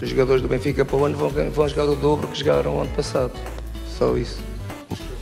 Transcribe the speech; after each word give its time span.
Os 0.00 0.10
jogadores 0.10 0.40
do 0.40 0.46
Benfica 0.46 0.84
para 0.84 0.96
o 0.96 1.04
ano 1.04 1.18
vão, 1.18 1.28
vão 1.50 1.68
jogar 1.68 1.86
o 1.86 1.96
dobro 1.96 2.28
que 2.28 2.38
jogaram 2.38 2.76
o 2.76 2.80
ano 2.82 2.94
passado. 2.94 3.32
Só 3.88 4.16
isso. 4.16 4.40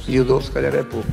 E 0.07 0.21
o 0.21 0.25
dobro 0.25 0.45
se 0.45 0.53
calhar 0.53 0.75
é 0.75 0.83
pouco. 0.83 1.09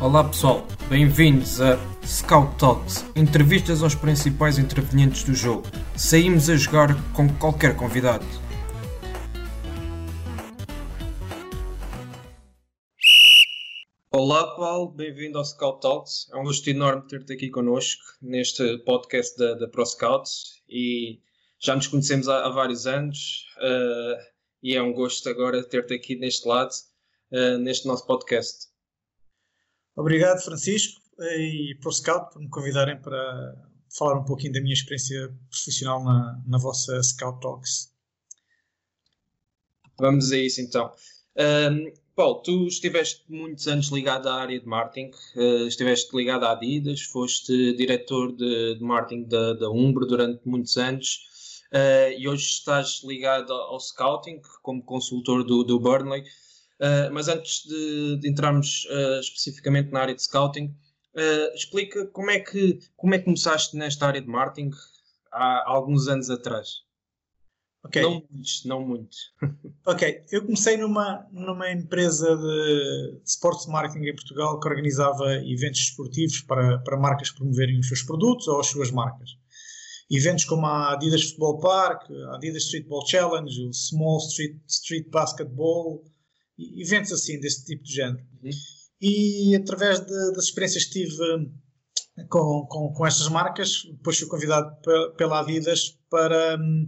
Olá 0.00 0.24
pessoal, 0.24 0.66
bem-vindos 0.88 1.60
a 1.60 1.78
Scout 2.04 2.56
Talks, 2.58 3.04
entrevistas 3.14 3.80
aos 3.80 3.94
principais 3.94 4.58
intervenientes 4.58 5.22
do 5.22 5.32
jogo. 5.32 5.62
Saímos 5.96 6.50
a 6.50 6.56
jogar 6.56 7.00
com 7.12 7.28
qualquer 7.28 7.76
convidado. 7.76 8.26
Olá 14.10 14.56
Paulo, 14.56 14.90
bem-vindo 14.90 15.38
ao 15.38 15.44
Scout 15.44 15.80
Talks. 15.80 16.28
É 16.32 16.36
um 16.36 16.42
gosto 16.42 16.68
enorme 16.68 17.06
ter-te 17.06 17.34
aqui 17.34 17.50
connosco 17.50 18.02
neste 18.20 18.78
podcast 18.78 19.38
da, 19.38 19.54
da 19.54 19.68
Pro 19.68 19.86
Scouts 19.86 20.51
e 20.72 21.20
já 21.60 21.76
nos 21.76 21.86
conhecemos 21.86 22.28
há, 22.28 22.46
há 22.46 22.48
vários 22.48 22.86
anos 22.86 23.46
uh, 23.58 24.32
e 24.62 24.74
é 24.74 24.82
um 24.82 24.92
gosto 24.92 25.28
agora 25.28 25.62
ter-te 25.62 25.94
aqui 25.94 26.16
neste 26.16 26.48
lado, 26.48 26.72
uh, 27.30 27.58
neste 27.58 27.86
nosso 27.86 28.06
podcast. 28.06 28.68
Obrigado, 29.94 30.42
Francisco 30.42 31.00
e 31.20 31.76
Pro 31.80 31.92
Scout 31.92 32.32
por 32.32 32.40
me 32.40 32.48
convidarem 32.48 33.00
para 33.00 33.54
falar 33.96 34.18
um 34.18 34.24
pouquinho 34.24 34.54
da 34.54 34.60
minha 34.60 34.72
experiência 34.72 35.28
profissional 35.50 36.02
na, 36.02 36.42
na 36.46 36.58
vossa 36.58 37.02
Scout 37.02 37.40
Talks. 37.40 37.92
Vamos 39.98 40.32
a 40.32 40.38
isso 40.38 40.60
então. 40.60 40.92
Um, 41.36 41.92
Paulo, 42.14 42.42
tu 42.42 42.66
estiveste 42.66 43.24
muitos 43.28 43.66
anos 43.66 43.88
ligado 43.88 44.28
à 44.28 44.34
área 44.34 44.60
de 44.60 44.66
marketing, 44.66 45.10
uh, 45.34 45.66
estiveste 45.66 46.14
ligado 46.14 46.44
à 46.44 46.52
Adidas, 46.52 47.00
foste 47.00 47.72
diretor 47.74 48.32
de, 48.32 48.74
de 48.74 48.84
marketing 48.84 49.24
da, 49.24 49.54
da 49.54 49.70
Umbro 49.70 50.06
durante 50.06 50.46
muitos 50.46 50.76
anos 50.76 51.62
uh, 51.72 52.12
e 52.18 52.28
hoje 52.28 52.44
estás 52.44 53.02
ligado 53.02 53.50
ao 53.54 53.80
scouting 53.80 54.42
como 54.62 54.82
consultor 54.82 55.42
do, 55.42 55.64
do 55.64 55.80
Burnley. 55.80 56.20
Uh, 56.20 57.12
mas 57.12 57.28
antes 57.28 57.64
de, 57.64 58.18
de 58.18 58.28
entrarmos 58.28 58.86
especificamente 59.20 59.90
na 59.90 60.00
área 60.00 60.14
de 60.14 60.22
scouting, 60.22 60.74
explica 61.54 62.06
como 62.08 62.30
é, 62.30 62.40
que, 62.40 62.80
como 62.96 63.14
é 63.14 63.18
que 63.18 63.24
começaste 63.24 63.76
nesta 63.76 64.06
área 64.06 64.20
de 64.20 64.26
marketing 64.26 64.70
há, 65.30 65.58
há 65.60 65.70
alguns 65.70 66.08
anos 66.08 66.28
atrás. 66.28 66.82
Okay. 67.84 68.02
Não 68.02 68.10
muito, 68.12 68.50
não 68.64 68.86
muito. 68.86 69.16
ok, 69.86 70.22
eu 70.30 70.44
comecei 70.44 70.76
numa, 70.76 71.26
numa 71.32 71.70
empresa 71.70 72.36
de, 72.36 73.20
de 73.22 73.28
sports 73.28 73.66
marketing 73.66 74.06
em 74.06 74.14
Portugal 74.14 74.60
que 74.60 74.68
organizava 74.68 75.34
eventos 75.44 75.80
esportivos 75.80 76.40
para, 76.42 76.78
para 76.78 76.96
marcas 76.96 77.30
promoverem 77.32 77.80
os 77.80 77.88
seus 77.88 78.02
produtos 78.02 78.46
ou 78.46 78.60
as 78.60 78.68
suas 78.68 78.92
marcas. 78.92 79.30
Eventos 80.08 80.44
como 80.44 80.66
a 80.66 80.92
Adidas 80.92 81.22
Football 81.30 81.58
Park, 81.58 82.10
a 82.30 82.36
Adidas 82.36 82.64
Streetball 82.64 83.06
Challenge, 83.06 83.66
o 83.66 83.72
Small 83.72 84.18
Street, 84.18 84.56
Street 84.68 85.08
Basketball, 85.10 86.04
eventos 86.58 87.12
assim, 87.12 87.40
desse 87.40 87.64
tipo 87.64 87.82
de 87.82 87.94
género. 87.94 88.24
Uhum. 88.42 88.50
E 89.00 89.56
através 89.56 89.98
de, 90.00 90.32
das 90.34 90.44
experiências 90.44 90.84
que 90.84 90.92
tive 90.92 91.50
com, 92.28 92.66
com, 92.68 92.92
com 92.92 93.06
estas 93.06 93.28
marcas, 93.28 93.82
depois 93.90 94.18
fui 94.18 94.28
convidado 94.28 94.70
pela 95.16 95.40
Adidas 95.40 95.98
para 96.10 96.56
hum, 96.60 96.86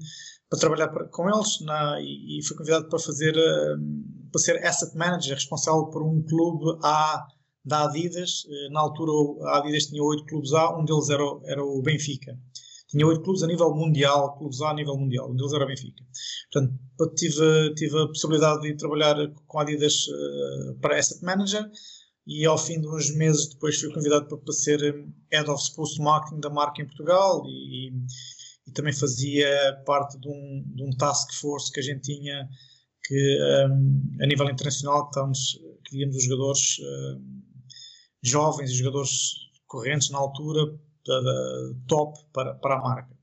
para 0.49 0.59
trabalhar 0.59 0.89
com 1.11 1.29
eles 1.29 1.61
na, 1.63 2.01
e, 2.01 2.41
fui 2.47 2.57
convidado 2.57 2.89
para 2.89 2.99
fazer 2.99 3.35
uh, 3.37 4.31
para 4.31 4.41
ser 4.41 4.65
asset 4.65 4.97
manager 4.97 5.35
responsável 5.35 5.87
por 5.87 6.03
um 6.03 6.23
clube 6.23 6.79
A 6.83 7.25
da 7.65 7.85
Adidas. 7.85 8.45
Uh, 8.45 8.73
na 8.73 8.81
altura 8.81 9.13
a 9.49 9.59
Adidas 9.59 9.87
tinha 9.87 10.03
oito 10.03 10.25
clubes 10.27 10.53
A, 10.53 10.79
um 10.79 10.85
deles 10.85 11.09
era, 11.09 11.25
era 11.47 11.65
o 11.65 11.83
Benfica. 11.83 12.39
Tinha 12.89 13.07
oito 13.07 13.23
clubes 13.23 13.43
a 13.43 13.47
nível 13.47 13.75
mundial, 13.75 14.37
clubes 14.39 14.61
A 14.61 14.71
a 14.71 14.75
nível 14.75 14.97
mundial, 14.97 15.31
um 15.31 15.37
deles 15.37 15.53
era 15.53 15.65
o 15.65 15.67
Benfica. 15.67 16.05
Portanto, 16.53 17.15
tive, 17.17 17.75
tive 17.75 17.99
a 17.99 18.07
possibilidade 18.07 18.63
de 18.63 18.77
trabalhar 18.77 19.17
com 19.47 19.59
a 19.59 19.63
Adidas 19.63 20.07
uh, 20.09 20.79
para 20.81 20.99
asset 20.99 21.23
manager 21.25 21.69
e 22.27 22.47
ao 22.47 22.57
fim 22.57 22.81
de 22.81 22.89
uns 22.89 23.15
meses 23.17 23.51
depois 23.51 23.79
fui 23.79 23.93
convidado 23.93 24.27
para 24.39 24.53
ser 24.53 24.81
Head 25.31 25.51
of 25.51 25.63
Sports 25.63 25.99
Marketing 25.99 26.41
da 26.41 26.51
marca 26.51 26.81
em 26.81 26.87
Portugal 26.87 27.43
e, 27.47 27.93
e 28.67 28.73
também 28.73 28.93
fazia 28.93 29.49
parte 29.85 30.19
de 30.19 30.29
um, 30.29 30.65
de 30.75 30.83
um 30.83 30.91
task 30.97 31.33
force 31.35 31.73
que 31.73 31.81
a 31.81 31.83
gente 31.83 32.03
tinha 32.03 32.49
que 33.03 33.39
um, 33.69 34.17
a 34.23 34.27
nível 34.27 34.49
internacional 34.49 35.11
que 35.11 35.21
queríamos 35.91 36.17
os 36.17 36.25
jogadores 36.25 36.79
jovens 38.23 38.71
e 38.71 38.75
jogadores 38.75 39.11
correntes 39.67 40.11
na 40.11 40.19
altura 40.19 40.65
da, 41.07 41.21
da, 41.21 41.75
top 41.87 42.19
para, 42.33 42.55
para 42.55 42.77
a 42.77 42.81
marca. 42.81 43.15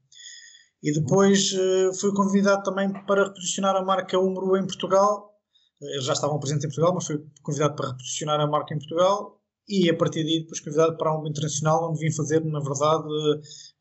E 0.83 0.91
depois 0.93 1.51
uh, 1.53 1.93
fui 1.99 2.13
convidado 2.13 2.63
também 2.63 2.91
para 3.05 3.25
reposicionar 3.25 3.75
a 3.75 3.83
marca 3.83 4.19
Umbro 4.19 4.55
em 4.57 4.65
Portugal. 4.65 5.31
Eles 5.81 6.05
já 6.05 6.13
estavam 6.13 6.39
presentes 6.39 6.65
em 6.65 6.67
Portugal, 6.67 6.93
mas 6.93 7.05
fui 7.05 7.23
convidado 7.41 7.75
para 7.75 7.89
reposicionar 7.89 8.39
a 8.39 8.47
marca 8.47 8.73
em 8.73 8.77
Portugal 8.77 9.40
e 9.71 9.89
a 9.89 9.95
partir 9.95 10.23
daí 10.23 10.41
depois 10.41 10.59
convidado 10.59 10.97
para 10.97 11.17
um 11.17 11.25
internacional 11.25 11.89
onde 11.89 11.99
vim 11.99 12.11
fazer, 12.11 12.43
na 12.43 12.59
verdade, 12.59 13.07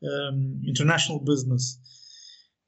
um, 0.01 0.61
international 0.63 1.19
business. 1.19 1.79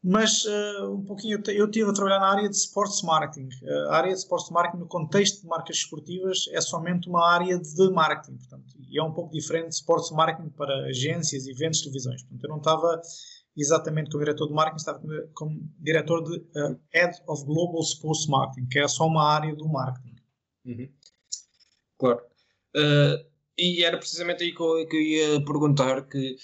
Mas 0.03 0.43
uh, 0.43 0.91
um 0.91 1.05
pouquinho, 1.05 1.41
eu 1.47 1.65
estive 1.65 1.89
a 1.89 1.93
trabalhar 1.93 2.19
na 2.19 2.29
área 2.29 2.49
de 2.49 2.55
sports 2.57 3.01
marketing. 3.03 3.47
Uh, 3.63 3.89
a 3.89 3.95
área 3.95 4.11
de 4.11 4.19
sports 4.19 4.49
marketing 4.49 4.81
no 4.81 4.87
contexto 4.87 5.41
de 5.41 5.47
marcas 5.47 5.77
esportivas 5.77 6.39
é 6.51 6.59
somente 6.59 7.07
uma 7.07 7.25
área 7.25 7.57
de 7.57 7.89
marketing, 7.89 8.35
portanto, 8.35 8.65
e 8.77 8.99
é 8.99 9.03
um 9.03 9.13
pouco 9.13 9.31
diferente 9.31 9.69
de 9.69 9.75
sports 9.75 10.11
marketing 10.11 10.49
para 10.49 10.87
agências, 10.87 11.47
eventos, 11.47 11.79
televisões. 11.79 12.21
Portanto, 12.23 12.43
eu 12.43 12.49
não 12.49 12.57
estava 12.57 13.01
exatamente 13.55 14.11
como 14.11 14.25
diretor 14.25 14.47
de 14.47 14.53
marketing, 14.53 14.77
estava 14.77 15.01
como 15.33 15.69
diretor 15.79 16.21
de 16.21 16.37
uh, 16.37 16.79
Head 16.93 17.21
of 17.27 17.45
Global 17.45 17.81
Sports 17.81 18.27
Marketing, 18.27 18.67
que 18.67 18.79
é 18.79 18.87
só 18.89 19.07
uma 19.07 19.23
área 19.23 19.55
do 19.55 19.69
marketing. 19.69 20.15
Uhum. 20.65 20.89
Claro. 21.97 22.32
Uh, 22.75 23.23
e 23.57 23.83
era 23.83 23.97
precisamente 23.97 24.43
aí 24.43 24.53
que 24.53 24.61
eu, 24.61 24.87
que 24.87 24.95
eu 24.95 25.01
ia 25.01 25.45
perguntar 25.45 26.07
que 26.07 26.35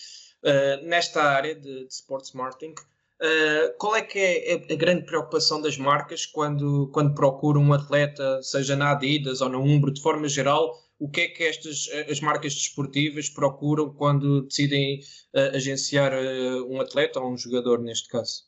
uh, 0.44 0.85
nesta 0.88 1.23
área 1.23 1.56
de, 1.56 1.85
de 1.85 1.94
sports 1.94 2.34
marketing, 2.34 2.73
uh, 2.73 3.78
qual 3.78 3.95
é 3.95 4.01
que 4.01 4.19
é 4.19 4.53
a, 4.53 4.75
grande 4.75 5.06
preocupação 5.06 5.62
das 5.62 5.78
marcas 5.78 6.25
quando, 6.25 6.89
quando 6.94 7.16
procuram 7.16 7.62
um 7.62 7.73
atleta, 7.73 8.41
seja 8.44 8.75
na 8.75 8.91
Adidas 8.91 9.41
ou 9.41 9.50
na 9.50 9.57
Umbro, 9.57 9.91
de 9.91 10.01
forma 10.01 10.28
geral, 10.28 10.72
o 11.00 11.09
que 11.09 11.22
é 11.22 11.28
que 11.29 11.44
estas 11.44 11.88
as 12.09 12.19
marcas 12.19 12.53
desportivas 12.53 13.29
procuram 13.29 13.94
quando 13.94 14.41
decidem 14.44 15.00
agenciar 15.56 16.12
um 16.68 16.81
atleta 16.81 17.22
ou 17.22 17.31
um 17.31 17.38
jogador 17.38 17.79
neste 17.79 18.09
caso? 18.09 18.44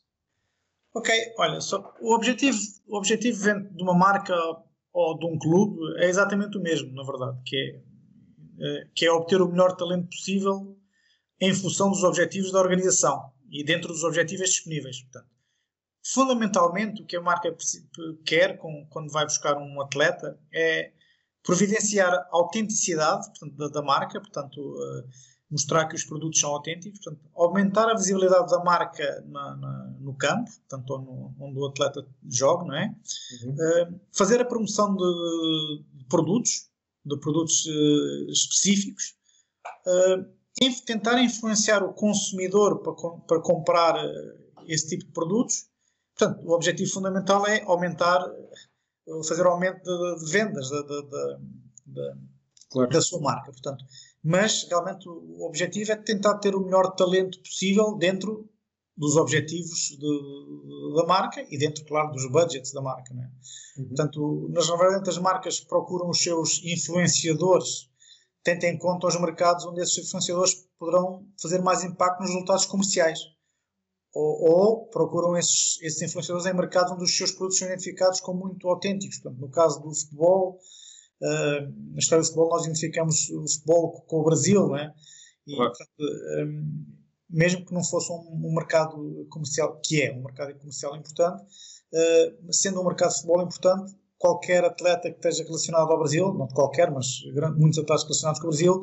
Ok, 0.94 1.14
olha, 1.38 1.62
só, 1.62 1.94
o 2.02 2.14
objetivo, 2.14 2.58
o 2.88 2.98
objetivo 2.98 3.42
de 3.70 3.82
uma 3.82 3.94
marca 3.94 4.34
ou 4.92 5.18
de 5.18 5.26
um 5.26 5.38
clube 5.38 5.78
é 5.98 6.08
exatamente 6.08 6.58
o 6.58 6.60
mesmo, 6.60 6.92
na 6.92 7.02
verdade, 7.02 7.38
que 7.44 7.56
é, 7.56 7.82
eh, 8.60 8.88
que 8.94 9.06
é 9.06 9.12
obter 9.12 9.40
o 9.40 9.48
melhor 9.48 9.74
talento 9.76 10.08
possível 10.08 10.76
em 11.40 11.52
função 11.54 11.90
dos 11.90 12.04
objetivos 12.04 12.52
da 12.52 12.60
organização 12.60 13.32
e 13.50 13.64
dentro 13.64 13.88
dos 13.88 14.04
objetivos 14.04 14.50
disponíveis. 14.50 15.02
Portanto, 15.02 15.30
fundamentalmente, 16.04 17.02
o 17.02 17.06
que 17.06 17.16
a 17.16 17.20
marca 17.20 17.54
quer 18.24 18.58
com, 18.58 18.86
quando 18.90 19.10
vai 19.10 19.24
buscar 19.24 19.56
um 19.56 19.80
atleta 19.80 20.38
é 20.52 20.92
providenciar 21.42 22.12
a 22.12 22.28
autenticidade 22.32 23.26
portanto, 23.26 23.56
da, 23.56 23.68
da, 23.68 23.82
marca, 23.82 24.20
portanto, 24.20 24.58
uh, 24.60 25.08
mostrar 25.52 25.86
que 25.86 25.94
os 25.94 26.02
produtos 26.02 26.40
são 26.40 26.50
autênticos, 26.50 26.98
portanto, 27.00 27.30
aumentar 27.34 27.90
a 27.90 27.94
visibilidade 27.94 28.50
da 28.50 28.64
marca 28.64 29.22
na, 29.26 29.54
na, 29.56 29.94
no 30.00 30.14
campo, 30.14 30.50
portanto, 30.50 30.98
no, 30.98 31.34
onde 31.38 31.58
o 31.58 31.66
atleta 31.66 32.06
joga, 32.26 32.64
não 32.64 32.74
é? 32.74 32.94
Uhum. 33.44 33.52
Uh, 33.52 34.00
fazer 34.12 34.40
a 34.40 34.46
promoção 34.46 34.96
de, 34.96 35.84
de 35.92 36.04
produtos, 36.06 36.70
de 37.04 37.18
produtos 37.18 37.66
uh, 37.66 38.30
específicos, 38.30 39.14
uh, 39.86 40.24
tentar 40.86 41.22
influenciar 41.22 41.82
o 41.82 41.92
consumidor 41.92 42.80
para, 42.80 42.94
para 43.26 43.40
comprar 43.42 43.96
esse 44.66 44.88
tipo 44.88 45.04
de 45.04 45.12
produtos. 45.12 45.66
Portanto, 46.16 46.46
o 46.46 46.52
objetivo 46.52 46.90
fundamental 46.90 47.46
é 47.46 47.62
aumentar, 47.64 48.24
fazer 49.26 49.44
aumento 49.46 49.82
de, 49.82 50.24
de 50.24 50.30
vendas 50.30 50.68
de, 50.68 52.14
claro. 52.70 52.90
da 52.90 53.00
sua 53.00 53.20
marca. 53.20 53.50
Portanto, 53.50 53.84
mas 54.22 54.66
realmente 54.68 55.08
o 55.08 55.44
objetivo 55.44 55.92
é 55.92 55.96
tentar 55.96 56.38
ter 56.38 56.54
o 56.54 56.60
melhor 56.64 56.94
talento 56.94 57.40
possível 57.40 57.96
dentro 57.96 58.48
dos 58.96 59.16
objetivos 59.16 59.96
de, 59.98 60.94
da 60.94 61.06
marca 61.06 61.44
e 61.50 61.58
dentro, 61.58 61.84
claro, 61.84 62.12
dos 62.12 62.30
budgets 62.30 62.72
da 62.72 62.80
marca. 62.80 63.12
Né? 63.14 63.30
Uhum. 63.76 63.86
Portanto, 63.86 64.48
nas 64.50 64.68
verdade, 64.68 65.08
as 65.08 65.18
marcas 65.18 65.60
procuram 65.60 66.08
os 66.10 66.22
seus 66.22 66.62
influenciadores, 66.64 67.88
tendo 68.44 68.64
em 68.64 68.78
conta 68.78 69.06
os 69.06 69.20
mercados 69.20 69.64
onde 69.64 69.80
esses 69.80 70.06
influenciadores 70.06 70.66
poderão 70.78 71.26
fazer 71.40 71.60
mais 71.62 71.82
impacto 71.82 72.20
nos 72.20 72.30
resultados 72.30 72.66
comerciais. 72.66 73.18
Ou, 74.14 74.50
ou 74.50 74.86
procuram 74.88 75.36
esses, 75.38 75.80
esses, 75.80 76.02
influenciadores 76.02 76.46
em 76.46 76.54
mercados 76.54 76.92
onde 76.92 77.04
os 77.04 77.16
seus 77.16 77.30
produtos 77.30 77.58
são 77.58 77.68
identificados 77.68 78.20
como 78.20 78.40
muito 78.40 78.68
autênticos. 78.68 79.18
Portanto, 79.18 79.40
no 79.40 79.50
caso 79.50 79.80
do 79.80 79.94
futebol, 79.94 80.60
na 81.22 81.98
história 81.98 82.22
do 82.22 82.26
futebol, 82.26 82.50
nós 82.50 82.64
identificamos 82.64 83.30
o 83.30 83.46
futebol 83.48 83.92
com 84.06 84.20
o 84.20 84.24
Brasil, 84.24 84.68
né? 84.68 84.92
E, 85.46 85.54
claro. 85.54 85.70
portanto, 85.70 85.90
um, 86.44 86.86
mesmo 87.30 87.64
que 87.64 87.72
não 87.72 87.84
fosse 87.84 88.12
um, 88.12 88.16
um, 88.16 88.54
mercado 88.54 89.26
comercial, 89.30 89.80
que 89.82 90.02
é 90.02 90.12
um 90.12 90.22
mercado 90.22 90.54
comercial 90.58 90.96
importante, 90.96 91.42
uh, 91.42 92.52
sendo 92.52 92.80
um 92.80 92.84
mercado 92.84 93.10
de 93.10 93.16
futebol 93.16 93.42
importante, 93.42 93.94
qualquer 94.18 94.64
atleta 94.64 95.10
que 95.10 95.16
esteja 95.16 95.44
relacionado 95.44 95.90
ao 95.90 95.98
Brasil, 95.98 96.32
não 96.34 96.46
qualquer, 96.48 96.90
mas 96.90 97.06
muitos 97.56 97.78
atletas 97.78 98.04
relacionados 98.04 98.40
com 98.40 98.46
o 98.46 98.50
Brasil, 98.50 98.80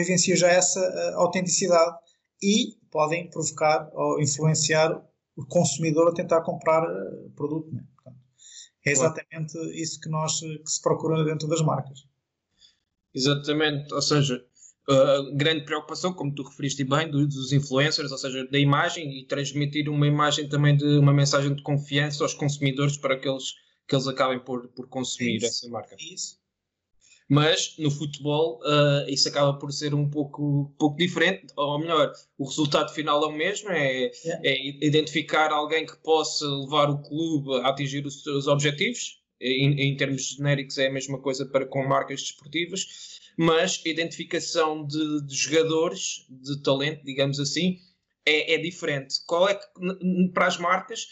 evidencia 0.00 0.34
já 0.34 0.48
essa 0.48 0.80
autenticidade 1.16 1.96
e 2.42 2.76
podem 2.90 3.30
provocar 3.30 3.88
ou 3.94 4.20
influenciar 4.20 5.00
o 5.36 5.46
consumidor 5.46 6.08
a 6.08 6.14
tentar 6.14 6.42
comprar 6.42 6.84
produto. 7.36 7.72
Né? 7.72 7.84
É 8.84 8.90
exatamente 8.90 9.52
claro. 9.52 9.72
isso 9.72 10.00
que 10.00 10.08
nós 10.08 10.40
que 10.40 10.70
se 10.70 10.82
procura 10.82 11.24
dentro 11.24 11.48
das 11.48 11.62
marcas. 11.62 12.04
Exatamente, 13.14 13.92
ou 13.92 14.02
seja, 14.02 14.44
uh, 14.88 15.36
grande 15.36 15.64
preocupação, 15.64 16.12
como 16.12 16.34
tu 16.34 16.42
referiste 16.42 16.82
bem, 16.84 17.10
dos 17.10 17.52
influencers, 17.52 18.10
ou 18.10 18.18
seja, 18.18 18.46
da 18.48 18.58
imagem 18.58 19.20
e 19.20 19.26
transmitir 19.26 19.88
uma 19.88 20.06
imagem 20.06 20.48
também 20.48 20.76
de 20.76 20.98
uma 20.98 21.12
mensagem 21.12 21.54
de 21.54 21.62
confiança 21.62 22.24
aos 22.24 22.34
consumidores 22.34 22.96
para 22.96 23.18
que 23.18 23.28
eles, 23.28 23.52
que 23.86 23.94
eles 23.94 24.06
acabem 24.08 24.40
por, 24.40 24.68
por 24.68 24.88
consumir 24.88 25.36
isso, 25.36 25.46
essa 25.46 25.68
marca. 25.68 25.94
Isso. 25.98 26.41
Mas 27.28 27.76
no 27.78 27.90
futebol 27.90 28.60
uh, 28.60 29.08
isso 29.08 29.28
acaba 29.28 29.58
por 29.58 29.72
ser 29.72 29.94
um 29.94 30.08
pouco, 30.08 30.74
pouco 30.78 30.98
diferente, 30.98 31.46
ou 31.56 31.78
melhor, 31.78 32.12
o 32.36 32.44
resultado 32.44 32.92
final 32.92 33.22
é 33.24 33.26
o 33.26 33.32
mesmo, 33.32 33.70
é, 33.70 34.10
yeah. 34.24 34.42
é 34.44 34.86
identificar 34.86 35.50
alguém 35.50 35.86
que 35.86 35.96
possa 35.96 36.46
levar 36.46 36.90
o 36.90 37.00
clube 37.00 37.54
a 37.62 37.68
atingir 37.68 38.04
os 38.04 38.22
seus 38.22 38.46
objetivos, 38.46 39.22
em, 39.40 39.80
em 39.80 39.96
termos 39.96 40.36
genéricos 40.36 40.78
é 40.78 40.86
a 40.86 40.92
mesma 40.92 41.18
coisa 41.18 41.44
para 41.44 41.66
com 41.66 41.86
marcas 41.86 42.22
desportivas, 42.22 43.20
mas 43.36 43.82
identificação 43.84 44.86
de, 44.86 45.26
de 45.26 45.34
jogadores, 45.34 46.26
de 46.30 46.62
talento, 46.62 47.04
digamos 47.04 47.40
assim, 47.40 47.78
é, 48.24 48.54
é, 48.54 48.58
diferente. 48.58 49.16
Qual 49.26 49.48
é 49.48 49.54
que, 49.54 49.64
para 50.32 50.46
as 50.46 50.58
marcas, 50.58 51.06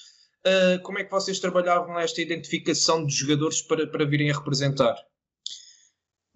uh, 0.47 0.81
como 0.83 0.99
é 0.99 1.05
que 1.05 1.11
vocês 1.11 1.41
trabalhavam 1.41 1.99
esta 1.99 2.21
identificação 2.21 3.05
de 3.05 3.15
jogadores 3.15 3.63
para, 3.63 3.87
para 3.87 4.05
virem 4.05 4.31
a 4.31 4.35
representar? 4.35 4.97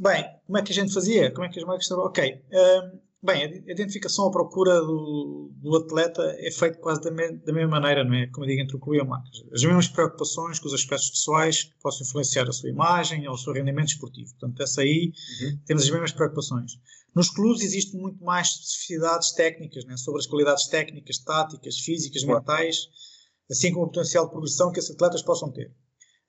Bem, 0.05 0.25
como 0.47 0.59
é 0.59 0.62
que 0.62 0.73
a 0.73 0.75
gente 0.75 0.93
fazia? 0.93 1.31
Como 1.33 1.47
é 1.47 1.49
que 1.49 1.59
as 1.59 1.65
marcas 1.65 1.89
trabalham? 1.89 2.11
Ok. 2.11 2.45
Uh, 2.53 3.05
Bem, 3.25 3.43
a 3.43 3.73
identificação 3.73 4.27
à 4.27 4.31
procura 4.31 4.83
do, 4.83 5.51
do 5.56 5.77
atleta 5.77 6.21
é 6.41 6.51
feita 6.51 6.77
quase 6.77 7.01
da, 7.01 7.11
me, 7.11 7.39
da, 7.39 7.55
mesma 7.55 7.81
maneira, 7.81 8.05
não 8.05 8.12
é? 8.12 8.27
Como 8.27 8.45
eu 8.45 8.51
digo, 8.51 8.61
entre 8.61 8.77
o 8.77 8.79
clube 8.79 8.99
e 8.99 9.01
a 9.01 9.05
marca. 9.06 9.31
As 9.51 9.65
mesmas 9.65 9.89
preocupações 9.89 10.59
com 10.59 10.67
os 10.67 10.75
aspectos 10.75 11.09
pessoais 11.09 11.62
que 11.62 11.73
possam 11.81 12.06
influenciar 12.06 12.47
a 12.47 12.53
sua 12.53 12.69
imagem 12.69 13.27
ou 13.27 13.33
o 13.33 13.39
seu 13.39 13.55
rendimento 13.55 13.89
esportivo. 13.89 14.29
Portanto, 14.33 14.62
essa 14.62 14.83
aí 14.83 15.11
uhum. 15.41 15.59
temos 15.65 15.85
as 15.85 15.91
mesmas 15.91 16.12
preocupações. 16.12 16.73
Nos 17.15 17.31
clubes 17.31 17.62
existem 17.62 17.99
muito 17.99 18.23
mais 18.23 18.49
especificidades 18.49 19.33
técnicas, 19.33 19.87
né? 19.87 19.97
sobre 19.97 20.21
as 20.21 20.27
qualidades 20.27 20.67
técnicas, 20.67 21.17
táticas, 21.17 21.79
físicas, 21.79 22.25
claro. 22.25 22.41
mentais, 22.41 22.89
assim 23.51 23.73
como 23.73 23.87
o 23.87 23.89
potencial 23.89 24.27
de 24.27 24.33
progressão 24.33 24.71
que 24.71 24.81
esses 24.81 24.91
atletas 24.91 25.23
possam 25.23 25.51
ter. 25.51 25.73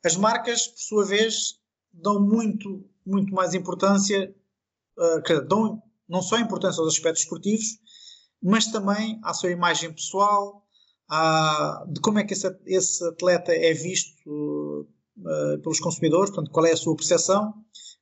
As 0.01 0.16
marcas, 0.16 0.66
por 0.66 0.80
sua 0.80 1.06
vez, 1.06 1.56
dão 1.92 2.22
muito, 2.22 2.89
muito 3.05 3.33
mais 3.33 3.53
importância, 3.53 4.33
uh, 4.97 5.47
dão 5.47 5.81
não 6.07 6.21
só 6.21 6.37
importância 6.37 6.81
aos 6.81 6.93
aspectos 6.93 7.23
esportivos, 7.23 7.79
mas 8.41 8.67
também 8.67 9.19
à 9.23 9.33
sua 9.33 9.51
imagem 9.51 9.91
pessoal, 9.91 10.63
à, 11.09 11.83
de 11.87 11.99
como 11.99 12.19
é 12.19 12.23
que 12.23 12.33
esse, 12.33 12.47
esse 12.65 13.03
atleta 13.07 13.51
é 13.53 13.73
visto 13.73 14.87
uh, 15.17 15.61
pelos 15.61 15.79
consumidores, 15.79 16.29
portanto, 16.29 16.51
qual 16.51 16.65
é 16.65 16.71
a 16.71 16.77
sua 16.77 16.95
percepção, 16.95 17.53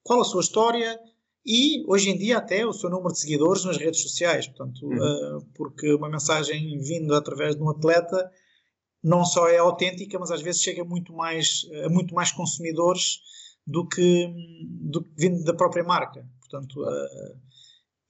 qual 0.03 0.21
a 0.21 0.25
sua 0.25 0.41
história 0.41 0.99
e, 1.45 1.83
hoje 1.87 2.09
em 2.09 2.17
dia, 2.17 2.37
até 2.37 2.65
o 2.65 2.73
seu 2.73 2.89
número 2.89 3.13
de 3.13 3.19
seguidores 3.19 3.65
nas 3.65 3.77
redes 3.77 4.01
sociais. 4.01 4.47
Portanto, 4.47 4.85
uhum. 4.85 5.37
uh, 5.37 5.45
porque 5.55 5.93
uma 5.93 6.09
mensagem 6.09 6.77
vinda 6.79 7.17
através 7.17 7.55
de 7.55 7.61
um 7.61 7.69
atleta 7.69 8.29
não 9.03 9.25
só 9.25 9.49
é 9.49 9.57
autêntica, 9.57 10.17
mas 10.17 10.31
às 10.31 10.41
vezes 10.41 10.61
chega 10.61 10.83
muito 10.85 11.13
mais, 11.13 11.63
a 11.85 11.89
muito 11.89 12.15
mais 12.15 12.31
consumidores 12.31 13.19
do 13.65 13.87
que, 13.87 14.33
do 14.81 15.03
que 15.03 15.11
vindo 15.17 15.43
da 15.43 15.53
própria 15.53 15.83
marca. 15.83 16.25
Portanto, 16.39 16.81
uh, 16.81 17.37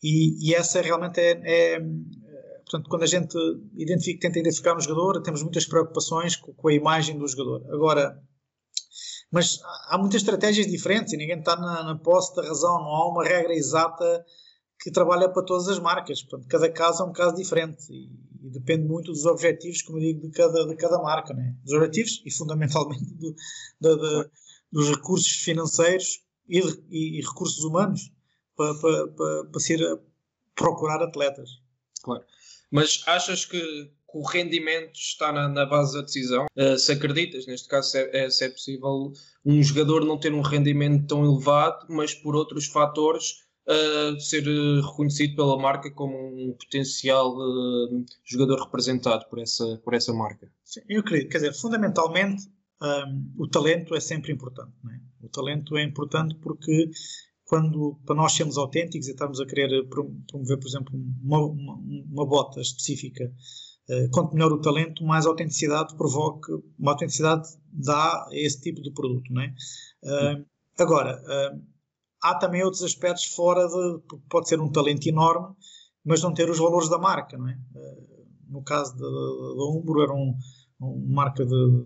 e, 0.03 0.49
e 0.49 0.53
essa 0.53 0.81
realmente 0.81 1.19
é, 1.19 1.31
é, 1.45 1.79
portanto, 1.79 2.89
quando 2.89 3.03
a 3.03 3.07
gente 3.07 3.37
identifica, 3.77 4.27
tenta 4.27 4.39
identificar 4.39 4.75
um 4.75 4.81
jogador, 4.81 5.21
temos 5.21 5.41
muitas 5.41 5.65
preocupações 5.65 6.35
com, 6.35 6.53
com, 6.53 6.67
a 6.67 6.73
imagem 6.73 7.17
do 7.17 7.27
jogador. 7.27 7.63
Agora, 7.73 8.21
mas 9.31 9.59
há 9.87 9.97
muitas 9.97 10.21
estratégias 10.21 10.67
diferentes 10.67 11.13
e 11.13 11.17
ninguém 11.17 11.39
está 11.39 11.55
na, 11.55 11.83
na 11.83 11.97
posse 11.97 12.35
da 12.35 12.43
razão, 12.43 12.79
não 12.79 12.89
há 12.89 13.09
uma 13.09 13.23
regra 13.23 13.53
exata 13.53 14.25
que 14.79 14.91
trabalha 14.91 15.29
para 15.29 15.45
todas 15.45 15.69
as 15.69 15.79
marcas. 15.79 16.21
Portanto, 16.21 16.49
cada 16.49 16.69
caso 16.69 17.03
é 17.03 17.05
um 17.05 17.13
caso 17.13 17.35
diferente 17.35 17.85
e, 17.89 18.11
e 18.45 18.49
depende 18.51 18.85
muito 18.85 19.11
dos 19.11 19.25
objetivos, 19.25 19.81
como 19.81 19.99
eu 19.99 20.01
digo, 20.01 20.27
de 20.27 20.31
cada, 20.31 20.67
de 20.67 20.75
cada 20.75 21.01
marca. 21.01 21.33
Né? 21.33 21.55
Dos 21.63 21.73
objetivos 21.73 22.21
e 22.25 22.31
fundamentalmente 22.31 23.13
do, 23.15 23.33
do, 23.79 24.29
dos 24.73 24.89
recursos 24.89 25.27
financeiros 25.27 26.21
e, 26.49 26.59
e, 26.89 27.19
e 27.19 27.21
recursos 27.21 27.63
humanos 27.63 28.11
para, 28.57 28.73
para, 28.75 29.07
para, 29.09 29.45
para 29.45 29.59
ser 29.59 29.79
procurar 30.55 31.01
atletas. 31.01 31.49
Claro. 32.01 32.23
Mas 32.71 33.03
achas 33.07 33.45
que, 33.45 33.91
o 34.13 34.21
rendimento 34.21 34.93
está 34.93 35.31
na, 35.31 35.49
na 35.49 35.65
base 35.65 35.95
da 35.95 36.01
decisão? 36.01 36.45
Uh, 36.55 36.77
se 36.77 36.91
acreditas, 36.91 37.47
neste 37.47 37.67
caso, 37.67 37.89
se 37.89 37.97
é, 37.97 38.25
é, 38.25 38.29
se 38.29 38.45
é, 38.45 38.49
possível 38.49 39.11
um 39.43 39.61
jogador 39.63 40.05
não 40.05 40.19
ter 40.19 40.31
um 40.31 40.41
rendimento 40.41 41.07
tão 41.07 41.25
elevado, 41.25 41.87
mas 41.89 42.13
por 42.13 42.35
outros 42.35 42.67
fatores 42.67 43.43
uh, 43.67 44.19
ser 44.19 44.43
reconhecido 44.81 45.35
pela 45.35 45.57
marca 45.57 45.89
como 45.91 46.15
um 46.15 46.53
potencial 46.53 47.35
uh, 47.35 48.05
jogador 48.23 48.63
representado 48.65 49.25
por 49.29 49.39
essa, 49.39 49.81
por 49.83 49.95
essa 49.95 50.13
marca? 50.13 50.47
Sim, 50.63 50.81
eu 50.87 51.01
acredito. 51.01 51.29
Quer 51.29 51.37
dizer, 51.39 51.53
fundamentalmente, 51.53 52.43
um, 52.81 53.33
o 53.37 53.47
talento 53.47 53.95
é 53.95 53.99
sempre 53.99 54.31
importante. 54.31 54.73
É? 54.89 55.25
O 55.25 55.29
talento 55.29 55.77
é 55.77 55.83
importante 55.83 56.35
porque 56.35 56.89
quando 57.45 57.99
para 58.05 58.15
nós 58.15 58.33
sermos 58.33 58.57
autênticos 58.57 59.07
e 59.07 59.11
estamos 59.11 59.39
a 59.39 59.45
querer 59.45 59.87
promover, 59.87 60.57
por 60.59 60.67
exemplo, 60.67 60.93
uma, 61.21 61.39
uma, 61.39 61.75
uma 61.75 62.25
bota 62.25 62.59
específica, 62.61 63.31
uh, 63.89 64.09
quanto 64.11 64.33
melhor 64.33 64.51
o 64.51 64.61
talento, 64.61 65.03
mais 65.03 65.25
autenticidade 65.25 65.95
provoca, 65.95 66.51
uma 66.79 66.91
autenticidade 66.91 67.47
dá 67.71 68.25
a 68.27 68.29
esse 68.31 68.61
tipo 68.61 68.81
de 68.81 68.91
produto, 68.91 69.31
não 69.31 69.41
é? 69.41 69.53
Uh, 70.03 70.45
agora, 70.79 71.21
uh, 71.21 71.61
há 72.23 72.35
também 72.35 72.63
outros 72.63 72.83
aspectos 72.83 73.25
fora 73.25 73.67
de, 73.67 74.17
pode 74.29 74.47
ser 74.47 74.59
um 74.59 74.71
talento 74.71 75.07
enorme, 75.07 75.55
mas 76.03 76.21
não 76.21 76.33
ter 76.33 76.49
os 76.49 76.57
valores 76.57 76.89
da 76.89 76.97
marca, 76.97 77.37
não 77.37 77.47
é? 77.47 77.57
no 78.49 78.61
caso 78.61 78.95
da 78.97 79.65
Umbro 79.65 80.03
era 80.03 80.13
um, 80.13 80.35
uma 80.79 81.15
marca 81.23 81.45
de 81.45 81.85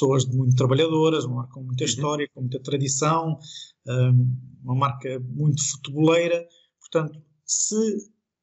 pessoas 0.00 0.24
muito 0.26 0.56
trabalhadoras, 0.56 1.24
uma 1.24 1.36
marca 1.36 1.52
com 1.52 1.62
muita 1.62 1.84
uhum. 1.84 1.90
história, 1.90 2.28
com 2.32 2.40
muita 2.40 2.60
tradição, 2.60 3.38
uma 4.64 4.74
marca 4.74 5.20
muito 5.20 5.62
futeboleira. 5.62 6.46
Portanto, 6.80 7.22
se 7.44 7.76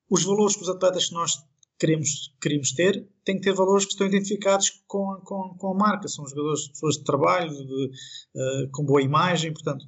os 0.10 0.24
valores 0.24 0.56
que 0.56 0.62
os 0.62 0.70
atletas 0.70 1.08
que 1.08 1.14
nós 1.14 1.34
queremos, 1.80 2.36
queremos 2.42 2.72
ter 2.72 3.08
têm 3.26 3.36
que 3.36 3.42
ter 3.42 3.54
valores 3.54 3.86
que 3.86 3.92
estão 3.92 4.08
identificados 4.08 4.84
com, 4.88 5.12
a, 5.12 5.22
com, 5.22 5.56
com 5.58 5.74
a 5.74 5.76
marca. 5.76 6.08
São 6.08 6.28
jogadores, 6.28 6.68
pessoas 6.70 6.96
de 6.96 7.04
trabalho, 7.04 7.50
de, 7.50 7.86
uh, 8.36 8.72
com 8.72 8.86
boa 8.86 9.02
imagem, 9.02 9.52
portanto. 9.52 9.84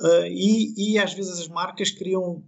Uh, 0.00 0.26
e, 0.26 0.92
e 0.94 0.98
às 0.98 1.14
vezes 1.14 1.38
as 1.38 1.48
marcas 1.48 1.90
criam 1.90 2.44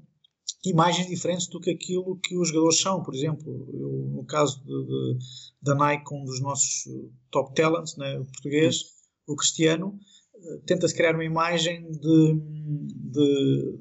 imagens 0.65 1.09
diferentes 1.09 1.49
do 1.49 1.61
que 1.61 1.71
aquilo 1.71 2.19
que 2.19 2.37
os 2.37 2.49
jogadores 2.49 2.81
são. 2.81 3.03
Por 3.03 3.15
exemplo, 3.15 3.69
eu, 3.73 4.11
no 4.13 4.25
caso 4.25 4.63
de, 4.65 4.87
de, 4.87 5.19
da 5.63 5.75
Nike, 5.75 6.15
um 6.15 6.25
dos 6.25 6.41
nossos 6.41 6.85
top 7.31 7.55
talents, 7.55 7.97
né, 7.97 8.19
o 8.19 8.25
português, 8.25 8.83
o 9.27 9.37
Cristiano, 9.37 9.99
tenta-se 10.67 10.95
criar 10.95 11.15
uma 11.15 11.25
imagem 11.25 11.91
de, 11.91 12.41
de, 12.41 13.79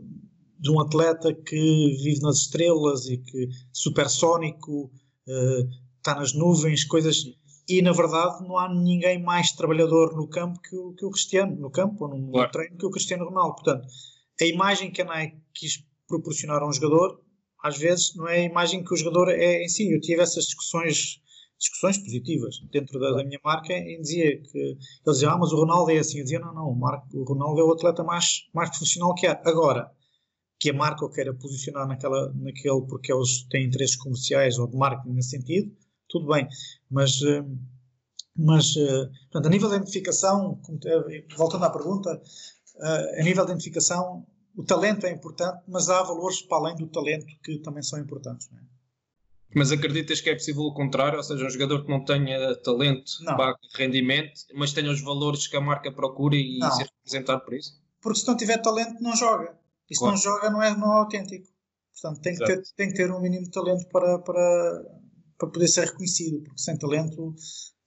de, 0.59 0.71
um 0.71 0.79
atleta 0.79 1.33
que 1.33 1.97
vive 2.03 2.21
nas 2.21 2.37
estrelas 2.37 3.07
e 3.07 3.17
que 3.17 3.49
supersónico, 3.71 4.91
uh, 5.27 5.69
está 5.97 6.15
nas 6.15 6.33
nuvens, 6.33 6.83
coisas. 6.83 7.23
E 7.67 7.81
na 7.81 7.91
verdade 7.91 8.47
não 8.47 8.57
há 8.57 8.73
ninguém 8.73 9.21
mais 9.21 9.51
trabalhador 9.51 10.15
no 10.15 10.27
campo 10.27 10.59
que 10.61 10.75
o, 10.75 10.93
que 10.93 11.05
o 11.05 11.09
Cristiano, 11.09 11.55
no 11.55 11.71
campo 11.71 12.05
ou 12.05 12.15
no, 12.15 12.31
claro. 12.31 12.51
treino, 12.51 12.77
que 12.77 12.85
o 12.85 12.91
Cristiano 12.91 13.25
Ronaldo. 13.25 13.55
Portanto, 13.55 13.87
a 14.39 14.45
imagem 14.45 14.91
que 14.91 15.01
a 15.01 15.05
Nike 15.05 15.37
quis 15.53 15.83
proporcionar 16.07 16.61
a 16.61 16.67
um 16.67 16.73
jogador 16.73 17.19
às 17.65 17.77
vezes 17.79 18.15
não 18.15 18.27
é 18.27 18.41
a 18.41 18.43
imagem 18.43 18.83
que 18.83 18.93
o 18.93 18.97
jogador 18.97 19.29
é 19.29 19.63
em 19.63 19.67
si. 19.67 19.91
Eu 19.91 19.99
tive 19.99 20.21
essas 20.21 20.45
discussões 20.45 21.19
discussões 21.57 21.97
positivas 21.97 22.57
dentro 22.69 22.99
da, 22.99 23.11
da, 23.11 23.23
minha 23.23 23.39
marca 23.43 23.73
e 23.73 23.97
dizia 23.99 24.41
que 24.41 24.57
eles 24.57 24.77
diziam, 25.05 25.31
ah, 25.31 25.37
mas 25.37 25.51
o 25.51 25.55
Ronaldo 25.55 25.89
é 25.89 25.97
assim. 25.97 26.19
Eu 26.19 26.23
dizia, 26.25 26.39
não, 26.39 26.53
não, 26.53 26.69
o, 26.69 26.75
Marco, 26.75 27.07
o 27.13 27.23
Ronaldo 27.23 27.61
é 27.61 27.63
o 27.63 27.71
atleta 27.71 28.03
mais, 28.03 28.47
mais 28.53 28.69
profissional 28.69 29.15
que 29.15 29.25
há. 29.25 29.41
Agora, 29.45 29.89
que 30.59 30.69
a 30.69 30.73
marca 30.73 31.05
o 31.05 31.09
queira 31.09 31.33
posicionar 31.33 31.87
naquela, 31.87 32.31
naquele 32.33 32.81
porque 32.87 33.11
eles 33.11 33.47
têm 33.49 33.65
interesses 33.65 33.95
comerciais 33.95 34.59
ou 34.59 34.67
de 34.67 34.75
marketing 34.75 35.15
nesse 35.15 35.29
sentido, 35.29 35.71
tudo 36.09 36.27
bem. 36.27 36.47
Mas, 36.91 37.21
eh, 37.21 37.43
mas 38.35 38.75
eh, 38.77 39.09
portanto, 39.31 39.47
a 39.47 39.49
nível 39.49 39.69
de 39.69 39.75
identificação, 39.77 40.61
voltando 41.37 41.63
à 41.63 41.69
pergunta, 41.69 42.21
eh, 42.81 43.21
a 43.21 43.23
nível 43.23 43.45
de 43.45 43.51
identificação, 43.51 44.25
o 44.55 44.63
talento 44.63 45.05
é 45.05 45.11
importante, 45.11 45.63
mas 45.67 45.89
há 45.89 46.01
valores 46.01 46.41
para 46.41 46.57
além 46.57 46.75
do 46.75 46.87
talento 46.87 47.25
que 47.43 47.59
também 47.59 47.83
são 47.83 47.99
importantes. 47.99 48.49
É? 48.53 48.65
Mas 49.53 49.71
acreditas 49.71 50.19
que 50.19 50.29
é 50.29 50.33
possível 50.33 50.63
o 50.63 50.73
contrário? 50.73 51.17
Ou 51.17 51.23
seja, 51.23 51.45
um 51.45 51.49
jogador 51.49 51.83
que 51.83 51.89
não 51.89 52.03
tenha 52.03 52.55
talento, 52.57 53.11
não. 53.21 53.37
rendimento, 53.75 54.41
mas 54.53 54.73
tenha 54.73 54.91
os 54.91 55.01
valores 55.01 55.47
que 55.47 55.55
a 55.55 55.61
marca 55.61 55.91
procura 55.91 56.35
e 56.35 56.59
não. 56.59 56.71
ser 56.71 56.83
representado 56.83 57.41
por 57.43 57.53
isso? 57.53 57.81
Porque 58.01 58.19
se 58.19 58.27
não 58.27 58.35
tiver 58.35 58.61
talento, 58.61 59.01
não 59.01 59.15
joga. 59.15 59.57
E 59.89 59.95
se 59.95 59.99
claro. 59.99 60.15
não 60.15 60.21
joga, 60.21 60.49
não 60.49 60.61
é, 60.61 60.75
não 60.75 60.93
é 60.93 60.99
autêntico. 60.99 61.47
Portanto, 61.93 62.21
tem 62.21 62.35
que, 62.35 62.45
ter, 62.45 62.61
tem 62.75 62.89
que 62.89 62.95
ter 62.95 63.11
um 63.11 63.21
mínimo 63.21 63.45
de 63.45 63.51
talento 63.51 63.87
para, 63.87 64.19
para, 64.19 64.83
para 65.37 65.49
poder 65.49 65.67
ser 65.67 65.85
reconhecido. 65.85 66.43
Porque 66.43 66.61
sem 66.61 66.77
talento, 66.77 67.33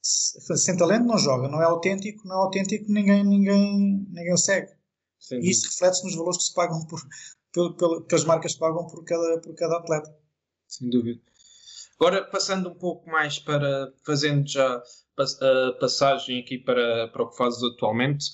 sem 0.01 0.77
talento 0.77 1.05
não 1.05 1.19
joga. 1.19 1.49
Não 1.49 1.61
é 1.61 1.67
autêntico, 1.67 2.27
não 2.27 2.37
é 2.37 2.39
autêntico, 2.45 2.91
ninguém, 2.91 3.25
ninguém, 3.25 4.07
ninguém 4.11 4.33
o 4.33 4.39
segue. 4.39 4.78
Sim. 5.29 5.41
E 5.41 5.51
isso 5.51 5.67
reflete-se 5.67 6.05
nos 6.05 6.17
valores 6.17 6.39
que 6.39 6.45
se 6.45 6.55
pagam 6.55 6.87
por, 6.87 7.01
por, 7.53 7.77
por, 7.77 8.07
que 8.07 8.15
as 8.15 8.25
marcas 8.25 8.55
pagam 8.55 8.87
por 8.87 9.05
cada, 9.05 9.39
por 9.41 9.55
cada 9.55 9.77
atleta. 9.77 10.17
Sem 10.67 10.89
dúvida. 10.89 11.21
Agora, 12.01 12.25
passando 12.25 12.71
um 12.71 12.75
pouco 12.75 13.11
mais 13.11 13.39
para, 13.39 13.93
fazendo 14.07 14.49
já 14.49 14.83
a 15.19 15.73
passagem 15.79 16.41
aqui 16.41 16.57
para, 16.57 17.09
para 17.09 17.25
o 17.25 17.29
que 17.29 17.37
fazes 17.37 17.63
atualmente, 17.63 18.27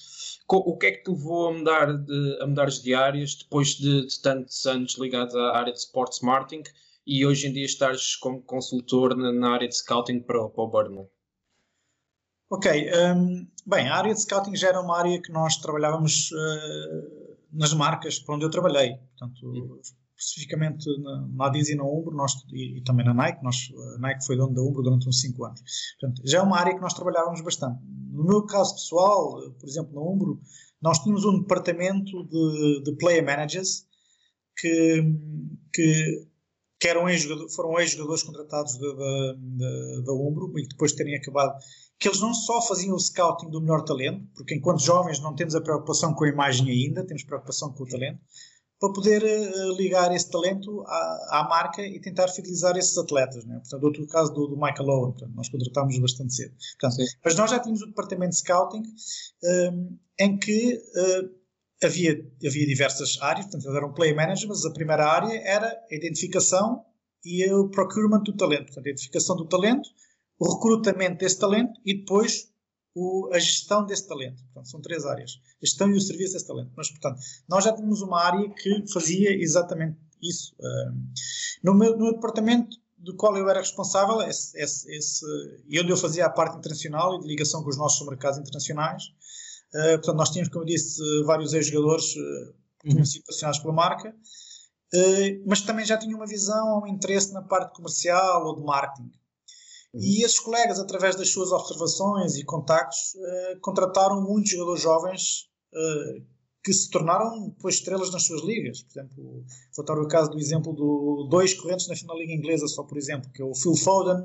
o 0.48 0.76
que 0.76 0.86
é 0.86 0.92
que 0.92 1.02
te 1.02 1.10
levou 1.10 1.48
a 1.48 1.52
mudar 1.52 1.92
de, 1.96 2.38
a 2.40 2.46
mudar 2.46 2.66
de 2.66 2.94
áreas 2.94 3.34
depois 3.34 3.70
de, 3.70 4.06
de 4.06 4.20
tantos 4.20 4.64
anos 4.66 4.96
ligados 4.98 5.34
à 5.34 5.56
área 5.56 5.72
de 5.72 5.78
sports 5.78 6.20
marketing 6.20 6.62
e 7.06 7.26
hoje 7.26 7.48
em 7.48 7.52
dia 7.52 7.64
estares 7.64 8.14
como 8.16 8.42
consultor 8.42 9.16
na, 9.16 9.32
na 9.32 9.54
área 9.54 9.66
de 9.66 9.74
scouting 9.74 10.20
para, 10.20 10.48
para 10.48 10.62
o 10.62 10.68
Burnley? 10.68 11.08
Ok, 12.50 12.90
um, 13.16 13.46
bem, 13.66 13.88
a 13.88 13.96
área 13.96 14.14
de 14.14 14.20
scouting 14.20 14.54
já 14.54 14.68
era 14.68 14.80
uma 14.80 14.98
área 14.98 15.20
que 15.20 15.32
nós 15.32 15.56
trabalhávamos 15.56 16.30
uh, 16.30 17.36
nas 17.52 17.72
marcas 17.72 18.18
para 18.18 18.34
onde 18.34 18.44
eu 18.44 18.50
trabalhei. 18.50 18.96
Portanto, 19.18 19.46
uhum 19.46 19.80
especificamente 20.16 20.86
na, 21.00 21.26
na 21.28 21.46
Adidas 21.46 21.68
e 21.68 21.74
na 21.74 21.84
Umbro 21.84 22.14
nós, 22.14 22.32
e, 22.52 22.78
e, 22.78 22.84
também 22.84 23.04
na 23.04 23.14
Nike, 23.14 23.42
nós, 23.42 23.68
a 23.96 23.98
Nike 23.98 24.24
foi 24.24 24.36
dono 24.36 24.54
da 24.54 24.62
Umbro 24.62 24.82
durante 24.82 25.08
uns 25.08 25.20
5 25.20 25.44
anos. 25.44 25.60
Portanto, 26.00 26.22
já 26.24 26.38
é 26.38 26.42
uma 26.42 26.58
área 26.58 26.74
que 26.74 26.80
nós 26.80 26.94
trabalhávamos 26.94 27.40
bastante. 27.40 27.80
No 28.12 28.24
meu 28.24 28.44
caso 28.46 28.74
pessoal, 28.74 29.52
por 29.58 29.68
exemplo, 29.68 29.94
na 29.94 30.00
Umbro, 30.00 30.40
nós 30.80 30.98
tínhamos 31.00 31.24
um 31.24 31.40
departamento 31.40 32.24
de, 32.24 32.82
de 32.84 32.96
player 32.96 33.24
managers 33.24 33.86
que, 34.56 35.02
que, 35.72 36.28
que 36.78 36.88
eram 36.88 37.08
ex 37.08 37.26
foram 37.54 37.78
ex-jogadores 37.80 38.22
contratados 38.22 38.78
da, 38.78 38.92
da, 38.92 40.00
da 40.04 40.12
Umbro 40.12 40.52
e 40.58 40.62
que 40.62 40.68
depois 40.68 40.92
de 40.92 40.98
terem 40.98 41.16
acabado 41.16 41.58
que 41.98 42.08
eles 42.08 42.20
não 42.20 42.34
só 42.34 42.60
faziam 42.60 42.94
o 42.94 43.00
scouting 43.00 43.50
do 43.50 43.60
melhor 43.60 43.82
talento, 43.82 44.26
porque 44.34 44.54
enquanto 44.54 44.82
jovens 44.82 45.20
não 45.20 45.34
temos 45.34 45.54
a 45.54 45.60
preocupação 45.60 46.14
com 46.14 46.24
a 46.24 46.28
imagem 46.28 46.70
ainda, 46.70 47.06
temos 47.06 47.24
preocupação 47.24 47.72
com 47.72 47.84
o 47.84 47.86
talento, 47.86 48.20
para 48.78 48.92
poder 48.92 49.22
uh, 49.22 49.76
ligar 49.76 50.14
esse 50.14 50.30
talento 50.30 50.82
à, 50.86 51.40
à, 51.40 51.48
marca 51.48 51.80
e 51.80 51.98
tentar 52.00 52.28
fidelizar 52.28 52.76
esses 52.76 52.96
atletas. 52.98 53.44
Né? 53.44 53.58
Portanto, 53.60 53.84
outro 53.84 54.06
caso 54.06 54.34
do, 54.34 54.48
do 54.48 54.56
Michael 54.56 54.88
Owen, 54.88 55.12
portanto, 55.12 55.32
nós 55.34 55.48
contratámos 55.48 55.98
bastante 55.98 56.34
cedo. 56.34 56.54
Portanto, 56.78 57.04
mas 57.24 57.36
nós 57.36 57.50
já 57.50 57.58
tínhamos 57.58 57.82
o 57.82 57.86
departamento 57.86 58.30
de 58.30 58.38
scouting 58.38 58.82
um, 58.82 59.48
ehm, 59.48 59.98
em 60.18 60.36
que 60.36 60.74
uh, 60.74 61.86
havia, 61.86 62.30
havia 62.46 62.66
diversas 62.66 63.16
áreas, 63.22 63.46
portanto, 63.46 63.64
eles 63.64 63.76
eram 63.76 63.92
play 63.94 64.12
managers, 64.14 64.46
mas 64.46 64.64
a 64.64 64.72
primeira 64.72 65.06
área 65.06 65.32
era 65.44 65.68
a 65.68 65.94
identificação 65.94 66.84
e 67.24 67.50
o 67.50 67.68
procurement 67.68 68.22
do 68.22 68.36
talento, 68.36 68.66
portanto, 68.66 68.86
a 68.86 68.90
identificação 68.90 69.36
do 69.36 69.46
talento, 69.46 69.88
o 70.38 70.55
recrutamento 70.55 71.19
desse 71.19 71.38
talento 71.38 71.81
e 71.85 71.99
depois 71.99 72.53
o, 72.95 73.31
a 73.33 73.38
gestão 73.38 73.85
desse 73.85 74.07
talento. 74.07 74.43
Portanto, 74.45 74.69
são 74.69 74.81
três 74.81 75.05
áreas. 75.05 75.41
A 75.62 75.67
gestão 75.67 75.91
e 75.91 75.97
o 75.97 76.00
serviço 76.00 76.35
desse 76.35 76.47
talento. 76.47 76.73
Mas, 76.76 76.91
portanto, 76.91 77.21
nós 77.49 77.64
já 77.64 77.73
tínhamos 77.73 78.03
uma 78.03 78.23
área 78.23 78.49
que 78.50 78.85
fazia 78.93 79.31
exatamente 79.31 79.99
isso. 80.23 80.55
no, 81.62 81.75
meu, 81.75 81.97
no 81.97 82.12
departamento 82.12 82.76
do 83.05 83.14
qual 83.14 83.37
eu 83.37 83.49
era 83.49 83.61
responsável, 83.61 84.23
esse, 84.23 84.59
esse, 84.59 84.91
esse, 84.97 85.26
onde 85.79 85.91
eu 85.91 85.97
fazia 85.97 86.25
a 86.25 86.31
parte 86.31 86.57
internacional 86.57 87.17
e 87.17 87.21
de 87.21 87.26
ligação 87.26 87.62
com 87.62 87.69
os 87.69 87.76
nossos 87.76 88.07
mercados 88.07 88.38
internacionais. 88.38 89.05
Uh, 89.75 89.99
portanto, 89.99 90.17
nós 90.17 90.31
tínhamos, 90.31 90.50
como 90.50 90.62
eu 90.62 90.67
disse, 90.69 91.03
vários 91.25 91.53
ex-jogadores 91.53 92.17
uh, 92.17 92.55
tinham 92.81 93.05
sido 93.05 93.23
patrocinados 93.23 93.59
pela 93.59 93.75
marca, 93.75 94.09
uh, 94.11 95.45
mas 95.47 95.61
também 95.61 95.85
já 95.85 95.99
tinha 95.99 96.17
uma 96.17 96.26
visão, 96.26 96.83
um 96.83 96.87
interesse 96.87 97.33
na 97.33 97.43
parte 97.43 97.75
comercial 97.75 98.47
ou 98.47 98.57
de 98.57 98.62
marketing. 98.62 99.11
E 99.94 100.24
esses 100.24 100.40
colegas, 100.40 100.80
através 100.80 101.14
das 101.14 101.30
suas 101.30 101.52
observações 101.52 102.34
e 102.34 102.44
contactos, 102.44 103.14
uh, 103.14 103.60
contrataram 103.60 104.20
muitos 104.20 104.50
jogadores 104.50 104.82
jovens 104.82 105.48
uh, 105.72 106.24
que 106.64 106.72
se 106.72 106.90
tornaram 106.90 107.50
depois 107.50 107.76
estrelas 107.76 108.10
nas 108.10 108.24
suas 108.24 108.42
ligas. 108.42 108.82
Por 108.82 108.98
exemplo, 108.98 109.44
vou 109.76 109.84
dar 109.84 109.98
o 109.98 110.08
caso 110.08 110.30
do 110.30 110.38
exemplo 110.38 110.72
de 110.72 111.30
dois 111.30 111.54
correntes 111.54 111.86
na 111.86 111.94
final 111.94 112.18
liga 112.18 112.32
inglesa, 112.32 112.66
só 112.66 112.82
por 112.82 112.98
exemplo, 112.98 113.30
que 113.32 113.40
é 113.40 113.44
o 113.44 113.54
Phil 113.54 113.76
Foden 113.76 114.24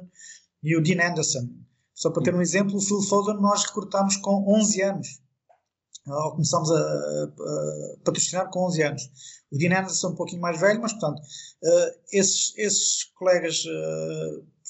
e 0.63 0.75
o 0.75 0.81
Dean 0.81 1.07
Anderson. 1.07 1.47
Só 1.93 2.09
para 2.09 2.23
ter 2.23 2.33
um 2.33 2.41
exemplo, 2.41 2.75
o 2.75 2.81
Phil 2.81 3.01
Foden 3.01 3.35
nós 3.39 3.65
recrutámos 3.65 4.17
com 4.17 4.45
11 4.57 4.81
anos. 4.81 5.21
Ou 6.07 6.31
começámos 6.31 6.71
a, 6.71 6.79
a, 6.79 7.97
patrocinar 8.03 8.49
com 8.49 8.65
11 8.65 8.83
anos. 8.83 9.03
O 9.51 9.57
Dean 9.57 9.77
Anderson 9.77 10.07
é 10.07 10.09
um 10.11 10.15
pouquinho 10.15 10.41
mais 10.41 10.59
velho, 10.59 10.81
mas 10.81 10.93
portanto, 10.93 11.19
uh, 11.19 11.99
esses, 12.11 12.57
esses 12.57 13.03
colegas 13.15 13.63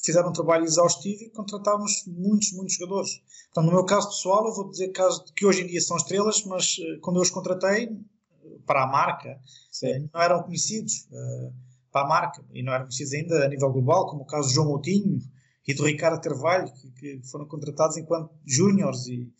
fizeram 0.03 0.29
um 0.29 0.33
trabalho 0.33 0.65
exaustivo 0.65 1.23
e 1.23 1.29
contratámos 1.29 2.03
muitos, 2.07 2.51
muitos 2.53 2.75
jogadores. 2.75 3.21
Então, 3.51 3.63
no 3.63 3.71
meu 3.71 3.85
caso 3.85 4.09
pessoal, 4.09 4.47
eu 4.47 4.53
vou 4.53 4.69
dizer 4.69 4.89
que, 4.89 5.01
que 5.35 5.45
hoje 5.45 5.63
em 5.63 5.67
dia 5.67 5.81
são 5.81 5.97
estrelas, 5.97 6.43
mas 6.45 6.77
uh, 6.77 6.99
quando 7.01 7.17
eu 7.17 7.21
os 7.21 7.29
contratei 7.29 7.85
eh, 7.85 8.57
para 8.65 8.83
a 8.83 8.87
marca, 8.87 9.39
uh, 9.83 10.09
não 10.13 10.21
eram 10.21 10.43
conhecidos 10.43 11.07
uh, 11.11 11.53
para 11.91 12.05
a 12.05 12.07
marca 12.07 12.43
e 12.53 12.63
não 12.63 12.73
eram 12.73 12.85
conhecidos 12.85 13.13
ainda 13.13 13.45
a 13.45 13.49
nível 13.49 13.71
global, 13.71 14.07
como 14.07 14.21
o 14.23 14.25
caso 14.25 14.49
do 14.49 14.53
João 14.53 14.67
Moutinho 14.67 15.19
e 15.67 15.73
do 15.73 15.85
Ricardo 15.85 16.21
Carvalho, 16.21 16.71
que, 16.73 16.91
que 16.91 17.27
foram 17.29 17.45
contratados 17.45 17.97
enquanto 17.97 18.31
júniores 18.45 19.07
e 19.07 19.31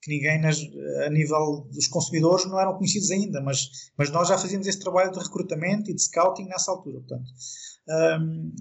que 0.00 0.10
ninguém 0.10 0.40
nas, 0.40 0.58
a 1.06 1.08
nível 1.08 1.66
dos 1.72 1.86
consumidores 1.86 2.44
não 2.44 2.60
eram 2.60 2.74
conhecidos 2.74 3.10
ainda, 3.10 3.40
mas, 3.40 3.90
mas 3.96 4.10
nós 4.10 4.28
já 4.28 4.36
fazíamos 4.36 4.66
esse 4.66 4.78
trabalho 4.78 5.10
de 5.10 5.18
recrutamento 5.18 5.90
e 5.90 5.94
de 5.94 6.02
scouting 6.02 6.44
nessa 6.44 6.70
altura. 6.70 7.00
Portanto, 7.00 7.30
um, 8.20 8.52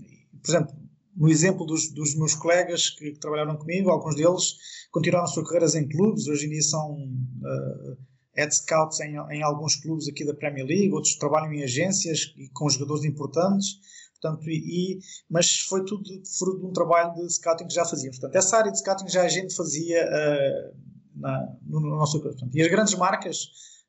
por 0.42 0.50
exemplo, 0.50 0.76
no 1.16 1.30
exemplo 1.30 1.66
dos, 1.66 1.92
dos 1.94 2.16
meus 2.16 2.36
colegas 2.36 2.90
que, 2.90 3.12
que, 3.12 3.20
trabalharam 3.20 3.56
comigo, 3.58 3.90
alguns 3.90 4.16
deles 4.16 4.56
continuaram 4.92 5.28
suas 5.28 5.46
carreiras 5.48 5.76
em 5.76 5.88
clubes, 5.88 6.28
hoje 6.28 6.48
em 6.48 6.50
dia 6.50 6.62
são 6.62 6.96
uh, 6.96 7.98
head 8.36 8.54
scouts 8.54 9.00
em, 9.00 9.16
em, 9.32 9.44
alguns 9.44 9.76
clubes 9.76 10.08
aqui 10.08 10.26
da 10.26 10.34
Premier 10.34 10.66
League, 10.66 10.92
outros 10.92 11.16
trabalham 11.16 11.54
em 11.54 11.64
agências 11.64 12.34
e 12.38 12.50
com 12.50 12.70
jogadores 12.70 13.04
importantes, 13.04 13.80
portanto, 14.20 14.50
e, 14.50 14.96
e, 14.96 15.00
mas 15.30 15.60
foi 15.62 15.86
tudo 15.86 16.04
fruto 16.38 16.60
de 16.60 16.66
um 16.66 16.74
trabalho 16.74 17.14
de 17.14 17.32
scouting 17.32 17.68
que 17.68 17.74
já 17.74 17.86
fazíamos. 17.86 18.18
Portanto, 18.20 18.36
essa 18.36 18.58
área 18.58 18.72
de 18.72 18.80
scouting 18.80 19.08
já 19.08 19.24
a 19.24 19.30
gente 19.30 19.56
fazia 19.56 20.04
uh, 20.06 20.78
na, 21.16 21.56
no, 21.64 21.80
no, 21.80 21.90
nosso 21.90 22.22
portanto, 22.22 22.56
E 22.56 22.62
as 22.62 22.68
grandes 22.68 22.96
marcas, 22.96 23.44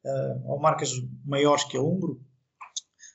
uh, 0.04 0.50
ou 0.50 0.60
marcas 0.60 0.90
maiores 1.24 1.64
que 1.64 1.76
a 1.76 1.82
Umbro, 1.82 2.20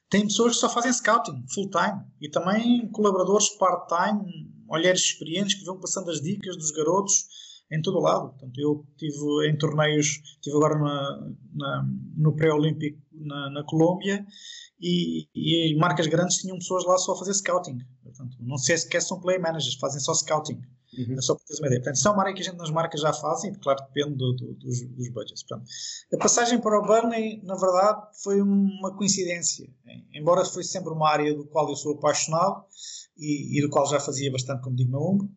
tem 0.10 0.24
pessoas 0.24 0.54
que 0.56 0.60
só 0.60 0.70
fazem 0.70 0.92
scouting 0.92 1.46
full-time 1.54 2.04
e 2.20 2.30
também 2.30 2.90
colaboradores 2.92 3.50
part-time, 3.58 4.52
olhares 4.68 5.02
experientes 5.02 5.56
que 5.56 5.66
vão 5.66 5.80
passando 5.80 6.10
as 6.10 6.20
dicas 6.20 6.58
dos 6.58 6.72
garotos 6.72 7.28
em 7.72 7.82
todo 7.82 7.98
o 7.98 8.02
lado. 8.02 8.30
Portanto, 8.30 8.60
eu 8.60 8.86
tive 8.98 9.48
em 9.48 9.58
torneios, 9.58 10.20
tive 10.42 10.58
agora 10.58 10.80
na, 10.80 11.32
na, 11.54 11.90
no 12.18 12.36
pré-olímpico 12.36 13.00
na, 13.12 13.50
na, 13.52 13.64
Colômbia 13.64 14.26
e, 14.82 15.28
e 15.36 15.76
marcas 15.78 16.08
grandes 16.08 16.38
tinham 16.38 16.58
pessoas 16.58 16.86
lá 16.86 16.98
só 16.98 17.14
a 17.14 17.18
fazer 17.18 17.34
scouting. 17.36 17.78
Portanto, 18.02 18.38
não 18.40 18.58
sei 18.58 18.78
se 18.78 19.02
são 19.02 19.20
play 19.20 19.38
managers, 19.38 19.76
fazem 19.76 20.00
só 20.00 20.14
scouting. 20.14 20.60
Uhum. 21.00 21.18
É 21.18 21.22
só 21.22 21.36
para 21.36 21.46
teres 21.46 21.60
uma 21.60 21.68
ideia. 21.68 21.82
Portanto, 21.82 21.96
isso 21.96 22.08
é 22.08 22.12
uma 22.12 22.22
área 22.22 22.34
que 22.34 22.42
a 22.42 22.44
gente 22.44 22.58
nas 22.58 22.72
marcas 22.72 23.02
já 23.02 23.14
fazem, 23.14 23.54
claro, 23.54 23.80
depende 23.86 24.16
do, 24.16 24.34
do, 24.34 24.54
dos, 24.56 24.82
dos 24.82 25.10
budgets. 25.10 25.44
Portanto, 25.44 25.70
a 26.14 26.18
passagem 26.18 26.60
para 26.60 26.78
o 26.78 26.86
Burnley, 26.86 27.42
na 27.44 27.56
verdade, 27.56 28.02
foi 28.22 28.42
uma 28.42 28.96
coincidência. 28.96 29.70
Embora 30.14 30.44
foi 30.44 30.64
sempre 30.64 30.92
uma 30.92 31.10
área 31.10 31.34
do 31.34 31.46
qual 31.46 31.70
eu 31.70 31.76
sou 31.76 31.94
apaixonado 31.94 32.66
e, 33.18 33.58
e 33.58 33.62
do 33.62 33.70
qual 33.70 33.88
já 33.88 34.00
fazia 34.00 34.32
bastante, 34.32 34.62
como 34.62 34.76
digo, 34.76 34.92
na 34.92 35.00
Umbro. 35.00 35.30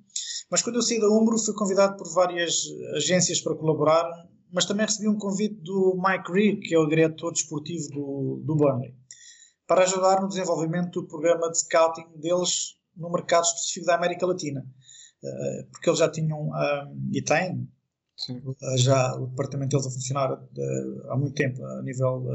Mas 0.51 0.63
quando 0.63 0.77
eu 0.77 0.83
saí 0.83 1.01
da 1.01 1.09
Umbro, 1.09 1.39
fui 1.39 1.55
convidado 1.55 1.97
por 1.97 2.13
várias 2.13 2.65
agências 2.97 3.41
para 3.41 3.55
colaborar, 3.55 4.05
mas 4.53 4.67
também 4.67 4.85
recebi 4.85 5.09
um 5.09 5.17
convite 5.17 5.55
do 5.63 5.97
Mike 5.97 6.31
Reed, 6.31 6.61
que 6.61 6.75
é 6.75 6.79
o 6.79 6.87
diretor 6.87 7.33
desportivo 7.33 7.89
do, 7.89 8.43
do 8.45 8.57
Burnley 8.57 8.95
para 9.67 9.85
ajudar 9.85 10.21
no 10.21 10.29
desenvolvimento 10.29 11.01
do 11.01 11.09
programa 11.09 11.51
de 11.51 11.59
scouting 11.61 12.07
deles 12.17 12.77
no 12.95 13.11
mercado 13.11 13.45
específico 13.45 13.87
da 13.87 13.95
América 13.95 14.27
Latina. 14.27 14.63
Uh, 15.23 15.65
porque 15.71 15.89
eles 15.89 15.99
já 16.01 16.09
tinham, 16.09 16.49
um, 16.49 17.11
e 17.13 17.23
têm, 17.23 17.69
uh, 18.31 18.77
já 18.77 19.15
o 19.17 19.29
departamento 19.29 19.71
deles 19.71 19.87
a 19.87 19.91
funcionar 19.91 20.33
uh, 20.33 21.11
há 21.11 21.17
muito 21.17 21.35
tempo 21.35 21.65
a 21.65 21.83
nível 21.83 22.27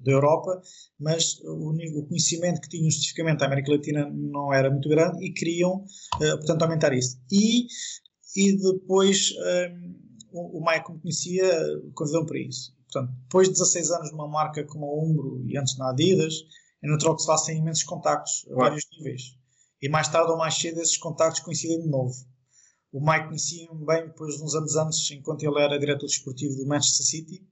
da 0.00 0.12
Europa, 0.12 0.60
mas 0.98 1.40
o, 1.44 1.70
o, 1.70 2.06
conhecimento 2.06 2.60
que 2.60 2.68
tinham 2.68 2.88
especificamente 2.88 3.38
da 3.38 3.46
América 3.46 3.72
Latina 3.72 4.10
não 4.12 4.52
era 4.52 4.70
muito 4.70 4.88
grande 4.88 5.24
e 5.24 5.32
queriam, 5.32 5.84
portanto, 6.18 6.62
aumentar 6.62 6.92
isso. 6.92 7.18
E, 7.32 7.66
e 8.36 8.56
depois 8.58 9.32
um, 9.72 9.94
o, 10.32 10.58
o 10.58 10.64
Maia, 10.64 10.82
como 10.82 11.00
conhecia, 11.00 11.50
convidou 11.94 12.26
para 12.26 12.38
isso. 12.38 12.76
Portanto, 12.90 13.14
depois 13.22 13.48
de 13.48 13.54
16 13.54 13.90
anos 13.90 14.12
numa 14.12 14.28
marca 14.28 14.64
como 14.64 14.86
a 14.86 15.04
Umbro 15.04 15.42
e 15.46 15.58
antes 15.58 15.76
na 15.76 15.90
Adidas, 15.90 16.34
é 16.82 16.88
natural 16.88 17.16
que 17.16 17.22
se 17.22 17.26
façam 17.26 17.54
imensos 17.54 17.84
contactos 17.84 18.46
a 18.50 18.54
vários 18.54 18.84
níveis. 18.92 19.36
E 19.80 19.88
mais 19.88 20.08
tarde 20.08 20.30
ou 20.30 20.38
mais 20.38 20.54
cedo 20.54 20.80
esses 20.80 20.96
contactos 20.96 21.40
coincidem 21.40 21.80
de 21.80 21.88
novo. 21.88 22.14
O 22.92 23.00
Mike 23.00 23.26
conhecia-me 23.26 23.84
bem 23.84 24.06
depois 24.06 24.36
de 24.36 24.42
uns 24.42 24.54
anos 24.54 24.76
antes, 24.76 25.10
enquanto 25.10 25.42
ele 25.42 25.60
era 25.60 25.78
diretor 25.78 26.06
desportivo 26.06 26.56
do 26.56 26.66
Manchester 26.66 27.06
City, 27.06 27.46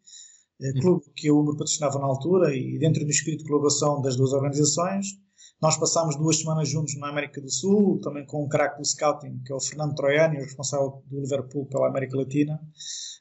eh, 0.60 0.68
uhum. 0.68 0.80
clube 0.80 1.04
que 1.14 1.28
a 1.28 1.34
Umbro 1.34 1.56
patrocinava 1.56 1.98
na 1.98 2.06
altura, 2.06 2.54
e 2.56 2.78
dentro 2.78 3.04
do 3.04 3.10
espírito 3.10 3.42
de 3.42 3.48
colaboração 3.48 4.00
das 4.00 4.16
duas 4.16 4.32
organizações, 4.32 5.06
nós 5.60 5.76
passámos 5.76 6.16
duas 6.16 6.38
semanas 6.38 6.68
juntos 6.68 6.96
na 6.98 7.10
América 7.10 7.40
do 7.40 7.50
Sul, 7.50 8.00
também 8.00 8.24
com 8.24 8.44
um 8.44 8.48
craque 8.48 8.78
do 8.78 8.84
scouting, 8.84 9.42
que 9.44 9.52
é 9.52 9.54
o 9.54 9.60
Fernando 9.60 9.94
Troiani, 9.94 10.36
responsável 10.36 11.02
do 11.06 11.20
Liverpool 11.20 11.66
pela 11.66 11.88
América 11.88 12.16
Latina, 12.16 12.58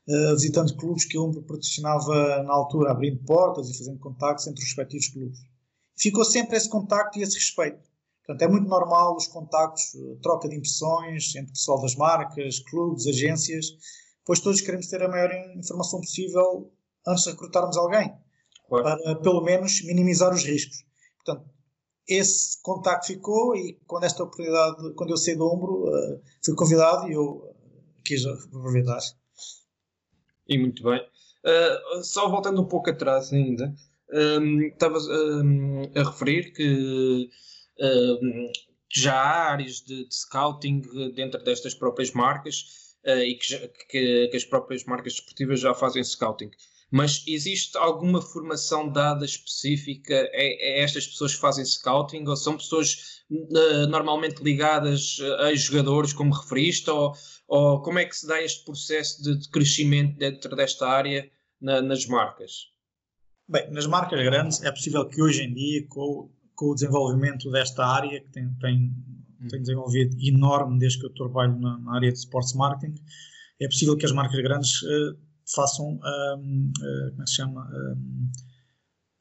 uh, 0.07 0.35
visitando 0.35 0.75
clubes 0.77 1.05
que 1.05 1.17
a 1.17 1.21
Umbro 1.21 1.43
patrocinava 1.43 2.43
na 2.43 2.53
altura, 2.53 2.91
abrindo 2.91 3.23
portas 3.25 3.69
e 3.69 3.77
fazendo 3.77 3.99
contactos 3.99 4.47
entre 4.47 4.61
os 4.61 4.67
respectivos 4.67 5.09
clubes 5.09 5.55
ficou 5.97 6.25
sempre 6.25 6.57
esse 6.57 6.69
contacto 6.69 7.17
e 7.17 7.23
esse 7.23 7.35
respeito. 7.35 7.79
Portanto, 8.25 8.41
é 8.41 8.47
muito 8.47 8.67
normal 8.67 9.15
os 9.15 9.27
contactos, 9.27 9.93
eh, 9.95 10.17
troca 10.21 10.49
de 10.49 10.55
impressões 10.55 11.35
entre 11.35 11.49
o 11.49 11.53
pessoal 11.53 11.81
das 11.81 11.95
marcas, 11.95 12.59
clubes, 12.59 13.05
agências, 13.05 13.67
pois 14.25 14.39
todos 14.39 14.61
queremos 14.61 14.87
ter 14.87 15.01
a 15.03 15.07
maior 15.07 15.31
informação 15.55 15.99
possível 15.99 16.71
antes 17.07 17.23
de 17.23 17.31
recrutarmos 17.31 17.77
alguém, 17.77 18.11
claro. 18.67 18.83
para 18.83 19.15
pelo 19.17 19.43
menos 19.43 19.83
minimizar 19.83 20.33
os 20.33 20.43
riscos. 20.43 20.83
Portanto, 21.23 21.47
esse 22.07 22.61
contacto 22.61 23.07
ficou 23.07 23.55
e 23.55 23.79
quando 23.85 24.05
esta 24.05 24.23
oportunidade, 24.23 24.93
quando 24.95 25.11
eu 25.11 25.17
saí 25.17 25.35
do 25.35 25.45
ombro, 25.45 25.87
uh, 25.87 26.21
fui 26.43 26.55
convidado 26.55 27.07
e 27.07 27.13
eu 27.13 27.23
uh, 27.23 27.55
quis 28.03 28.25
aproveitar. 28.25 28.99
E 30.47 30.57
muito 30.57 30.83
bem. 30.83 30.99
Uh, 30.99 32.03
só 32.03 32.27
voltando 32.27 32.61
um 32.61 32.67
pouco 32.67 32.89
atrás 32.89 33.31
ainda, 33.31 33.73
Estavas 34.71 35.07
um, 35.07 35.81
a 35.95 36.03
referir 36.03 36.53
que 36.53 37.27
já 38.95 39.13
há 39.13 39.51
áreas 39.51 39.81
de, 39.81 40.07
de, 40.07 40.15
scouting 40.15 40.81
dentro 41.13 41.43
destas 41.43 41.73
próprias 41.73 42.11
marcas 42.11 42.95
uh, 43.05 43.19
e 43.19 43.35
que, 43.35 43.67
que, 43.89 44.27
que, 44.29 44.37
as 44.37 44.45
próprias 44.45 44.83
marcas 44.85 45.13
desportivas 45.13 45.59
já 45.59 45.73
fazem 45.73 46.03
scouting. 46.03 46.51
Mas 46.91 47.23
existe 47.27 47.77
alguma 47.77 48.21
formação 48.21 48.89
dada 48.89 49.25
específica 49.25 50.15
a, 50.15 50.37
a 50.37 50.79
estas 50.79 51.07
pessoas 51.07 51.35
que 51.35 51.41
fazem 51.41 51.65
scouting 51.65 52.25
ou 52.27 52.37
são 52.37 52.55
pessoas 52.55 53.23
uh, 53.29 53.87
normalmente 53.87 54.41
ligadas 54.41 55.17
a 55.39 55.53
jogadores, 55.55 56.13
como 56.13 56.33
referiste, 56.33 56.89
ou, 56.89 57.13
ou 57.47 57.81
como 57.81 57.99
é 57.99 58.05
que 58.05 58.15
se 58.15 58.27
dá 58.27 58.41
este 58.41 58.63
processo 58.63 59.21
de, 59.23 59.37
de 59.39 59.49
crescimento 59.49 60.17
dentro 60.17 60.55
desta 60.55 60.87
área 60.87 61.29
na, 61.59 61.81
nas 61.81 62.05
marcas? 62.05 62.69
Bem, 63.47 63.69
nas 63.71 63.85
marcas 63.85 64.23
grandes 64.23 64.63
é 64.63 64.71
possível 64.71 65.07
que 65.07 65.21
hoje 65.21 65.43
em 65.43 65.53
dia, 65.53 65.85
com, 65.87 66.31
com 66.55 66.71
o 66.71 66.75
desenvolvimento 66.75 67.51
desta 67.51 67.85
área, 67.85 68.21
que 68.21 68.29
tem, 68.29 68.49
tem, 68.55 68.93
hum. 69.41 69.47
tem 69.49 69.61
desenvolvido 69.61 70.15
enorme 70.19 70.79
desde 70.79 70.99
que 70.99 71.05
eu 71.05 71.13
trabalho 71.13 71.59
na, 71.59 71.77
na, 71.79 71.95
área 71.95 72.11
de 72.11 72.17
sports 72.17 72.53
marketing, 72.53 72.95
é 73.59 73.67
possível 73.67 73.97
que 73.97 74.05
as 74.05 74.11
marcas 74.11 74.41
grandes 74.41 74.81
uh, 74.81 75.17
façam, 75.53 75.85
um, 75.87 75.97
uh, 75.97 77.09
como 77.11 77.21
é 77.21 77.23
que 77.23 77.29
se 77.29 77.35
chama, 77.35 77.69
um, 77.71 78.31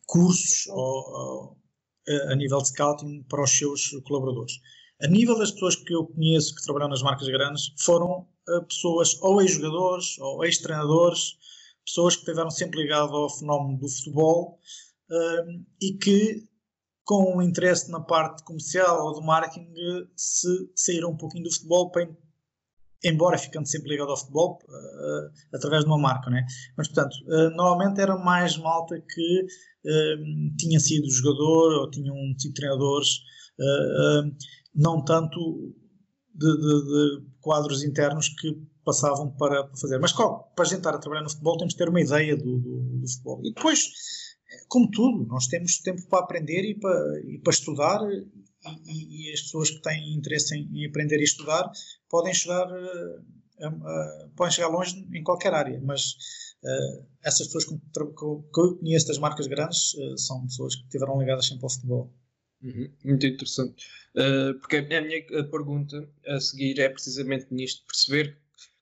cursos 0.07 0.67
ou, 0.69 1.53
uh, 1.53 2.33
a 2.33 2.35
nível 2.35 2.59
de 2.59 2.69
scouting 2.69 3.23
para 3.29 3.43
os 3.43 3.51
seus 3.51 3.91
colaboradores. 4.05 4.53
A 5.03 5.09
nível 5.09 5.39
das 5.39 5.51
pessoas 5.51 5.77
que 5.77 5.95
eu 5.95 6.07
conheço 6.07 6.55
que 6.55 6.63
trabalham 6.63 6.89
nas 6.89 7.03
marcas 7.03 7.29
grandes, 7.29 7.73
foram 7.79 8.27
pessoas 8.69 9.21
ou 9.23 9.41
ex-jogadores 9.41 10.19
ou 10.19 10.45
ex-treinadores 10.45 11.39
pessoas 11.85 12.15
que 12.15 12.23
estiveram 12.23 12.51
sempre 12.51 12.83
ligadas 12.83 13.11
ao 13.11 13.31
fenómeno 13.31 13.79
do 13.79 13.89
futebol 13.89 14.59
e 15.81 15.93
que, 15.95 16.45
com 17.05 17.37
o 17.37 17.43
interesse 17.43 17.91
na 17.91 18.01
parte 18.01 18.43
comercial 18.45 19.07
ou 19.07 19.15
do 19.15 19.23
marketing, 19.23 19.69
se 20.17 20.49
saíram 20.75 21.11
um 21.11 21.17
pouquinho 21.17 21.45
do 21.45 21.53
futebol 21.53 21.91
para, 21.91 22.09
embora 23.05 23.37
ficando 23.37 23.67
sempre 23.67 23.91
ligado 23.91 24.11
ao 24.11 24.17
futebol, 24.17 24.59
uh, 24.65 25.57
através 25.57 25.85
de 25.85 25.91
uma 25.91 25.99
marca, 25.99 26.31
né? 26.31 26.47
Mas, 26.77 26.89
portanto, 26.89 27.15
uh, 27.27 27.51
normalmente 27.51 28.01
era 28.01 28.17
mais 28.17 28.57
malta 28.57 29.01
que 29.01 29.47
tinha 30.59 30.81
sido 30.81 31.11
jogador 31.11 31.83
ou 31.83 31.91
tinham 31.91 32.17
sido 32.39 32.55
treinadores, 32.55 33.21
não 34.75 35.05
tanto 35.05 35.75
de, 36.35 36.57
de, 36.57 36.85
de 36.85 37.27
quadros 37.43 37.85
internos 37.85 38.31
que 38.31 38.59
passavam 38.85 39.31
para, 39.31 39.69
fazer. 39.81 39.99
Mas 39.99 40.13
claro, 40.13 40.45
para 40.55 40.65
a 40.65 40.69
gente 40.69 40.79
estar 40.79 40.95
a 40.95 40.99
trabalhar 40.99 41.23
no 41.23 41.31
futebol 41.31 41.57
temos 41.57 41.75
que 41.75 41.79
ter 41.79 41.89
uma 41.89 42.01
ideia 42.01 42.37
do, 42.37 42.59
do, 42.59 43.01
do, 43.01 43.09
futebol. 43.09 43.41
E 43.45 43.53
depois, 43.53 43.81
como 44.69 44.91
tudo, 44.91 45.27
nós 45.27 45.47
temos 45.47 45.79
tempo 45.79 46.07
para 46.09 46.21
aprender 46.21 46.63
e 46.65 46.75
para, 46.75 47.21
e 47.25 47.39
para 47.39 47.53
estudar 47.53 48.01
e, 48.87 49.29
e, 49.29 49.33
as 49.33 49.43
pessoas 49.43 49.71
que 49.71 49.83
têm 49.83 50.15
interesse 50.15 50.57
em, 50.57 50.87
aprender 50.87 51.21
e 51.21 51.25
estudar 51.25 51.71
podem 52.09 52.33
chegar, 52.33 52.67
uh, 52.67 53.69
uh, 53.69 54.31
podem 54.37 54.53
chegar 54.53 54.69
longe 54.69 55.07
em 55.13 55.23
qualquer 55.23 55.53
área, 55.53 55.81
mas 55.85 56.13
uh, 56.63 57.07
essas 57.23 57.47
pessoas 57.47 57.65
que, 57.65 57.77
que, 57.77 58.25
eu 58.25 58.49
conheço 58.81 59.09
das 59.09 59.19
marcas 59.19 59.47
grandes 59.47 59.95
são 60.17 60.47
pessoas 60.47 60.77
que 60.77 60.85
estiveram 60.85 61.19
ligadas 61.19 61.47
sempre 61.47 61.65
ao 61.65 61.71
futebol. 61.71 62.13
Uhum, 62.63 62.91
muito 63.05 63.27
interessante. 63.27 63.87
Uh, 64.17 64.59
porque 64.59 64.77
a 64.77 65.03
minha 65.03 65.27
pergunta 65.51 66.09
a 66.27 66.41
seguir 66.41 66.81
é 66.81 66.89
precisamente 66.89 67.47
nisto: 67.51 67.85
perceber 67.87 68.39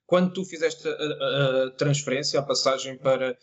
quando 0.07 0.33
tu 0.33 0.45
fizeste 0.45 0.87
a, 0.87 0.93
a, 0.93 1.65
a 1.65 1.71
transferência, 1.71 2.39
a 2.39 2.43
passagem 2.43 2.97
para, 2.97 3.37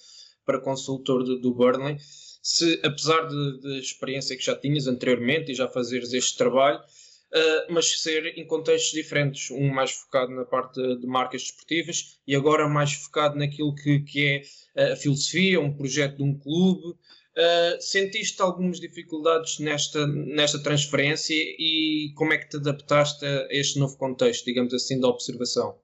para 0.46 0.62
consultor 0.62 1.24
do, 1.24 1.42
do 1.42 1.54
Burnley, 1.54 1.98
se 2.42 2.80
apesar 2.84 3.28
da 3.28 3.78
experiência 3.78 4.36
que 4.36 4.44
já 4.44 4.56
tinhas 4.56 4.88
anteriormente 4.88 5.52
e 5.52 5.56
já 5.56 5.68
fazeres 5.68 6.14
este 6.14 6.38
trabalho, 6.38 6.80
uh, 6.80 7.74
mas 7.74 8.02
ser 8.02 8.38
em 8.38 8.46
contextos 8.46 8.92
diferentes, 8.92 9.52
um 9.52 9.70
mais 9.70 9.92
focado 9.92 10.32
na 10.32 10.46
parte 10.46 10.82
de, 10.98 11.06
marcas 11.06 11.44
desportivas 11.44 12.20
e 12.26 12.36
agora 12.36 12.68
mais 12.68 12.94
focado 12.94 13.38
naquilo 13.38 13.76
que, 13.76 14.00
que 14.00 14.44
é 14.76 14.92
a 14.94 14.96
filosofia, 14.96 15.60
um 15.60 15.76
projeto 15.76 16.18
de 16.18 16.24
um 16.24 16.38
clube. 16.38 16.98
Uh, 17.38 17.80
sentiste 17.80 18.42
algumas 18.42 18.80
dificuldades 18.80 19.60
nesta, 19.60 20.06
nesta 20.08 20.62
transferência 20.62 21.34
e 21.34 22.12
como 22.16 22.34
é 22.34 22.38
que 22.38 22.50
te 22.50 22.58
adaptaste 22.58 23.24
a 23.26 23.48
este 23.50 23.80
novo 23.80 23.98
contexto, 23.98 24.46
digamos 24.46 24.74
assim, 24.74 25.00
da 25.00 25.08
observação? 25.08 25.80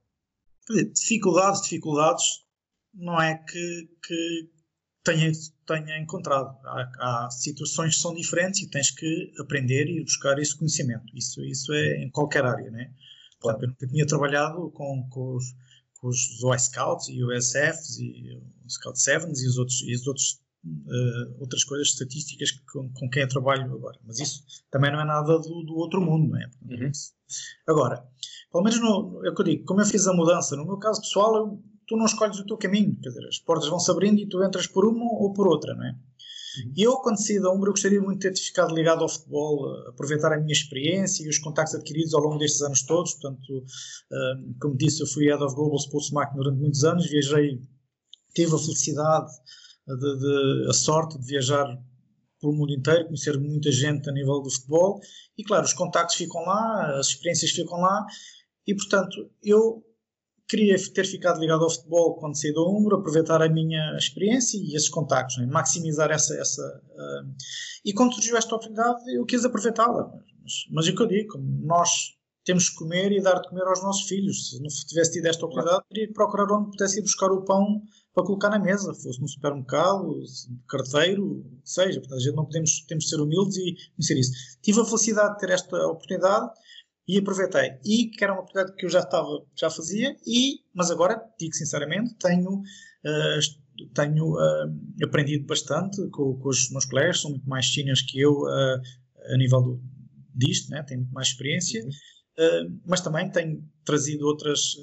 dificuldades, 0.94 1.62
dificuldades, 1.62 2.24
não 2.94 3.22
é 3.22 3.38
que, 3.48 3.90
que 4.06 4.50
tenha, 5.04 5.32
tenha 5.66 6.00
encontrado. 6.00 6.58
Há, 6.64 6.92
há, 7.00 7.32
situações 7.32 7.96
que 7.96 8.02
são 8.02 8.14
diferentes 8.14 8.62
e 8.62 8.70
tens 8.70 8.92
que 8.92 9.34
aprender 9.40 9.88
e 9.88 10.04
buscar 10.04 10.38
esse 10.40 10.56
conhecimento. 10.56 11.06
Isso, 11.16 11.44
isso 11.44 11.74
é 11.74 12.04
em 12.04 12.10
qualquer 12.10 12.46
área, 12.46 12.70
né? 12.72 12.92
Portanto, 13.40 13.76
eu 13.82 13.90
tinha 13.90 14.06
trabalhado 14.06 14.70
com, 14.72 15.08
com 15.10 15.36
os, 15.36 15.46
com 16.00 16.08
os 16.08 16.42
Y 16.42 16.60
Scouts 16.60 17.10
e 17.10 17.24
os 17.24 17.46
SFs 17.46 18.00
e 18.00 18.42
os 18.66 18.74
Scout 18.74 19.00
Sevens 19.00 19.42
e 19.42 19.48
os 19.48 19.58
outros, 19.58 19.82
e 19.82 19.94
os 19.94 20.08
outros 20.08 20.42
uh, 20.66 21.40
outras 21.40 21.64
coisas 21.64 21.90
estatísticas 21.90 22.52
com, 22.72 22.92
com 22.92 23.10
quem 23.10 23.24
eu 23.24 23.30
trabalho 23.30 23.74
agora. 23.74 24.00
Mas 24.04 24.20
isso 24.20 24.44
também 24.72 24.92
não 24.92 25.00
é 25.00 25.06
nada 25.06 25.38
do, 25.40 25.64
do 25.64 25.76
outro 25.76 26.02
mundo, 26.02 26.32
não 26.32 26.42
é? 26.42 26.50
Uhum. 26.64 26.92
Agora, 27.68 28.08
pelo 28.52 28.64
menos 28.64 28.80
no, 28.80 29.26
é 29.26 29.30
o 29.30 29.36
que 29.36 29.42
eu 29.42 29.46
digo, 29.46 29.66
como 29.66 29.82
eu 29.82 29.86
fiz 29.86 30.08
a 30.08 30.14
mudança, 30.14 30.56
no 30.56 30.66
meu 30.66 30.78
caso 30.78 31.02
pessoal, 31.02 31.36
eu, 31.36 31.64
tu 31.88 31.96
não 31.98 32.06
escolhes 32.06 32.40
o 32.40 32.46
teu 32.46 32.58
caminho, 32.58 32.98
quer 33.02 33.10
dizer, 33.10 33.28
as 33.28 33.40
portas 33.40 33.70
vão 33.70 33.80
se 33.80 33.92
abrindo 33.92 34.20
e 34.20 34.28
tu 34.28 34.44
entras 34.44 34.68
por 34.68 34.86
uma 34.86 35.06
ou 35.06 35.34
por 35.34 35.48
outra, 35.48 35.74
não 35.74 35.86
é? 35.86 35.92
Uhum. 35.92 36.74
E 36.76 36.84
eu, 36.84 36.98
quando 36.98 37.18
saí 37.18 37.40
da 37.40 37.52
Umbra, 37.52 37.72
gostaria 37.72 38.02
muito 38.02 38.22
de 38.22 38.30
ter 38.30 38.38
ficado 38.38 38.74
ligado 38.74 39.04
ao 39.04 39.10
futebol, 39.10 39.68
aproveitar 39.88 40.32
a 40.34 40.40
minha 40.40 40.54
experiência 40.54 41.24
e 41.24 41.30
os 41.30 41.38
contactos 41.38 41.76
adquiridos 41.76 42.14
ao 42.14 42.22
longo 42.22 42.38
destes 42.38 42.62
anos 42.62 42.84
todos. 42.84 43.14
Portanto, 43.16 43.50
uh, 43.52 44.60
como 44.62 44.78
disse, 44.78 45.02
eu 45.02 45.08
fui 45.08 45.26
Head 45.26 45.44
of 45.44 45.56
Global 45.56 45.78
Sports 45.78 46.12
Marketing 46.12 46.38
durante 46.38 46.60
muitos 46.60 46.84
anos, 46.84 47.10
viajei, 47.10 47.62
tive 48.34 48.56
a 48.56 48.58
felicidade, 48.58 49.32
de, 49.88 50.20
de, 50.20 50.70
a 50.70 50.74
sorte 50.74 51.20
de 51.20 51.28
viajar 51.28 51.68
pelo 52.42 52.54
mundo 52.54 52.74
inteiro, 52.74 53.06
conhecer 53.06 53.40
muita 53.40 53.72
gente 53.72 54.10
a 54.10 54.14
nível 54.14 54.42
do 54.42 54.52
futebol 54.52 55.00
e, 55.38 55.44
claro, 55.44 55.66
os 55.66 55.74
contactos 55.74 56.16
ficam 56.16 56.42
lá, 56.42 56.98
as 57.00 57.08
experiências 57.08 57.52
ficam 57.52 57.80
lá 57.80 58.06
e, 58.68 58.76
portanto, 58.76 59.32
eu 59.44 59.84
queria 60.48 60.76
ter 60.94 61.06
ficado 61.06 61.40
ligado 61.40 61.64
ao 61.64 61.70
futebol 61.70 62.16
quando 62.16 62.40
saí 62.40 62.54
do 62.54 62.70
Umbro, 62.70 62.98
aproveitar 62.98 63.42
a 63.42 63.50
minha 63.50 63.96
experiência 63.98 64.58
e 64.58 64.76
esses 64.76 64.90
contactos, 64.90 65.38
né? 65.38 65.46
maximizar 65.48 66.12
essa. 66.12 66.36
essa 66.36 66.62
uh, 66.62 67.36
e 67.84 67.94
quando 67.94 68.14
surgiu 68.14 68.38
esta 68.38 68.56
oportunidade, 68.56 69.02
eu 69.16 69.26
quis 69.26 69.44
aproveitá-la. 69.44 70.12
Mas, 70.42 70.54
mas 70.72 70.88
é 70.88 70.92
o 70.92 70.96
que 70.96 71.02
eu 71.02 71.08
digo, 71.08 71.38
nós 71.64 71.90
temos 72.46 72.70
que 72.70 72.76
comer 72.76 73.12
e 73.12 73.22
dar 73.22 73.40
de 73.40 73.50
comer 73.50 73.64
aos 73.64 73.82
nossos 73.82 74.08
filhos. 74.08 74.52
Se 74.52 74.62
não 74.62 74.68
tivesse 74.68 75.14
tido 75.14 75.26
esta 75.26 75.46
oportunidade, 75.46 75.84
teria 75.90 76.08
que 76.08 76.14
procurar 76.14 76.52
onde 76.52 76.70
pudesse 76.72 77.00
ir 77.00 77.02
buscar 77.02 77.32
o 77.32 77.44
pão 77.44 77.82
para 78.14 78.24
colocar 78.24 78.50
na 78.50 78.60
mesa, 78.60 78.94
fosse 78.94 79.20
no 79.20 79.28
supermercado, 79.28 80.24
carteiro, 80.70 81.44
seja. 81.64 82.00
Portanto, 82.00 82.20
a 82.20 82.24
gente 82.24 82.36
não 82.36 82.46
podemos, 82.46 82.86
temos 82.88 83.06
de 83.06 83.10
ser 83.10 83.20
humildes 83.20 83.58
e 83.58 83.76
conhecer 83.96 84.18
isso. 84.18 84.32
Tive 84.62 84.80
a 84.80 84.86
felicidade 84.86 85.34
de 85.34 85.40
ter 85.40 85.50
esta 85.50 85.88
oportunidade 85.88 86.52
e 87.08 87.18
aproveitei. 87.18 87.78
E 87.86 88.08
que 88.10 88.24
era 88.24 88.34
uma 88.34 88.42
oportunidade 88.42 88.76
que 88.78 88.86
eu 88.86 88.90
já 88.90 89.00
estava, 89.00 89.28
já 89.56 89.70
fazia, 89.70 90.16
e, 90.26 90.62
mas 90.74 90.90
agora, 90.90 91.22
digo 91.40 91.54
sinceramente, 91.54 92.16
tenho, 92.16 92.60
uh, 92.60 93.94
tenho 93.94 94.34
uh, 94.34 95.04
aprendido 95.04 95.46
bastante 95.46 96.08
com, 96.10 96.38
com, 96.38 96.50
os 96.50 96.70
meus 96.72 96.86
colegas, 96.86 97.22
são 97.22 97.32
muito 97.32 97.48
mais 97.48 97.66
chinas 97.66 98.02
que 98.02 98.20
eu 98.20 98.32
uh, 98.32 98.82
a 99.34 99.38
nível 99.38 99.62
do, 99.62 99.84
disto, 100.34 100.70
né? 100.72 100.84
tenho 100.84 101.02
muito 101.02 101.14
mais 101.14 101.28
experiência, 101.28 101.84
uhum. 101.84 102.80
mas 102.86 103.02
também 103.02 103.32
tenho 103.32 103.64
trazido 103.86 104.26
outras 104.26 104.76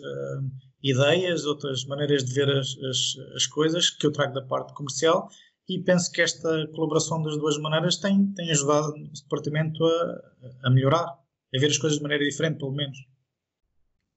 ideias, 0.83 1.45
outras 1.45 1.85
maneiras 1.85 2.25
de 2.25 2.33
ver 2.33 2.49
as, 2.49 2.69
as, 2.79 3.35
as, 3.37 3.47
coisas 3.47 3.91
que 3.91 4.07
eu 4.07 4.11
trago 4.11 4.33
da 4.35 4.43
parte 4.43 4.73
comercial 4.73 5.29
e 5.69 5.79
penso 5.83 6.11
que 6.11 6.23
esta 6.23 6.67
colaboração 6.69 7.23
das 7.23 7.37
duas 7.37 7.59
maneiras 7.59 7.99
tem, 7.99 8.33
tem 8.33 8.51
ajudado 8.51 8.89
o 8.89 9.13
departamento 9.13 9.85
a, 9.85 10.23
a 10.65 10.71
melhorar, 10.71 11.22
a 11.55 11.59
ver 11.59 11.67
as 11.67 11.79
coisas 11.79 11.99
de 11.99 12.03
maneira 12.03 12.25
diferente, 12.25 12.59
pelo 12.59 12.73
menos. 12.73 12.99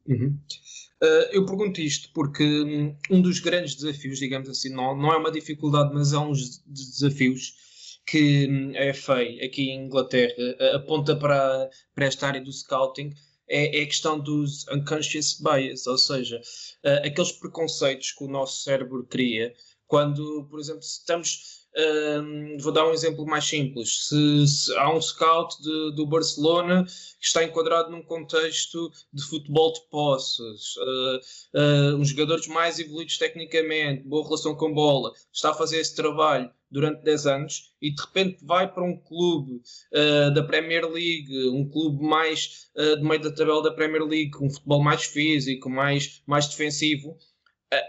Uhum. 0.08 0.40
Uh, 1.02 1.28
eu 1.32 1.46
pergunto 1.46 1.82
isto 1.82 2.10
porque 2.14 2.44
hum, 2.44 2.96
um 3.10 3.22
dos 3.22 3.40
grandes 3.40 3.76
desafios, 3.76 4.20
digamos 4.20 4.50
assim, 4.50 4.70
não, 4.70 4.96
não 4.96 5.12
é 5.12 5.18
uma 5.18 5.32
dificuldade, 5.32 5.94
mas 5.94 6.14
é 6.14 6.18
um 6.18 6.32
dos 6.32 6.64
desafios 6.66 8.00
que 8.06 8.48
hum, 8.48 8.74
a 8.78 8.94
FA 8.94 9.22
aqui 9.44 9.70
em 9.70 9.86
Inglaterra 9.86 10.34
uh, 10.38 10.76
aponta 10.76 11.16
para, 11.16 11.70
para 11.94 12.06
esta 12.06 12.28
área 12.28 12.42
do 12.42 12.52
scouting 12.52 13.14
é, 13.48 13.80
é 13.80 13.84
a 13.84 13.86
questão 13.86 14.20
dos 14.20 14.68
unconscious 14.70 15.40
bias, 15.40 15.86
ou 15.88 15.98
seja, 15.98 16.40
uh, 16.84 17.06
aqueles 17.06 17.32
preconceitos 17.32 18.12
que 18.12 18.24
o 18.24 18.28
nosso 18.28 18.64
cérebro 18.64 19.06
cria 19.06 19.54
quando, 19.88 20.48
por 20.50 20.60
exemplo, 20.60 20.82
estamos. 20.82 21.55
Vou 22.60 22.72
dar 22.72 22.88
um 22.88 22.94
exemplo 22.94 23.26
mais 23.26 23.46
simples. 23.46 24.08
Se, 24.08 24.48
se 24.48 24.78
há 24.78 24.94
um 24.94 25.02
scout 25.02 25.62
de, 25.62 25.96
do 25.96 26.06
Barcelona 26.06 26.86
que 26.86 27.26
está 27.26 27.44
enquadrado 27.44 27.92
num 27.92 28.04
contexto 28.04 28.92
de 29.12 29.24
futebol 29.24 29.74
de 29.74 29.82
posses, 29.90 30.76
uh, 30.78 31.20
uh, 31.60 31.96
uns 31.98 32.10
jogadores 32.10 32.48
mais 32.48 32.80
evoluídos 32.80 33.18
tecnicamente, 33.18 34.04
boa 34.04 34.24
relação 34.24 34.56
com 34.56 34.74
bola, 34.74 35.12
está 35.34 35.52
a 35.52 35.54
fazer 35.54 35.80
esse 35.80 35.96
trabalho 35.96 36.50
durante 36.70 37.04
10 37.04 37.26
anos 37.28 37.74
e 37.82 37.94
de 37.94 38.02
repente 38.02 38.44
vai 38.44 38.72
para 38.72 38.84
um 38.84 38.98
clube 38.98 39.62
uh, 39.94 40.34
da 40.34 40.44
Premier 40.44 40.86
League, 40.86 41.50
um 41.50 41.68
clube 41.70 42.04
mais 42.04 42.68
uh, 42.76 42.98
do 42.98 43.06
meio 43.06 43.22
da 43.22 43.32
tabela 43.32 43.64
da 43.64 43.72
Premier 43.72 44.04
League, 44.04 44.32
com 44.32 44.48
um 44.48 44.50
futebol 44.50 44.84
mais 44.84 45.06
físico, 45.06 45.70
mais, 45.70 46.22
mais 46.26 46.48
defensivo, 46.48 47.18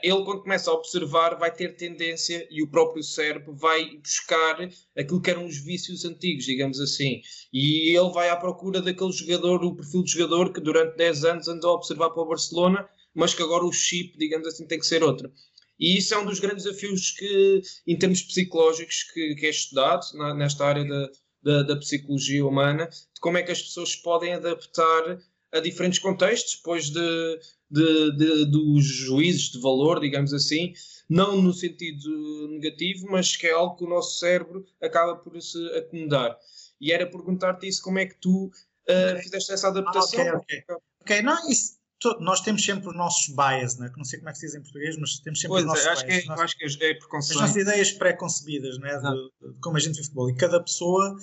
ele 0.02 0.24
quando 0.24 0.42
começa 0.42 0.70
a 0.70 0.74
observar 0.74 1.38
vai 1.38 1.52
ter 1.52 1.76
tendência 1.76 2.46
e 2.50 2.62
o 2.62 2.70
próprio 2.70 3.02
cérebro 3.02 3.54
vai 3.54 3.96
buscar 3.98 4.58
aquilo 4.96 5.20
que 5.20 5.30
eram 5.30 5.46
os 5.46 5.58
vícios 5.58 6.04
antigos, 6.04 6.44
digamos 6.44 6.80
assim, 6.80 7.20
e 7.52 7.96
ele 7.96 8.10
vai 8.10 8.28
à 8.28 8.36
procura 8.36 8.80
daquele 8.80 9.12
jogador, 9.12 9.64
o 9.64 9.76
perfil 9.76 10.02
de 10.02 10.12
jogador 10.12 10.52
que 10.52 10.60
durante 10.60 10.96
10 10.96 11.24
anos 11.24 11.48
andou 11.48 11.72
a 11.72 11.74
observar 11.74 12.10
para 12.10 12.22
o 12.22 12.28
Barcelona, 12.28 12.88
mas 13.14 13.34
que 13.34 13.42
agora 13.42 13.64
o 13.64 13.72
chip, 13.72 14.16
digamos 14.18 14.46
assim, 14.46 14.66
tem 14.66 14.78
que 14.78 14.86
ser 14.86 15.02
outro. 15.02 15.32
E 15.78 15.98
isso 15.98 16.14
é 16.14 16.18
um 16.18 16.24
dos 16.24 16.40
grandes 16.40 16.64
desafios 16.64 17.10
que, 17.10 17.60
em 17.86 17.98
termos 17.98 18.22
psicológicos, 18.22 19.02
que, 19.12 19.34
que 19.34 19.46
é 19.46 19.50
estudado 19.50 20.06
na, 20.14 20.34
nesta 20.34 20.64
área 20.64 20.84
da, 20.84 21.10
da, 21.42 21.62
da, 21.62 21.76
psicologia 21.76 22.46
humana, 22.46 22.88
de 22.88 23.20
como 23.20 23.36
é 23.36 23.42
que 23.42 23.52
as 23.52 23.60
pessoas 23.60 23.94
podem 23.94 24.34
adaptar 24.34 25.18
a 25.52 25.60
diferentes 25.60 25.98
contextos, 25.98 26.56
depois 26.56 26.90
de, 26.90 27.40
de, 27.70 28.16
de, 28.16 28.44
dos 28.46 28.84
juízes 28.84 29.50
de 29.50 29.60
valor, 29.60 30.00
digamos 30.00 30.32
assim, 30.32 30.72
não 31.08 31.40
no 31.40 31.52
sentido 31.52 32.48
negativo, 32.48 33.06
mas 33.10 33.36
que 33.36 33.46
é 33.46 33.52
algo 33.52 33.76
que 33.76 33.84
o 33.84 33.88
nosso 33.88 34.18
cérebro 34.18 34.64
acaba 34.82 35.16
por 35.16 35.40
se 35.40 35.58
acomodar. 35.76 36.36
E 36.80 36.92
era 36.92 37.06
perguntar-te 37.06 37.66
isso, 37.66 37.82
como 37.82 37.98
é 37.98 38.06
que 38.06 38.16
tu 38.20 38.46
uh, 38.46 39.22
fizeste 39.22 39.52
essa 39.52 39.68
adaptação? 39.68 40.20
Ah, 40.20 40.36
ok, 40.36 40.64
ok. 40.68 40.76
Ok, 41.00 41.22
não, 41.22 41.50
isso, 41.50 41.76
nós 42.20 42.40
temos 42.40 42.64
sempre 42.64 42.88
os 42.88 42.96
nossos 42.96 43.34
bias, 43.34 43.78
né? 43.78 43.88
que 43.88 43.96
não 43.96 44.04
sei 44.04 44.18
como 44.18 44.28
é 44.28 44.32
que 44.32 44.38
se 44.38 44.46
diz 44.46 44.54
em 44.54 44.62
português, 44.62 44.96
mas 44.98 45.18
temos 45.20 45.40
sempre 45.40 45.52
pois 45.54 45.62
os 45.62 45.68
nossos 45.68 45.86
é, 45.86 45.90
acho 45.90 46.06
bias. 46.06 46.24
Que 46.24 46.30
é, 46.30 46.34
acho 46.34 46.58
que 46.58 46.84
é 46.84 46.94
preconceito. 46.94 47.38
As 47.38 47.48
nossas 47.48 47.62
ideias 47.62 47.92
pré-concebidas 47.92 48.78
né? 48.78 48.98
De, 48.98 49.52
de, 49.52 49.60
como 49.60 49.76
a 49.76 49.80
gente 49.80 49.96
vê 49.96 50.02
futebol. 50.02 50.28
E 50.28 50.34
cada 50.34 50.60
pessoa 50.62 51.16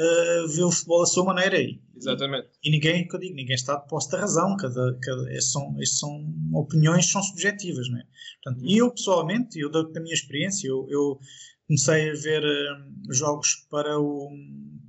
uh, 0.00 0.48
vê 0.48 0.62
o 0.62 0.72
futebol 0.72 1.00
da 1.00 1.06
sua 1.06 1.24
maneira. 1.24 1.60
E, 1.60 1.80
Exatamente. 1.96 2.48
E 2.64 2.70
ninguém, 2.70 3.06
que 3.06 3.14
eu 3.14 3.20
digo, 3.20 3.34
ninguém 3.34 3.54
está 3.54 3.76
de 3.76 3.86
posse 3.86 4.10
da 4.10 4.20
razão. 4.20 4.56
Cada, 4.56 4.98
cada, 5.02 5.40
são, 5.40 5.76
são 5.84 6.34
opiniões, 6.54 7.10
são 7.10 7.22
subjetivas. 7.22 7.88
Né? 7.90 8.02
Portanto, 8.42 8.64
E 8.64 8.78
eu, 8.78 8.90
pessoalmente, 8.90 9.58
eu 9.58 9.70
da, 9.70 9.82
da 9.82 10.00
minha 10.00 10.14
experiência, 10.14 10.66
eu, 10.66 10.86
eu 10.88 11.18
comecei 11.66 12.10
a 12.10 12.14
ver 12.14 12.42
uh, 12.42 13.12
jogos 13.12 13.66
para 13.70 13.98
o, 13.98 14.30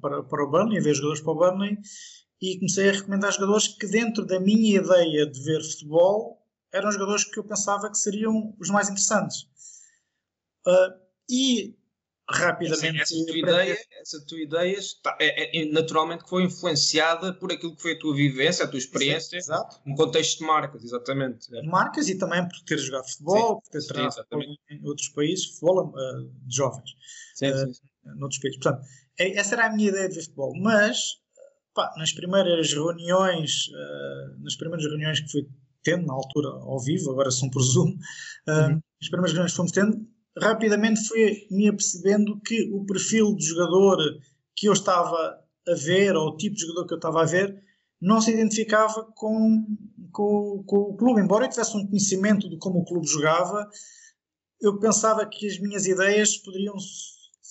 para, 0.02 0.24
para 0.24 0.44
o 0.44 0.50
Burnley, 0.50 0.80
a 0.80 0.82
ver 0.82 0.96
jogadores 0.96 1.22
para 1.22 1.32
o 1.32 1.36
Burnley 1.36 1.78
e 2.42 2.56
comecei 2.58 2.90
a 2.90 2.94
recomendar 2.94 3.32
jogadores 3.32 3.68
que, 3.68 3.86
dentro 3.86 4.26
da 4.26 4.40
minha 4.40 4.80
ideia 4.80 5.28
de 5.28 5.44
ver 5.44 5.62
futebol, 5.62 6.42
eram 6.74 6.92
jogadores 6.92 7.24
que 7.26 7.38
eu 7.38 7.44
pensava 7.44 7.90
que 7.90 7.98
seriam 7.98 8.56
os 8.60 8.70
mais 8.70 8.90
interessantes. 8.90 9.44
Uh, 10.66 11.02
e 11.30 11.76
rapidamente. 12.32 13.02
Essa, 13.02 13.16
essa, 13.16 13.26
tua 13.26 13.38
ideia, 13.38 13.78
essa 14.02 14.26
tua 14.26 14.40
ideia 14.40 14.78
está, 14.78 15.18
é, 15.20 15.62
é, 15.62 15.66
naturalmente 15.72 16.24
que 16.24 16.30
foi 16.30 16.44
influenciada 16.44 17.34
por 17.34 17.52
aquilo 17.52 17.76
que 17.76 17.82
foi 17.82 17.94
a 17.94 18.00
tua 18.00 18.16
vivência, 18.16 18.66
a 18.66 18.68
tua 18.68 18.80
experiência, 18.80 19.38
Exato. 19.38 19.80
no 19.86 19.96
contexto 19.96 20.40
de 20.40 20.46
marcas, 20.46 20.84
exatamente. 20.84 21.56
É. 21.56 21.62
Marcas 21.64 22.10
e 22.10 22.18
também 22.18 22.48
por 22.48 22.60
ter 22.66 22.78
jogado 22.78 23.10
futebol, 23.10 23.56
sim, 23.56 23.72
por 23.72 23.80
ter 23.80 23.88
treinado 23.88 24.26
em 24.70 24.88
outros 24.88 25.10
países, 25.10 25.46
futebol 25.46 25.90
uh, 25.90 26.48
de 26.48 26.56
jovens. 26.56 26.90
Sim, 27.36 27.52
uh, 27.52 27.74
sim, 27.74 27.82
Noutros 28.16 28.40
países. 28.40 28.60
Portanto, 28.60 28.86
é, 29.20 29.38
essa 29.38 29.56
era 29.56 29.68
a 29.68 29.76
minha 29.76 29.90
ideia 29.90 30.10
de 30.10 30.16
ver 30.16 30.24
futebol. 30.24 30.54
Mas 30.60 30.98
pá, 31.74 31.94
nas 31.98 32.12
primeiras 32.12 32.74
reuniões, 32.74 33.68
uh, 33.68 34.44
nas 34.44 34.56
primeiras 34.56 34.86
reuniões 34.86 35.20
que 35.20 35.32
fui 35.32 35.48
tendo, 35.84 36.06
na 36.06 36.14
altura 36.14 36.50
ao 36.50 36.80
vivo, 36.80 37.12
agora 37.12 37.32
são 37.32 37.50
por 37.50 37.62
Zoom, 37.62 37.90
uh, 37.90 38.52
uhum. 38.52 38.82
as 39.02 39.10
primeiras 39.10 39.32
reuniões 39.32 39.52
que 39.52 39.58
fomos 39.58 39.72
tendo, 39.72 39.98
rapidamente 40.42 41.08
fui 41.08 41.48
me 41.52 41.68
apercebendo 41.68 42.40
que 42.42 42.70
o 42.74 42.86
perfil 42.86 43.36
de 43.36 43.46
jogador 43.46 43.98
que 44.56 44.68
eu 44.68 44.74
estava 44.74 45.40
a 45.68 45.74
ver, 45.76 46.16
ou 46.16 46.30
o 46.30 46.38
tipo 46.38 46.56
de 46.56 46.62
jogador 46.62 46.88
que 46.88 46.94
eu 46.94 46.98
estava 46.98 47.22
a 47.22 47.26
ver, 47.26 47.62
não 48.02 48.20
se 48.20 48.32
identificava 48.32 49.06
com, 49.16 49.66
com, 50.12 50.64
com 50.66 50.78
o 50.78 50.98
clube. 50.98 51.22
Embora 51.22 51.46
eu 51.46 51.50
tivesse 51.50 51.78
um 51.78 51.86
conhecimento 51.86 52.50
de 52.50 52.58
como 52.58 52.80
o 52.80 52.86
clube 52.86 53.08
jogava, 53.08 53.70
eu 54.60 54.80
pensava 54.80 55.26
que 55.26 55.48
as 55.48 55.60
minhas 55.60 55.86
ideias 55.86 56.38
poderiam 56.38 56.76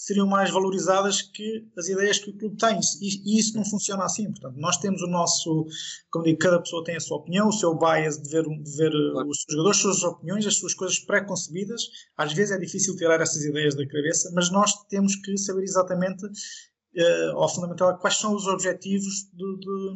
seriam 0.01 0.27
mais 0.27 0.51
valorizadas 0.51 1.21
que 1.21 1.69
as 1.77 1.87
ideias 1.89 2.19
que 2.19 2.31
o 2.31 2.39
clube 2.39 2.57
tem. 2.57 2.81
E, 3.03 3.35
e, 3.35 3.39
isso 3.39 3.55
não 3.55 3.65
funciona 3.67 4.03
assim. 4.03 4.25
Portanto, 4.31 4.57
nós 4.57 4.79
temos 4.79 5.03
o 5.03 5.07
nosso, 5.07 5.67
como 6.11 6.25
digo, 6.25 6.39
cada 6.39 6.59
pessoa 6.59 6.83
tem 6.83 6.97
a 6.97 7.01
sua 7.01 7.19
opinião, 7.19 7.49
o 7.49 7.53
seu 7.53 7.79
bias 7.79 8.17
de 8.17 8.31
ver, 8.31 8.45
de 8.45 8.77
ver 8.77 8.91
claro. 9.13 9.29
os 9.29 9.43
seus 9.43 9.53
jogadores, 9.53 9.77
as 9.77 9.83
suas 9.83 10.03
opiniões, 10.03 10.47
as 10.47 10.57
suas 10.57 10.73
coisas 10.73 10.99
pré-concebidas. 11.01 11.83
Às 12.17 12.33
vezes 12.33 12.57
é 12.57 12.59
difícil 12.59 12.97
tirar 12.97 13.21
essas 13.21 13.45
ideias 13.45 13.75
da 13.75 13.87
cabeça, 13.87 14.33
mas 14.35 14.51
nós 14.51 14.73
temos 14.89 15.17
que 15.17 15.37
saber 15.37 15.65
exatamente, 15.65 16.25
uh, 16.25 17.37
ao 17.37 17.55
fundamental, 17.55 17.99
quais 17.99 18.17
são 18.17 18.35
os 18.35 18.47
objetivos 18.47 19.29
do, 19.35 19.59
do, 19.59 19.95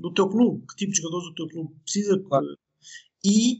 do, 0.00 0.14
teu 0.14 0.30
clube, 0.30 0.64
que 0.66 0.76
tipo 0.76 0.92
de 0.92 0.96
jogadores 0.96 1.26
o 1.28 1.34
teu 1.34 1.46
clube 1.48 1.74
precisa. 1.82 2.18
Claro. 2.26 2.46
E 3.22 3.58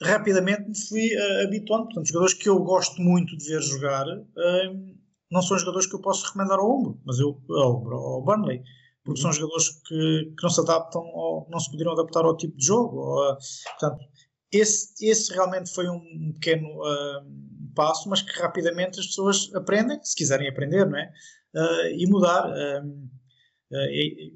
rapidamente 0.00 0.68
me 0.68 0.78
fui 0.88 1.08
uh, 1.12 1.44
habituando. 1.44 1.86
Portanto, 1.86 2.06
jogadores 2.06 2.34
que 2.34 2.48
eu 2.48 2.60
gosto 2.60 3.02
muito 3.02 3.36
de 3.36 3.48
ver 3.48 3.62
jogar. 3.62 4.06
Uh, 4.06 4.96
não 5.30 5.42
são 5.42 5.58
jogadores 5.58 5.86
que 5.86 5.94
eu 5.94 6.00
posso 6.00 6.26
recomendar 6.26 6.58
ao 6.58 6.70
Ombro, 6.70 7.00
mas 7.04 7.18
eu 7.18 7.40
ao, 7.50 7.92
ao 7.92 8.22
Burnley, 8.22 8.62
porque 9.04 9.20
são 9.20 9.32
jogadores 9.32 9.70
que, 9.86 10.34
que 10.36 10.42
não 10.42 10.50
se 10.50 10.60
adaptam, 10.60 11.02
não 11.48 11.60
se 11.60 11.70
poderiam 11.70 11.92
adaptar 11.92 12.24
ao 12.24 12.36
tipo 12.36 12.56
de 12.56 12.66
jogo. 12.66 12.98
Ou, 12.98 13.36
portanto, 13.78 14.04
esse, 14.52 15.06
esse 15.06 15.32
realmente 15.32 15.72
foi 15.72 15.88
um 15.88 16.32
pequeno 16.34 16.68
uh, 16.80 17.74
passo, 17.74 18.08
mas 18.08 18.22
que 18.22 18.38
rapidamente 18.38 19.00
as 19.00 19.06
pessoas 19.06 19.50
aprendem, 19.54 20.02
se 20.02 20.14
quiserem 20.14 20.48
aprender, 20.48 20.86
não 20.86 20.98
é? 20.98 21.12
Uh, 21.54 21.86
e 21.96 22.06
mudar. 22.06 22.50
Uh, 22.50 23.08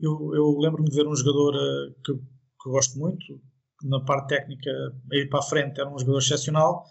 eu, 0.02 0.34
eu 0.34 0.58
lembro-me 0.58 0.90
de 0.90 0.96
ver 0.96 1.06
um 1.06 1.16
jogador 1.16 1.54
que, 2.04 2.12
que 2.14 2.70
gosto 2.70 2.98
muito, 2.98 3.40
na 3.82 4.00
parte 4.04 4.28
técnica, 4.28 4.70
aí 5.10 5.26
para 5.26 5.38
a 5.38 5.42
frente, 5.42 5.80
era 5.80 5.88
um 5.88 5.98
jogador 5.98 6.18
excepcional 6.18 6.84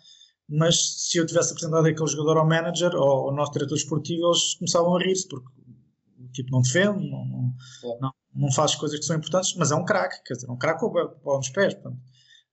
mas 0.52 1.08
se 1.08 1.18
eu 1.18 1.26
tivesse 1.26 1.52
apresentado 1.52 1.88
aquele 1.88 2.10
jogador 2.10 2.38
ao 2.38 2.48
manager 2.48 2.94
ou 2.96 3.30
ao 3.30 3.36
nosso 3.36 3.54
diretor 3.54 3.76
esportivo, 3.76 4.28
eles 4.28 4.56
começavam 4.56 4.96
a 4.96 5.00
rir-se, 5.00 5.28
porque 5.28 5.48
o 6.20 6.28
tipo 6.32 6.52
não 6.52 6.62
defende, 6.62 7.10
não, 7.10 7.26
não, 7.26 7.54
não, 8.02 8.12
não, 8.36 8.52
faz 8.52 8.76
coisas 8.76 9.00
que 9.00 9.06
são 9.06 9.16
importantes, 9.16 9.56
mas 9.56 9.72
é 9.72 9.76
um 9.76 9.86
craque, 9.86 10.22
quer 10.26 10.34
dizer, 10.34 10.48
é 10.48 10.52
um 10.52 10.58
craque 10.58 10.82
com 10.82 10.92
bola 10.92 11.38
nos 11.38 11.50
pés. 11.50 11.74
Portanto, 11.74 11.98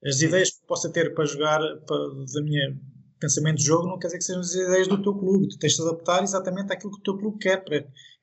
As 0.04 0.20
ideias 0.20 0.50
que 0.50 0.66
possa 0.66 0.90
ter 0.90 1.12
para 1.12 1.24
jogar, 1.24 1.58
para, 1.86 1.98
da 2.32 2.42
minha 2.42 2.78
pensamento 3.18 3.58
de 3.58 3.64
jogo, 3.64 3.88
não 3.88 3.98
quer 3.98 4.06
dizer 4.06 4.18
que 4.18 4.24
sejam 4.24 4.40
as 4.40 4.54
ideias 4.54 4.88
do 4.88 5.02
teu 5.02 5.14
clube. 5.14 5.48
Tu 5.48 5.58
tens 5.58 5.74
de 5.74 5.82
adaptar 5.82 6.22
exatamente 6.22 6.72
àquilo 6.72 6.92
que 6.92 7.00
o 7.00 7.02
teu 7.02 7.18
clube 7.18 7.38
quer. 7.38 7.64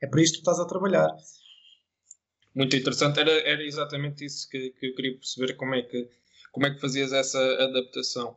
É 0.02 0.08
para 0.08 0.22
isso 0.22 0.34
que 0.34 0.40
tu 0.40 0.42
estás 0.42 0.60
a 0.60 0.66
trabalhar. 0.66 1.10
Muito 2.54 2.76
interessante. 2.76 3.20
Era, 3.20 3.32
era 3.32 3.64
exatamente 3.64 4.24
isso 4.26 4.48
que, 4.50 4.70
que 4.72 4.88
eu 4.88 4.96
queria 4.96 5.18
perceber, 5.18 5.54
como 5.56 5.76
é 5.76 5.82
que, 5.82 6.10
como 6.52 6.66
é 6.66 6.74
que 6.74 6.80
fazias 6.80 7.12
essa 7.12 7.40
adaptação. 7.40 8.36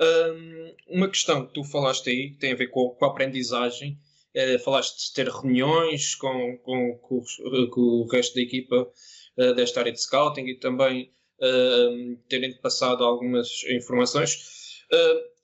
Um, 0.00 0.74
uma 0.96 1.08
questão 1.08 1.46
que 1.46 1.52
tu 1.52 1.62
falaste 1.62 2.08
aí, 2.08 2.30
que 2.30 2.38
tem 2.38 2.52
a 2.52 2.56
ver 2.56 2.68
com, 2.68 2.88
com 2.90 3.04
a 3.04 3.08
aprendizagem, 3.08 3.98
uh, 4.34 4.58
falaste 4.60 5.08
de 5.08 5.12
ter 5.12 5.28
reuniões 5.28 6.14
com, 6.14 6.56
com, 6.58 6.96
com, 6.98 7.22
com 7.70 7.80
o 7.80 8.06
resto 8.06 8.34
da 8.34 8.40
equipa 8.40 8.90
uh, 9.36 9.54
desta 9.54 9.80
área 9.80 9.92
de 9.92 10.00
scouting 10.00 10.46
e 10.46 10.58
também 10.58 11.12
uh, 11.38 12.16
terem 12.28 12.56
passado 12.60 13.04
algumas 13.04 13.62
informações. 13.64 14.84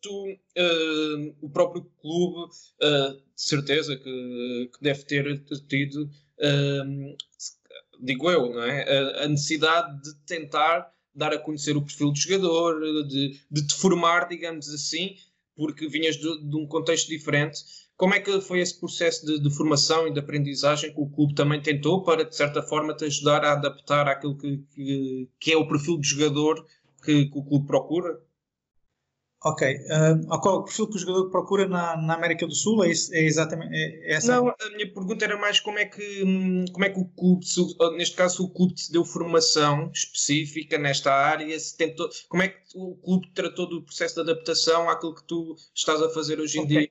tu, 0.00 0.38
o 1.42 1.50
próprio 1.50 1.84
clube, 2.00 2.50
de 2.80 3.42
certeza 3.42 3.96
que, 3.96 4.70
que, 4.72 4.82
deve 4.82 5.04
ter 5.04 5.44
tido, 5.68 6.08
digo 8.00 8.30
eu, 8.30 8.50
não 8.50 8.62
é? 8.62 9.22
a 9.24 9.28
necessidade 9.28 10.02
de 10.02 10.14
tentar 10.26 10.95
dar 11.16 11.32
a 11.32 11.38
conhecer 11.38 11.76
o 11.76 11.82
perfil 11.82 12.12
do 12.12 12.18
jogador, 12.18 12.78
de, 13.08 13.40
de 13.50 13.66
te 13.66 13.74
formar, 13.74 14.28
digamos 14.28 14.68
assim, 14.68 15.16
porque 15.56 15.88
vinhas 15.88 16.16
de, 16.16 16.48
de, 16.48 16.56
um 16.56 16.66
contexto 16.66 17.08
diferente. 17.08 17.60
Como 17.96 18.14
é 18.14 18.20
que 18.20 18.40
foi 18.42 18.60
esse 18.60 18.78
processo 18.78 19.24
de, 19.24 19.40
de, 19.40 19.50
formação 19.56 20.06
e 20.06 20.12
de 20.12 20.20
aprendizagem 20.20 20.92
que 20.92 21.00
o 21.00 21.08
clube 21.08 21.34
também 21.34 21.62
tentou 21.62 22.04
para, 22.04 22.24
de 22.24 22.36
certa 22.36 22.62
forma, 22.62 22.94
te 22.94 23.06
ajudar 23.06 23.42
a 23.42 23.52
adaptar 23.52 24.06
àquilo 24.06 24.36
que, 24.36 24.62
que, 24.74 25.28
que 25.40 25.52
é 25.52 25.56
o 25.56 25.66
perfil 25.66 25.98
de 25.98 26.06
jogador 26.06 26.66
que, 27.02 27.26
que 27.26 27.38
o 27.38 27.42
clube 27.42 27.66
procura? 27.66 28.20
Ok. 29.46 29.62
Uh, 29.62 30.34
o 30.34 30.64
perfil 30.64 30.88
que 30.88 30.96
o 30.96 30.98
jogador 30.98 31.30
procura 31.30 31.68
na, 31.68 31.96
na 31.96 32.14
América 32.14 32.44
do 32.48 32.54
Sul 32.54 32.84
é, 32.84 32.90
isso, 32.90 33.14
é 33.14 33.22
exatamente 33.22 33.72
é, 33.72 34.10
é 34.10 34.14
essa? 34.14 34.34
Não, 34.34 34.48
a 34.48 34.70
minha 34.74 34.92
pergunta 34.92 35.24
era 35.24 35.38
mais 35.38 35.60
como 35.60 35.78
é 35.78 35.84
que, 35.84 36.24
como 36.72 36.84
é 36.84 36.90
que 36.90 36.98
o 36.98 37.04
clube, 37.04 37.46
neste 37.96 38.16
caso, 38.16 38.42
o 38.42 38.50
clube 38.50 38.74
te 38.74 38.90
deu 38.90 39.04
formação 39.04 39.88
específica 39.94 40.76
nesta 40.78 41.12
área, 41.12 41.56
se 41.60 41.76
tentou, 41.76 42.08
como 42.28 42.42
é 42.42 42.48
que 42.48 42.58
o 42.74 42.96
clube 42.96 43.30
tratou 43.34 43.68
do 43.68 43.84
processo 43.84 44.16
de 44.16 44.22
adaptação 44.22 44.90
àquilo 44.90 45.14
que 45.14 45.24
tu 45.24 45.54
estás 45.72 46.02
a 46.02 46.10
fazer 46.10 46.40
hoje 46.40 46.58
em 46.58 46.64
okay. 46.64 46.78
dia? 46.78 46.90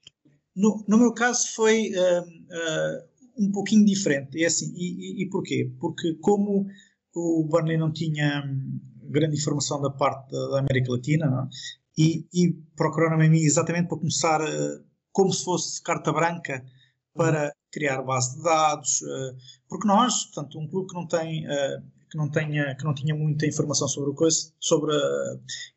No, 0.56 0.82
no 0.88 0.98
meu 0.98 1.14
caso 1.14 1.54
foi 1.54 1.90
uh, 1.90 2.22
uh, 2.22 3.46
um 3.46 3.52
pouquinho 3.52 3.84
diferente. 3.84 4.42
É 4.42 4.46
assim, 4.46 4.72
e, 4.78 5.24
e, 5.24 5.24
e 5.24 5.30
porquê? 5.30 5.70
Porque 5.78 6.14
como 6.22 6.66
o 7.14 7.46
Burnley 7.50 7.78
não 7.78 7.92
tinha 7.92 8.46
hum, 8.48 8.80
grande 9.10 9.36
informação 9.36 9.82
da 9.82 9.90
parte 9.90 10.32
da, 10.32 10.48
da 10.52 10.60
América 10.60 10.94
Latina, 10.94 11.26
não? 11.30 11.44
É? 11.44 11.50
E, 11.98 12.28
e 12.34 12.54
procuraram-me 12.76 13.26
a 13.26 13.30
mim 13.30 13.40
exatamente 13.40 13.88
para 13.88 13.98
começar 13.98 14.42
uh, 14.42 14.84
como 15.12 15.32
se 15.32 15.44
fosse 15.44 15.82
carta 15.82 16.12
branca 16.12 16.66
para 17.14 17.46
uhum. 17.46 17.52
criar 17.72 18.02
base 18.02 18.36
de 18.36 18.44
dados, 18.44 19.02
uh, 19.02 19.36
porque 19.70 19.88
nós, 19.88 20.26
portanto, 20.26 20.60
um 20.60 20.68
clube 20.68 20.90
que 20.90 20.96
não 20.96 21.08
tem 21.08 21.46
uh, 21.48 21.96
que 22.10 22.18
não 22.18 22.30
tenha 22.30 22.76
que 22.76 22.84
não 22.84 22.94
tinha 22.94 23.16
muita 23.16 23.48
informação 23.48 23.88
sobre 23.88 24.12
o 24.12 24.14
coisa, 24.14 24.52
sobre 24.60 24.94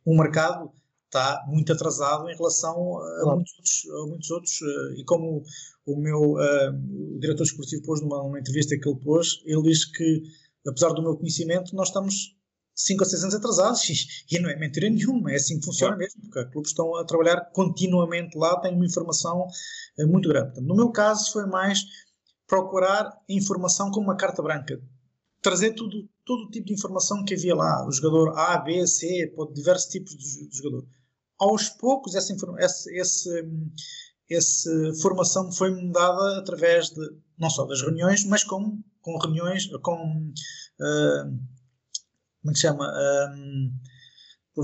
o 0.05 0.17
mercado 0.17 0.71
está 1.07 1.43
muito 1.49 1.73
atrasado 1.73 2.29
em 2.29 2.37
relação 2.37 2.99
a, 2.99 3.21
claro. 3.23 3.37
muitos 3.37 3.55
outros, 3.57 3.89
a 3.91 4.07
muitos 4.07 4.31
outros 4.31 4.61
e 4.99 5.05
como 5.05 5.43
o 5.87 5.97
meu 5.97 6.35
o 6.35 7.19
diretor 7.19 7.45
esportivo 7.45 7.83
pôs 7.83 8.03
numa, 8.03 8.23
numa 8.23 8.39
entrevista 8.39 8.79
que 8.79 8.87
ele 8.87 9.01
pôs, 9.01 9.43
ele 9.47 9.63
diz 9.63 9.87
que 9.87 10.23
apesar 10.67 10.91
do 10.91 11.03
meu 11.03 11.17
conhecimento 11.17 11.75
nós 11.75 11.89
estamos 11.89 12.38
5 12.79 13.03
ou 13.03 13.11
6 13.11 13.23
anos 13.25 13.35
atrasados 13.35 14.25
e, 14.31 14.39
não 14.39 14.49
é 14.49 14.57
mentira 14.57 14.89
nenhuma, 14.89 15.33
é 15.33 15.35
assim 15.35 15.59
que 15.59 15.67
funciona 15.67 15.97
mesmo, 15.97 16.23
porque 16.23 16.39
os 16.39 16.51
clubes 16.53 16.71
estão 16.71 16.95
a 16.97 17.05
trabalhar 17.05 17.41
continuamente 17.53 18.39
lá, 18.39 18.59
têm 18.61 18.73
uma 18.73 18.87
informação 18.87 19.49
uh, 19.99 20.07
muito 20.07 20.29
grande. 20.29 20.47
Portanto, 20.47 20.67
no 20.67 20.77
meu 20.77 20.91
caso 20.91 21.33
foi 21.33 21.45
mais 21.47 21.85
procurar 22.47 23.13
informação 23.29 23.91
como 23.91 24.07
uma 24.07 24.17
carta 24.17 24.41
branca, 24.41 24.81
trazer 25.43 25.73
tudo, 25.73 26.09
todo 26.25 26.45
o 26.45 26.51
tipo 26.51 26.67
de 26.67 26.75
informação 26.75 27.25
que 27.25 27.35
havia 27.35 27.55
lá, 27.55 27.85
o 27.85 27.91
jogador 27.91 28.39
A, 28.39 28.59
B, 28.59 28.87
C, 28.87 29.33
diversos 29.53 29.91
tipos 29.91 30.17
de, 30.17 30.49
de 30.49 30.57
jogador. 30.57 30.87
Aos 31.37 31.69
poucos 31.69 32.15
essa, 32.15 32.33
essa, 32.59 32.91
esse, 32.93 33.45
essa 34.31 34.71
formação 35.03 35.51
foi-me 35.51 35.93
dada 35.93 36.39
através 36.39 36.91
de, 36.91 37.01
não 37.37 37.51
só 37.51 37.65
das 37.65 37.81
reuniões, 37.81 38.25
mas 38.25 38.45
com, 38.45 38.81
com 39.01 39.19
reuniões, 39.19 39.67
com... 39.83 40.33
Uh, 40.81 41.58
como 42.49 42.51
é 42.51 42.55
que 42.55 42.61
chama? 42.61 42.93
Um, 43.35 43.73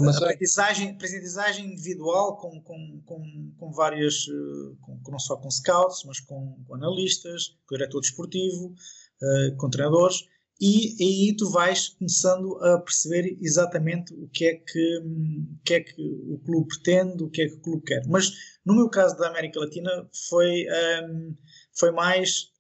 aprendizagem, 0.09 0.91
aprendizagem 0.91 1.73
individual 1.73 2.37
com, 2.39 2.61
com, 2.63 3.03
com, 3.05 3.53
com 3.59 3.73
várias, 3.73 4.27
eh, 4.29 4.77
com, 4.81 4.99
não 5.11 5.19
só 5.19 5.37
com 5.37 5.51
scouts, 5.51 6.03
mas 6.05 6.19
com, 6.21 6.59
com 6.67 6.75
analistas, 6.75 7.57
com 7.67 7.77
diretor 7.77 8.01
desportivo, 8.01 8.75
uh, 9.23 9.57
com 9.57 9.71
treinadores, 9.71 10.25
e 10.61 10.97
aí 11.01 11.37
tu 11.37 11.51
vais 11.51 11.91
começando 11.91 12.57
a 12.65 12.81
perceber 12.81 13.37
exatamente 13.41 14.15
o 14.15 14.29
que 14.29 14.47
é 14.47 14.55
que, 14.55 14.99
o 14.99 15.59
que, 15.65 15.75
é 15.75 15.81
que 15.81 16.03
o 16.03 16.39
clube 16.45 16.69
pretende, 16.69 17.23
o 17.23 17.31
que 17.31 17.43
é 17.43 17.49
que 17.49 17.55
o 17.55 17.61
clube 17.61 17.85
quer. 17.85 18.03
Mas 18.09 18.33
no 18.65 18.75
meu 18.75 18.89
caso 18.89 19.17
da 19.17 19.29
América 19.29 19.61
Latina 19.61 20.09
foi, 20.29 20.65
um, 21.05 21.37
foi 21.79 21.93
mais 21.93 22.54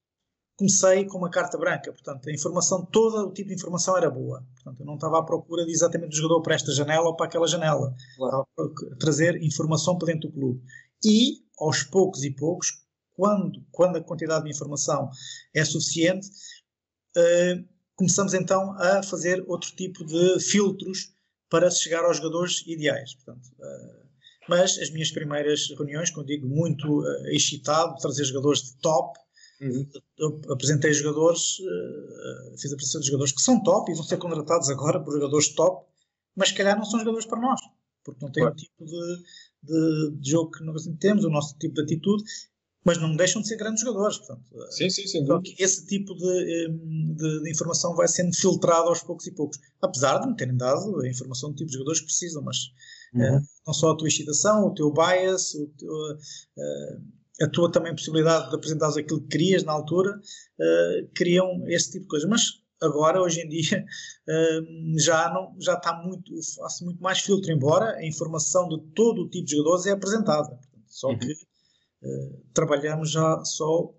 comecei 0.57 1.05
com 1.07 1.19
uma 1.19 1.31
carta 1.31 1.59
branca, 1.59 1.93
portanto, 1.93 2.29
a 2.29 2.33
informação, 2.33 2.85
todo 2.87 3.29
o 3.29 3.33
tipo 3.33 3.49
de 3.49 3.55
informação 3.55 3.97
era 3.97 4.09
boa. 4.09 4.45
Portanto, 4.55 4.81
eu 4.81 4.87
não 4.87 4.95
estava 4.95 5.19
à 5.19 5.23
procura 5.23 5.64
de 5.64 5.73
exatamente 5.73 6.11
do 6.11 6.17
jogador 6.17 6.43
para 6.43 6.55
esta 6.55 6.73
janela 6.73 7.07
ou 7.07 7.17
para 7.17 7.27
aquela 7.27 7.47
janela. 7.47 7.95
Claro. 8.17 8.47
Estava 8.51 8.93
a 8.93 8.97
trazer 8.97 9.43
informação 9.43 9.99
para 9.99 10.12
dentro 10.12 10.29
do 10.29 10.35
clube. 10.35 10.62
E, 11.05 11.45
aos 11.59 11.83
poucos 11.83 12.23
e 12.23 12.31
poucos, 12.31 12.85
quando, 13.17 13.64
quando 13.71 13.97
a 13.97 14.01
quantidade 14.01 14.45
de 14.45 14.51
informação 14.51 15.11
é 15.55 15.64
suficiente, 15.64 16.29
uh, 17.17 17.64
começamos 17.97 18.33
então 18.33 18.73
a 18.79 19.03
fazer 19.03 19.45
outro 19.49 19.75
tipo 19.75 20.05
de 20.05 20.40
filtros 20.40 21.12
para 21.51 21.71
chegar 21.71 22.05
aos 22.05 22.19
jogadores 22.19 22.64
ideais. 22.67 23.14
Portanto, 23.14 23.47
uh, 23.59 24.05
mas 24.49 24.79
as 24.79 24.90
minhas 24.90 25.11
primeiras 25.11 25.69
reuniões, 25.71 26.11
como 26.11 26.27
digo, 26.27 26.47
muito 26.47 27.01
uh, 27.01 27.27
excitado, 27.29 27.97
trazer 27.97 28.25
jogadores 28.25 28.62
de 28.62 28.77
top, 28.79 29.19
Uhum. 29.64 29.88
Eu 30.18 30.40
apresentei 30.50 30.92
jogadores, 30.92 31.59
uh, 31.61 32.59
fiz 32.59 32.70
a 32.70 32.74
apresentação 32.74 33.00
de 33.00 33.07
jogadores 33.07 33.33
que 33.33 33.40
são 33.40 33.62
top 33.62 33.90
e 33.90 33.94
vão 33.94 34.05
ser 34.05 34.18
contratados 34.18 34.68
agora 34.68 35.00
por 35.00 35.14
jogadores 35.14 35.48
top, 35.55 35.87
mas 36.37 36.50
se 36.50 36.55
calhar 36.55 36.77
não 36.77 36.85
são 36.85 36.98
jogadores 37.00 37.27
para 37.27 37.40
nós, 37.40 37.61
porque 38.05 38.22
não 38.22 38.31
têm 38.31 38.42
claro. 38.42 38.55
o 38.55 38.59
tipo 38.59 38.85
de, 38.85 39.22
de, 39.62 40.11
de, 40.20 40.31
jogo 40.31 40.50
que 40.50 40.62
nós 40.64 40.87
temos, 41.00 41.24
o 41.24 41.31
nosso 41.31 41.57
tipo 41.57 41.77
de 41.77 41.83
atitude, 41.83 42.24
mas 42.85 43.00
não 43.00 43.16
deixam 43.16 43.40
de 43.40 43.48
ser 43.48 43.57
grandes 43.57 43.81
jogadores. 43.81 44.18
Portanto, 44.18 44.44
eh, 44.53 44.70
sim, 44.70 44.90
sim, 44.90 45.07
sim. 45.07 45.18
Então, 45.20 45.40
esse 45.59 45.87
tipo 45.87 46.14
de, 46.14 46.68
de, 46.68 47.42
de, 47.42 47.50
informação 47.50 47.94
vai 47.94 48.07
sendo 48.07 48.37
filtrado 48.37 48.88
aos 48.88 49.03
poucos 49.03 49.27
e 49.27 49.33
poucos, 49.33 49.59
apesar 49.81 50.18
de 50.18 50.29
me 50.29 50.37
terem 50.37 50.59
dado 50.59 51.00
a 51.00 51.09
informação 51.09 51.50
do 51.50 51.57
tipo 51.57 51.68
de 51.68 51.72
jogadores 51.72 52.00
que 52.00 52.07
precisam, 52.07 52.42
mas 52.42 52.59
uhum. 53.14 53.38
uh, 53.38 53.42
não 53.66 53.72
só 53.72 53.92
a 53.92 53.96
tua 53.96 54.09
excitação, 54.09 54.66
o 54.66 54.74
teu 54.74 54.92
bias, 54.92 55.55
o 55.55 55.66
teu, 55.79 55.90
uh, 55.90 57.24
a 57.40 57.49
tua 57.49 57.70
também 57.70 57.94
possibilidade 57.94 58.49
de 58.49 58.57
apresentares 58.57 58.97
aquilo 58.97 59.20
que 59.23 59.29
querias 59.29 59.64
na 59.64 59.73
altura, 59.73 60.11
uh, 60.12 61.09
criam 61.14 61.66
esse 61.68 61.92
tipo 61.92 62.03
de 62.03 62.09
coisa. 62.09 62.29
Mas 62.29 62.62
agora, 62.81 63.20
hoje 63.20 63.40
em 63.40 63.49
dia, 63.49 63.85
uh, 64.29 64.99
já, 64.99 65.33
não, 65.33 65.55
já 65.61 65.75
está 65.75 65.94
muito, 66.03 66.33
faço 66.57 66.85
muito 66.85 67.03
mais 67.03 67.20
filtro, 67.20 67.51
embora 67.53 67.97
a 67.97 68.07
informação 68.07 68.68
de 68.68 68.81
todo 68.94 69.23
o 69.23 69.29
tipo 69.29 69.47
de 69.47 69.57
jogadores 69.57 69.87
é 69.87 69.90
apresentada. 69.90 70.59
Só 70.87 71.09
uhum. 71.09 71.18
que 71.18 71.33
uh, 71.33 72.44
trabalhamos 72.53 73.11
já 73.11 73.44
só 73.44 73.92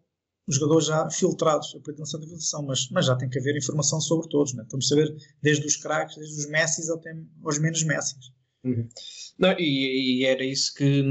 os 0.48 0.56
jogadores 0.58 0.86
já 0.86 1.10
filtrados, 1.10 1.76
a 1.76 1.80
pretensão 1.80 2.20
de 2.20 2.28
filtração, 2.28 2.64
mas, 2.64 2.88
mas 2.92 3.08
já 3.08 3.16
tem 3.16 3.28
que 3.28 3.40
haver 3.40 3.58
informação 3.58 4.00
sobre 4.00 4.30
todos. 4.30 4.54
Né? 4.54 4.64
Estamos 4.64 4.86
a 4.86 4.90
saber 4.90 5.16
desde 5.42 5.66
os 5.66 5.76
craques, 5.76 6.16
desde 6.16 6.40
os 6.40 6.46
Messis 6.48 6.90
até 6.90 7.12
aos 7.44 7.60
menos 7.60 7.84
Messis. 7.84 8.32
Uhum. 8.66 8.90
Não, 9.38 9.52
e, 9.60 10.22
e, 10.22 10.26
era 10.26 10.44
isso 10.44 10.74
que, 10.74 11.04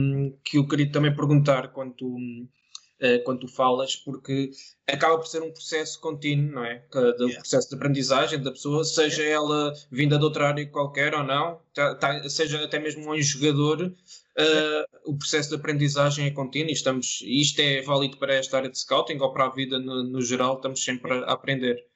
que 0.43 0.59
eu 0.59 0.67
queria 0.67 0.91
também 0.91 1.15
perguntar 1.15 1.69
quando 1.69 1.95
tu, 1.95 2.17
uh, 2.17 3.23
quando 3.25 3.41
tu 3.41 3.49
falas, 3.49 3.95
porque 3.95 4.51
acaba 4.89 5.17
por 5.17 5.29
ser 5.29 5.41
um 5.41 5.53
processo 5.53 6.01
contínuo, 6.01 6.53
não 6.53 6.65
é? 6.65 6.85
Do 6.91 7.27
yeah. 7.27 7.39
processo 7.39 7.69
de 7.69 7.77
aprendizagem 7.77 8.43
da 8.43 8.51
pessoa, 8.51 8.83
seja 8.83 9.23
yeah. 9.23 9.37
ela 9.37 9.73
vinda 9.89 10.19
de 10.19 10.25
outra 10.25 10.49
área 10.49 10.67
qualquer 10.67 11.15
ou 11.15 11.23
não, 11.23 11.61
tá, 11.73 11.95
tá, 11.95 12.29
seja 12.29 12.65
até 12.65 12.81
mesmo 12.81 13.09
um 13.09 13.23
jogador, 13.23 13.83
uh, 13.83 14.99
o 15.05 15.17
processo 15.17 15.51
de 15.51 15.55
aprendizagem 15.55 16.27
é 16.27 16.31
contínuo 16.33 16.71
e 16.71 16.73
estamos, 16.73 17.23
isto 17.25 17.61
é 17.61 17.83
válido 17.83 18.17
para 18.17 18.35
esta 18.35 18.57
área 18.57 18.71
de 18.71 18.79
scouting 18.81 19.19
ou 19.19 19.33
para 19.33 19.47
a 19.47 19.51
vida 19.51 19.79
no, 19.79 20.03
no 20.03 20.21
geral, 20.21 20.57
estamos 20.57 20.83
sempre 20.83 21.13
a, 21.13 21.33
aprender. 21.33 21.87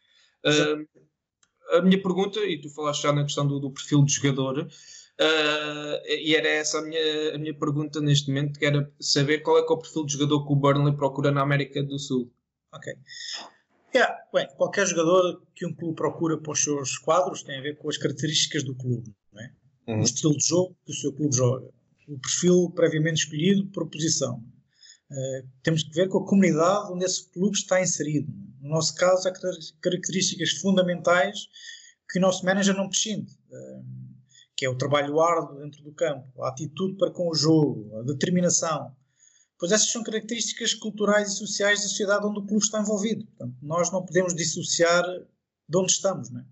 Uh, 0.47 0.87
a 1.71 1.83
minha 1.83 2.01
pergunta, 2.01 2.41
e 2.41 2.61
tu 2.61 2.71
falaste 2.71 3.03
já 3.03 3.13
na 3.13 3.25
questão 3.25 3.47
do, 3.47 3.59
do 3.59 3.71
perfil 3.71 4.05
de 4.05 4.13
jogador, 4.13 4.69
Uh, 5.21 5.99
e 6.07 6.37
era 6.37 6.49
essa 6.49 6.79
a 6.79 6.83
minha, 6.83 7.35
a 7.35 7.39
minha 7.39 7.55
pergunta 7.55 8.01
neste 8.01 8.29
momento, 8.29 8.59
que 8.59 8.65
era 8.65 8.89
saber 9.01 9.39
qual 9.41 9.59
é, 9.59 9.61
é 9.61 9.65
o 9.65 9.79
perfil 9.79 10.07
de 10.07 10.13
jogador 10.13 10.47
que 10.47 10.53
o 10.53 10.57
Burnley 10.57 10.97
procura 10.97 11.33
na 11.33 11.43
América 11.43 11.83
do 11.83 11.99
Sul. 11.99 12.31
Ok. 12.73 12.95
Yeah, 13.95 14.15
bem, 14.33 14.47
qualquer 14.57 14.87
jogador 14.87 15.43
que 15.55 15.67
um 15.67 15.75
clube 15.75 15.97
procura 15.97 16.39
para 16.39 16.53
os 16.53 16.63
seus 16.63 16.99
quadros 16.99 17.43
tem 17.43 17.59
a 17.59 17.63
ver 17.63 17.79
com 17.79 17.89
as 17.89 17.97
características 17.97 18.63
do 18.63 18.75
clube. 18.75 19.13
Não 19.33 19.43
é? 19.43 19.51
uhum. 19.89 20.01
o 20.01 20.03
estilo 20.03 20.37
de 20.37 20.47
jogo 20.47 20.77
que 20.85 20.93
o 20.93 20.95
seu 20.95 21.13
clube 21.13 21.35
joga, 21.35 21.69
o 22.07 22.19
perfil 22.19 22.71
previamente 22.75 23.23
escolhido 23.23 23.67
por 23.69 23.89
posição. 23.89 24.43
Uh, 25.11 25.49
temos 25.63 25.83
que 25.83 25.95
ver 25.95 26.09
com 26.09 26.19
a 26.19 26.27
comunidade 26.27 26.93
onde 26.93 27.05
esse 27.05 27.31
clube 27.33 27.57
está 27.57 27.81
inserido. 27.81 28.31
No 28.61 28.71
nosso 28.71 28.95
caso, 28.95 29.27
há 29.29 29.33
características 29.81 30.51
fundamentais 30.61 31.49
que 32.11 32.19
o 32.19 32.23
nosso 32.23 32.45
manager 32.45 32.75
não 32.75 32.89
prescinde, 32.89 33.38
que 34.59 34.67
é 34.67 34.69
o 34.69 34.75
trabalho 34.75 35.21
árduo 35.21 35.61
dentro 35.61 35.85
do 35.85 35.93
campo, 35.93 36.43
a 36.43 36.49
atitude 36.49 36.97
para 36.97 37.13
com 37.13 37.31
o 37.31 37.35
jogo, 37.35 37.97
a 37.97 38.03
determinação. 38.03 38.93
Pois 39.57 39.71
essas 39.71 39.93
são 39.93 40.03
características 40.03 40.75
culturais 40.75 41.29
e 41.29 41.37
sociais 41.37 41.81
da 41.81 41.87
sociedade 41.87 42.27
onde 42.27 42.41
o 42.41 42.45
clube 42.45 42.65
está 42.65 42.81
envolvido. 42.81 43.25
Portanto, 43.25 43.57
nós 43.63 43.93
não 43.93 44.05
podemos 44.05 44.35
dissociar 44.35 45.05
de 45.69 45.79
onde 45.79 45.93
estamos. 45.93 46.31
Não 46.31 46.41
é? 46.41 46.45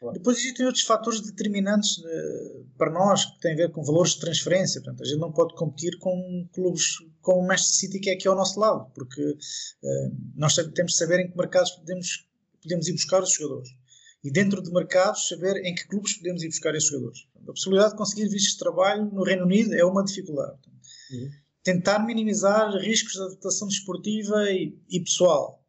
Claro. 0.00 0.18
Depois 0.18 0.38
existem 0.38 0.64
outros 0.64 0.84
fatores 0.84 1.20
determinantes 1.20 1.98
uh, 1.98 2.66
para 2.78 2.90
nós 2.90 3.26
que 3.26 3.40
têm 3.40 3.52
a 3.52 3.56
ver 3.56 3.72
com 3.72 3.84
valores 3.84 4.12
de 4.12 4.20
transferência. 4.20 4.80
Portanto, 4.80 5.02
a 5.02 5.06
gente 5.06 5.20
não 5.20 5.30
pode 5.30 5.54
competir 5.54 5.98
com 5.98 6.48
clubes 6.50 6.96
como 7.20 7.40
o 7.40 7.46
Manchester 7.46 7.76
City, 7.76 8.00
que 8.00 8.08
é 8.08 8.14
aqui 8.14 8.26
ao 8.26 8.36
nosso 8.36 8.58
lado, 8.58 8.90
porque 8.94 9.22
uh, 9.22 10.16
nós 10.34 10.54
temos 10.54 10.92
de 10.92 10.98
saber 10.98 11.20
em 11.20 11.30
que 11.30 11.36
mercados 11.36 11.72
podemos, 11.72 12.26
podemos 12.62 12.88
ir 12.88 12.92
buscar 12.92 13.22
os 13.22 13.34
jogadores. 13.34 13.68
E 14.24 14.30
dentro 14.30 14.62
de 14.62 14.72
mercados, 14.72 15.28
saber 15.28 15.56
em 15.64 15.74
que 15.74 15.86
clubes 15.86 16.14
podemos 16.14 16.42
ir 16.42 16.48
buscar 16.48 16.74
esses 16.74 16.88
jogadores. 16.88 17.26
A 17.42 17.52
possibilidade 17.52 17.92
de 17.92 17.98
conseguir 17.98 18.28
vistos 18.28 18.52
de 18.54 18.58
trabalho 18.58 19.04
no 19.12 19.22
Reino 19.22 19.44
Unido 19.44 19.74
é 19.74 19.84
uma 19.84 20.02
dificuldade. 20.02 20.58
Uhum. 21.12 21.30
Tentar 21.62 21.98
minimizar 22.00 22.74
riscos 22.78 23.12
de 23.12 23.20
adaptação 23.20 23.68
desportiva 23.68 24.50
e, 24.50 24.76
e 24.90 25.00
pessoal 25.00 25.64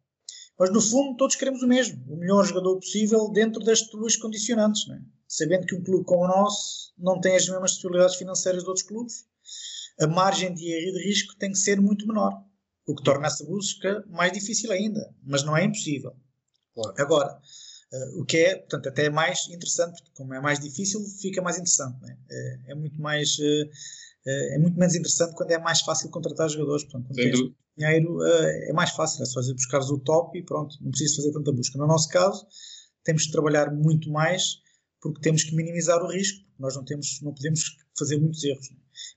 mas 0.58 0.72
no 0.72 0.80
fundo 0.80 1.16
todos 1.16 1.36
queremos 1.36 1.62
o 1.62 1.68
mesmo, 1.68 2.02
o 2.08 2.16
melhor 2.16 2.44
jogador 2.44 2.76
possível 2.76 3.28
dentro 3.30 3.62
destas 3.62 3.90
duas 3.90 4.16
condicionantes, 4.16 4.88
é? 4.88 4.98
sabendo 5.28 5.66
que 5.66 5.74
um 5.74 5.82
clube 5.82 6.04
como 6.04 6.24
o 6.24 6.28
nosso 6.28 6.94
não 6.96 7.20
tem 7.20 7.36
as 7.36 7.46
mesmas 7.46 7.72
possibilidades 7.72 8.16
financeiras 8.16 8.62
de 8.62 8.68
outros 8.68 8.86
clubes, 8.86 9.26
a 10.00 10.06
margem 10.06 10.54
de 10.54 10.66
erro 10.72 10.88
e 10.88 10.92
de 10.92 11.08
risco 11.08 11.36
tem 11.36 11.50
que 11.50 11.58
ser 11.58 11.80
muito 11.80 12.06
menor, 12.06 12.42
o 12.86 12.94
que 12.94 13.02
torna 13.02 13.26
essa 13.26 13.44
busca 13.44 14.02
mais 14.08 14.32
difícil 14.32 14.72
ainda, 14.72 15.14
mas 15.22 15.42
não 15.42 15.56
é 15.56 15.64
impossível. 15.64 16.14
Claro. 16.74 16.94
Agora, 16.98 17.40
uh, 17.96 18.20
o 18.20 18.24
que 18.24 18.36
é, 18.38 18.56
portanto, 18.56 18.88
até 18.88 19.06
é 19.06 19.10
mais 19.10 19.48
interessante, 19.48 20.02
porque 20.02 20.16
como 20.16 20.34
é 20.34 20.40
mais 20.40 20.58
difícil, 20.60 21.00
fica 21.20 21.42
mais 21.42 21.56
interessante. 21.56 21.98
É? 22.04 22.16
é? 22.30 22.72
É, 22.72 22.74
muito 22.74 23.00
mais. 23.00 23.38
Uh, 23.38 23.70
é 24.26 24.58
muito 24.58 24.76
menos 24.76 24.94
interessante 24.94 25.34
quando 25.34 25.52
é 25.52 25.58
mais 25.58 25.80
fácil 25.82 26.10
contratar 26.10 26.48
jogadores. 26.48 26.82
Portanto, 26.84 27.06
quando 27.06 27.16
tens 27.16 27.38
dinheiro 27.78 28.18
é 28.24 28.72
mais 28.72 28.90
fácil, 28.90 29.22
é 29.22 29.26
só 29.26 29.40
buscares 29.52 29.88
o 29.88 29.98
top 29.98 30.36
e 30.36 30.42
pronto, 30.42 30.76
não 30.80 30.90
precisas 30.90 31.16
fazer 31.16 31.30
tanta 31.30 31.52
busca. 31.52 31.78
No 31.78 31.86
nosso 31.86 32.08
caso, 32.08 32.44
temos 33.04 33.22
de 33.22 33.30
trabalhar 33.30 33.72
muito 33.72 34.10
mais 34.10 34.60
porque 35.00 35.20
temos 35.20 35.44
que 35.44 35.54
minimizar 35.54 36.02
o 36.02 36.10
risco, 36.10 36.44
nós 36.58 36.74
não, 36.74 36.84
temos, 36.84 37.20
não 37.22 37.32
podemos 37.32 37.76
fazer 37.96 38.18
muitos 38.18 38.42
erros. 38.42 38.68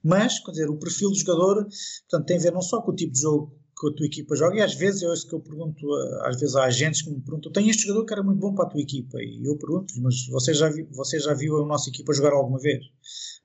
Mas, 0.03 0.39
quer 0.39 0.51
dizer, 0.51 0.69
o 0.69 0.77
perfil 0.77 1.09
do 1.09 1.17
jogador 1.17 1.67
portanto, 2.09 2.25
tem 2.27 2.37
a 2.37 2.41
ver 2.41 2.51
não 2.51 2.61
só 2.61 2.81
com 2.81 2.91
o 2.91 2.95
tipo 2.95 3.13
de 3.13 3.21
jogo 3.21 3.58
que 3.79 3.87
a 3.87 3.93
tua 3.93 4.05
equipa 4.05 4.35
joga, 4.35 4.57
e 4.57 4.61
às 4.61 4.75
vezes 4.75 5.03
é 5.03 5.13
isso 5.13 5.27
que 5.27 5.33
eu 5.33 5.39
pergunto, 5.39 5.87
às 6.23 6.39
vezes 6.39 6.55
há 6.55 6.65
agentes 6.65 7.01
que 7.01 7.09
me 7.09 7.21
perguntam, 7.21 7.51
tem 7.51 7.69
este 7.69 7.83
jogador 7.83 8.05
que 8.05 8.13
era 8.13 8.23
muito 8.23 8.39
bom 8.39 8.53
para 8.53 8.65
a 8.65 8.69
tua 8.69 8.81
equipa, 8.81 9.21
e 9.21 9.41
eu 9.45 9.57
pergunto 9.57 9.93
mas 10.01 10.27
você 10.27 10.53
já, 10.53 10.69
vi, 10.69 10.83
você 10.91 11.19
já 11.19 11.33
viu 11.33 11.63
a 11.63 11.65
nossa 11.65 11.89
equipa 11.89 12.13
jogar 12.13 12.33
alguma 12.33 12.59
vez? 12.59 12.85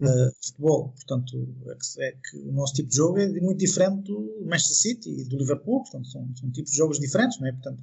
Uh, 0.00 0.32
futebol, 0.44 0.92
portanto, 0.92 1.54
é 1.68 1.74
que, 1.74 2.02
é 2.02 2.12
que, 2.12 2.38
o 2.48 2.52
nosso 2.52 2.74
tipo 2.74 2.88
de 2.88 2.96
jogo 2.96 3.18
é 3.18 3.28
muito 3.28 3.58
diferente 3.58 4.02
do 4.02 4.44
Manchester 4.44 4.76
City 4.76 5.10
e 5.20 5.24
do 5.28 5.36
Liverpool, 5.36 5.82
portanto, 5.82 6.08
são, 6.08 6.28
são 6.34 6.50
tipos 6.50 6.72
de 6.72 6.76
jogos 6.76 6.98
diferentes, 6.98 7.38
não 7.38 7.46
é? 7.46 7.52
Portanto, 7.52 7.80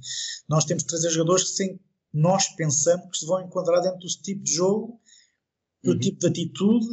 nós 0.48 0.64
temos 0.66 0.82
que 0.82 0.90
trazer 0.90 1.08
jogadores 1.10 1.44
que 1.44 1.56
sem, 1.56 1.80
nós 2.12 2.48
pensamos 2.54 3.06
que 3.10 3.18
se 3.18 3.26
vão 3.26 3.40
encontrar 3.40 3.80
dentro 3.80 3.98
do 3.98 4.06
tipo 4.06 4.42
de 4.42 4.52
jogo, 4.52 5.00
do 5.82 5.92
uhum. 5.92 5.98
tipo 5.98 6.18
de 6.18 6.26
atitude 6.26 6.86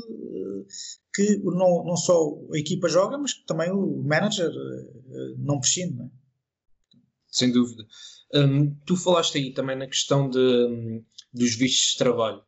que 1.13 1.38
não, 1.43 1.84
não 1.84 1.97
só 1.97 2.38
a 2.54 2.58
equipa 2.58 2.88
joga, 2.88 3.17
mas 3.17 3.34
que 3.34 3.45
também 3.45 3.71
o 3.71 4.02
manager 4.04 4.49
uh, 4.49 5.36
não 5.38 5.60
prescinde. 5.60 5.95
Não 5.95 6.06
é? 6.06 6.10
Sem 7.28 7.52
dúvida. 7.52 7.86
Um, 8.34 8.75
tu 8.86 8.95
falaste 8.95 9.38
aí 9.38 9.54
também 9.54 9.75
na 9.75 9.88
questão 9.88 10.30
de, 10.30 10.39
um, 10.39 11.04
dos 11.34 11.56
vistos 11.56 11.91
de 11.91 11.97
trabalho. 11.97 12.39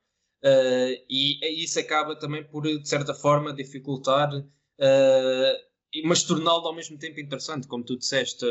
Uh, 0.43 0.97
e 1.09 1.63
isso 1.63 1.79
acaba 1.79 2.15
também 2.15 2.43
por, 2.43 2.63
de 2.63 2.87
certa 2.87 3.13
forma, 3.13 3.53
dificultar, 3.53 4.33
uh, 4.33 6.03
mas 6.05 6.23
torná-lo 6.23 6.65
ao 6.65 6.75
mesmo 6.75 6.97
tempo 6.97 7.19
interessante, 7.19 7.67
como 7.67 7.83
tu 7.83 7.97
disseste, 7.97 8.45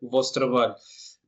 o 0.00 0.10
vosso 0.10 0.34
trabalho. 0.34 0.74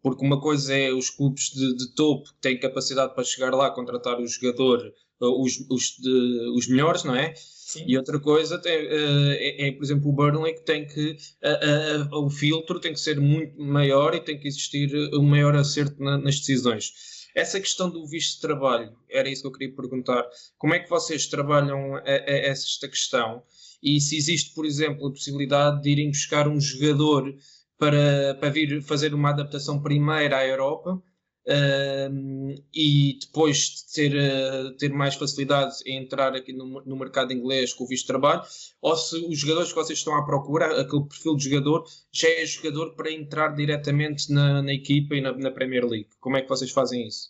Porque 0.03 0.27
uma 0.27 0.41
coisa 0.41 0.75
é 0.75 0.93
os 0.93 1.09
clubes 1.09 1.51
de, 1.51 1.77
de 1.77 1.95
topo 1.95 2.29
que 2.35 2.41
têm 2.41 2.59
capacidade 2.59 3.15
para 3.15 3.23
chegar 3.23 3.55
lá, 3.55 3.71
contratar 3.71 4.21
o 4.21 4.27
jogador, 4.27 4.93
os, 5.21 5.65
os, 5.71 5.97
de, 5.99 6.51
os 6.57 6.69
melhores, 6.69 7.05
não 7.05 7.15
é? 7.15 7.35
Sim. 7.35 7.85
E 7.87 7.97
outra 7.97 8.21
coisa 8.21 8.59
tem, 8.59 8.87
uh, 8.87 9.33
é, 9.33 9.69
é, 9.69 9.73
por 9.73 9.83
exemplo, 9.83 10.09
o 10.09 10.13
Burnley 10.13 10.55
que 10.55 10.65
tem 10.65 10.87
que 10.87 11.17
uh, 11.43 12.15
uh, 12.15 12.25
o 12.25 12.31
filtro 12.31 12.79
tem 12.79 12.93
que 12.93 13.01
ser 13.01 13.19
muito 13.19 13.61
maior 13.61 14.15
e 14.15 14.21
tem 14.21 14.39
que 14.39 14.47
existir 14.47 14.91
um 15.15 15.23
maior 15.23 15.57
acerto 15.57 16.03
na, 16.03 16.17
nas 16.17 16.39
decisões. 16.39 16.93
Essa 17.35 17.61
questão 17.61 17.91
do 17.91 18.07
visto 18.07 18.37
de 18.37 18.41
trabalho, 18.41 18.97
era 19.11 19.29
isso 19.29 19.43
que 19.43 19.49
eu 19.49 19.53
queria 19.53 19.75
perguntar. 19.75 20.25
Como 20.57 20.75
é 20.75 20.79
que 20.79 20.89
vocês 20.89 21.27
trabalham 21.27 21.97
a, 21.97 22.01
a 22.01 22.31
esta 22.31 22.89
questão? 22.89 23.43
E 23.83 24.01
se 24.01 24.17
existe, 24.17 24.55
por 24.55 24.65
exemplo, 24.65 25.07
a 25.07 25.11
possibilidade 25.11 25.83
de 25.83 25.91
irem 25.91 26.09
buscar 26.09 26.49
um 26.49 26.59
jogador 26.59 27.35
para, 27.79 28.35
para 28.41 28.49
vir 28.49 28.83
fazer 28.83 29.13
uma 29.13 29.31
adaptação 29.31 29.83
primeira 29.83 30.39
à 30.39 30.47
Europa 30.47 31.03
Uh, 31.47 32.57
e 32.75 33.19
depois 33.21 33.59
de 33.59 33.93
ter, 33.95 34.17
uh, 34.17 34.77
ter 34.79 34.93
mais 34.93 35.15
facilidade 35.15 35.77
em 35.87 36.03
entrar 36.03 36.35
aqui 36.35 36.53
no, 36.53 36.83
no, 36.85 36.97
mercado 36.97 37.33
inglês 37.33 37.73
com 37.73 37.85
o 37.85 37.87
visto 37.87 38.03
de 38.03 38.09
trabalho, 38.09 38.43
ou 38.83 38.97
se 38.97 39.17
os 39.29 39.39
jogadores 39.39 39.69
que 39.69 39.77
vocês 39.77 40.01
estão 40.01 40.17
à 40.17 40.25
procura, 40.25 40.81
aquele 40.81 41.05
perfil 41.05 41.37
de 41.37 41.45
jogador, 41.45 41.85
já 42.13 42.29
é 42.29 42.45
jogador 42.45 42.97
para 42.97 43.13
entrar 43.13 43.55
diretamente 43.55 44.33
na, 44.33 44.61
na 44.61 44.73
equipa 44.73 45.15
e 45.15 45.21
na, 45.21 45.33
na, 45.39 45.53
Premier 45.53 45.85
League. 45.85 46.09
Como 46.19 46.37
é 46.37 46.43
que 46.43 46.49
vocês 46.49 46.73
fazem 46.73 47.07
isso? 47.07 47.29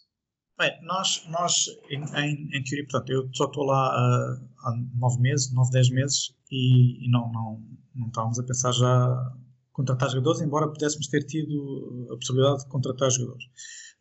Bem, 0.59 0.73
nós, 0.85 1.23
nós 1.29 1.67
em, 1.91 2.03
em, 2.19 2.57
em 2.57 2.65
teoria, 2.65 2.87
portanto, 2.91 3.11
eu 3.11 3.29
só 3.35 3.45
estou 3.45 3.65
lá 3.65 3.91
uh, 3.91 4.49
há 4.65 4.77
nove 4.95 5.21
meses, 5.21 5.53
nove, 5.53 5.71
dez 5.73 5.91
meses, 5.91 6.35
e, 6.51 7.05
e 7.07 7.11
não, 7.11 7.31
não, 7.33 7.63
não 7.95 8.07
estávamos 8.07 8.39
a 8.39 8.43
pensar 8.43 8.73
já 8.73 9.33
contratar 9.73 10.09
jogadores, 10.09 10.41
embora 10.41 10.69
pudéssemos 10.69 11.07
ter 11.09 11.23
tido 11.25 12.09
a 12.11 12.17
possibilidade 12.17 12.65
de 12.65 12.69
contratar 12.71 13.11
jogadores. 13.11 13.45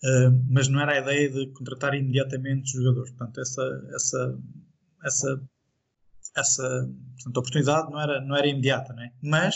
Uh, 0.03 0.43
mas 0.49 0.67
não 0.67 0.79
era 0.79 0.93
a 0.93 0.99
ideia 0.99 1.29
de 1.29 1.51
contratar 1.53 1.93
imediatamente 1.93 2.71
jogadores. 2.71 3.11
Portanto, 3.11 3.39
essa, 3.39 3.61
essa, 3.95 4.39
essa, 5.03 5.41
essa 6.37 6.89
portanto, 7.15 7.37
oportunidade 7.37 7.91
não 7.91 8.01
era, 8.01 8.21
não 8.21 8.35
era 8.35 8.47
imediata. 8.47 8.93
Né? 8.93 9.11
Mas 9.21 9.55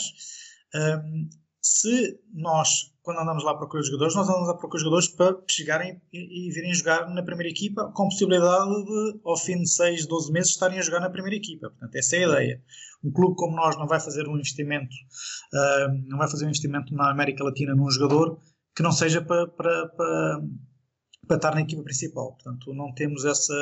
um, 0.74 1.28
se 1.62 2.18
nós, 2.32 2.92
quando 3.02 3.20
andamos 3.20 3.44
lá 3.44 3.52
para 3.52 3.60
procurar 3.60 3.82
jogadores, 3.82 4.14
nós 4.14 4.28
andamos 4.28 4.48
a 4.48 4.54
procurar 4.54 4.80
jogadores 4.80 5.08
para 5.08 5.36
chegarem 5.48 6.00
e, 6.12 6.48
e, 6.48 6.52
virem 6.52 6.72
jogar 6.72 7.08
na 7.10 7.22
primeira 7.22 7.50
equipa, 7.50 7.92
com 7.94 8.08
possibilidade 8.08 8.84
de, 8.84 9.20
ao 9.24 9.36
fim 9.36 9.60
de 9.60 9.68
6, 9.68 10.06
12 10.06 10.32
meses, 10.32 10.50
estarem 10.50 10.78
a 10.78 10.82
jogar 10.82 11.00
na 11.00 11.10
primeira 11.10 11.36
equipa. 11.36 11.68
Portanto, 11.68 11.94
essa 11.94 12.16
é 12.16 12.24
a 12.24 12.28
ideia. 12.28 12.62
Um 13.04 13.12
clube 13.12 13.36
como 13.36 13.56
nós 13.56 13.76
não 13.76 13.86
vai 13.86 14.00
fazer 14.00 14.26
um 14.26 14.36
investimento, 14.36 14.94
uh, 15.54 16.08
não 16.08 16.18
vai 16.18 16.30
fazer 16.30 16.44
um 16.44 16.48
investimento 16.48 16.94
na 16.94 17.10
América 17.10 17.44
Latina 17.44 17.74
num 17.74 17.90
jogador 17.90 18.40
que 18.80 18.82
não 18.82 18.92
seja 18.92 19.20
para, 19.20 19.46
para, 19.46 19.88
para, 19.88 20.42
para 21.28 21.36
estar 21.36 21.54
na 21.54 21.60
equipa 21.60 21.82
principal. 21.82 22.32
Portanto, 22.32 22.72
não 22.72 22.94
temos 22.94 23.26
essa 23.26 23.54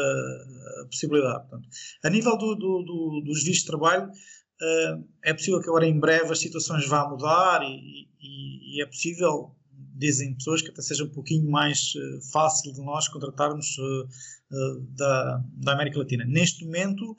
possibilidade. 0.89 1.49
Portanto, 1.49 1.69
a 2.05 2.09
nível 2.09 2.39
do, 2.39 2.55
do, 2.55 2.83
do, 2.85 3.23
dos 3.25 3.43
vistos 3.43 3.63
de 3.63 3.67
trabalho, 3.67 4.09
uh, 4.09 5.05
é 5.25 5.35
possível 5.35 5.61
que 5.61 5.69
agora 5.69 5.89
em 5.89 5.99
breve 5.99 6.31
as 6.31 6.39
situações 6.39 6.87
vá 6.87 7.09
mudar 7.09 7.63
e, 7.65 8.09
e, 8.21 8.77
e, 8.77 8.83
é 8.83 8.87
possível, 8.87 9.57
dizem 9.97 10.37
pessoas, 10.37 10.63
que 10.63 10.71
até 10.71 10.83
seja 10.83 11.03
um 11.03 11.11
pouquinho 11.11 11.51
mais 11.51 11.97
uh, 11.97 12.31
fácil 12.31 12.73
de 12.73 12.81
nós 12.81 13.09
contratarmos 13.09 13.77
uh, 13.77 14.81
da, 14.91 15.43
da 15.55 15.73
América 15.73 15.99
Latina. 15.99 16.25
Neste 16.27 16.65
momento, 16.65 17.17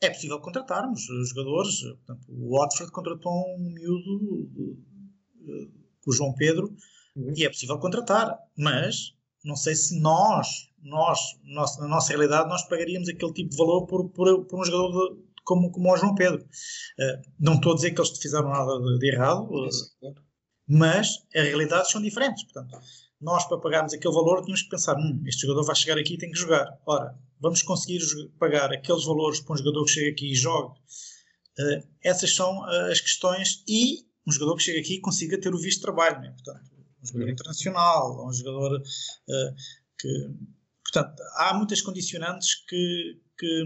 é 0.00 0.10
possível 0.10 0.38
contratarmos 0.38 1.02
jogadores. 1.28 1.80
Portanto, 1.82 2.24
o 2.28 2.56
Watford 2.56 2.92
contratou 2.92 3.32
um 3.58 3.68
miúdo, 3.74 4.78
o 6.06 6.12
João 6.12 6.32
Pedro. 6.32 6.72
E 7.16 7.44
é 7.44 7.48
possível 7.48 7.78
contratar, 7.78 8.38
mas 8.56 9.14
não 9.44 9.56
sei 9.56 9.74
se 9.74 9.98
nós, 10.00 10.48
nós, 10.82 11.20
na 11.78 11.88
nossa 11.88 12.08
realidade, 12.10 12.48
nós 12.48 12.68
pagaríamos 12.68 13.08
aquele 13.08 13.32
tipo 13.32 13.50
de 13.50 13.56
valor 13.56 13.86
por, 13.86 14.10
por, 14.10 14.44
por 14.44 14.60
um 14.60 14.64
jogador 14.64 15.14
de, 15.14 15.22
como, 15.44 15.70
como 15.70 15.92
o 15.92 15.96
João 15.96 16.14
Pedro. 16.14 16.42
Uh, 16.42 17.30
não 17.38 17.54
estou 17.54 17.72
a 17.72 17.74
dizer 17.76 17.92
que 17.92 18.00
eles 18.00 18.18
fizeram 18.18 18.48
nada 18.48 18.78
de, 18.78 18.98
de 18.98 19.12
errado, 19.12 19.48
uh, 19.48 20.14
mas 20.68 21.24
as 21.34 21.44
realidades 21.44 21.90
são 21.90 22.02
diferentes. 22.02 22.44
Portanto, 22.44 22.78
nós 23.20 23.46
para 23.46 23.58
pagarmos 23.58 23.94
aquele 23.94 24.12
valor 24.12 24.42
tínhamos 24.42 24.62
que 24.62 24.68
pensar, 24.68 24.96
hum, 24.96 25.22
este 25.26 25.42
jogador 25.42 25.64
vai 25.64 25.76
chegar 25.76 25.98
aqui 25.98 26.14
e 26.14 26.18
tem 26.18 26.30
que 26.30 26.38
jogar. 26.38 26.66
Ora, 26.84 27.16
vamos 27.40 27.62
conseguir 27.62 28.00
pagar 28.38 28.72
aqueles 28.72 29.04
valores 29.04 29.40
para 29.40 29.54
um 29.54 29.56
jogador 29.56 29.84
que 29.84 29.92
chega 29.92 30.10
aqui 30.10 30.32
e 30.32 30.34
jogue. 30.34 30.74
Uh, 31.58 31.86
essas 32.02 32.34
são 32.34 32.62
as 32.64 33.00
questões 33.00 33.62
e 33.66 34.04
um 34.26 34.32
jogador 34.32 34.56
que 34.56 34.64
chega 34.64 34.80
aqui 34.80 34.98
consiga 34.98 35.40
ter 35.40 35.54
o 35.54 35.58
visto 35.58 35.78
de 35.78 35.82
trabalho. 35.82 36.20
Né? 36.20 36.30
Portanto, 36.32 36.75
um 37.10 37.12
jogador 37.14 37.32
internacional, 37.32 38.26
um 38.28 38.32
jogador 38.32 38.80
uh, 38.80 39.54
que. 39.98 40.08
Portanto, 40.84 41.20
há 41.36 41.52
muitas 41.54 41.80
condicionantes 41.82 42.64
que, 42.68 43.20
que, 43.36 43.64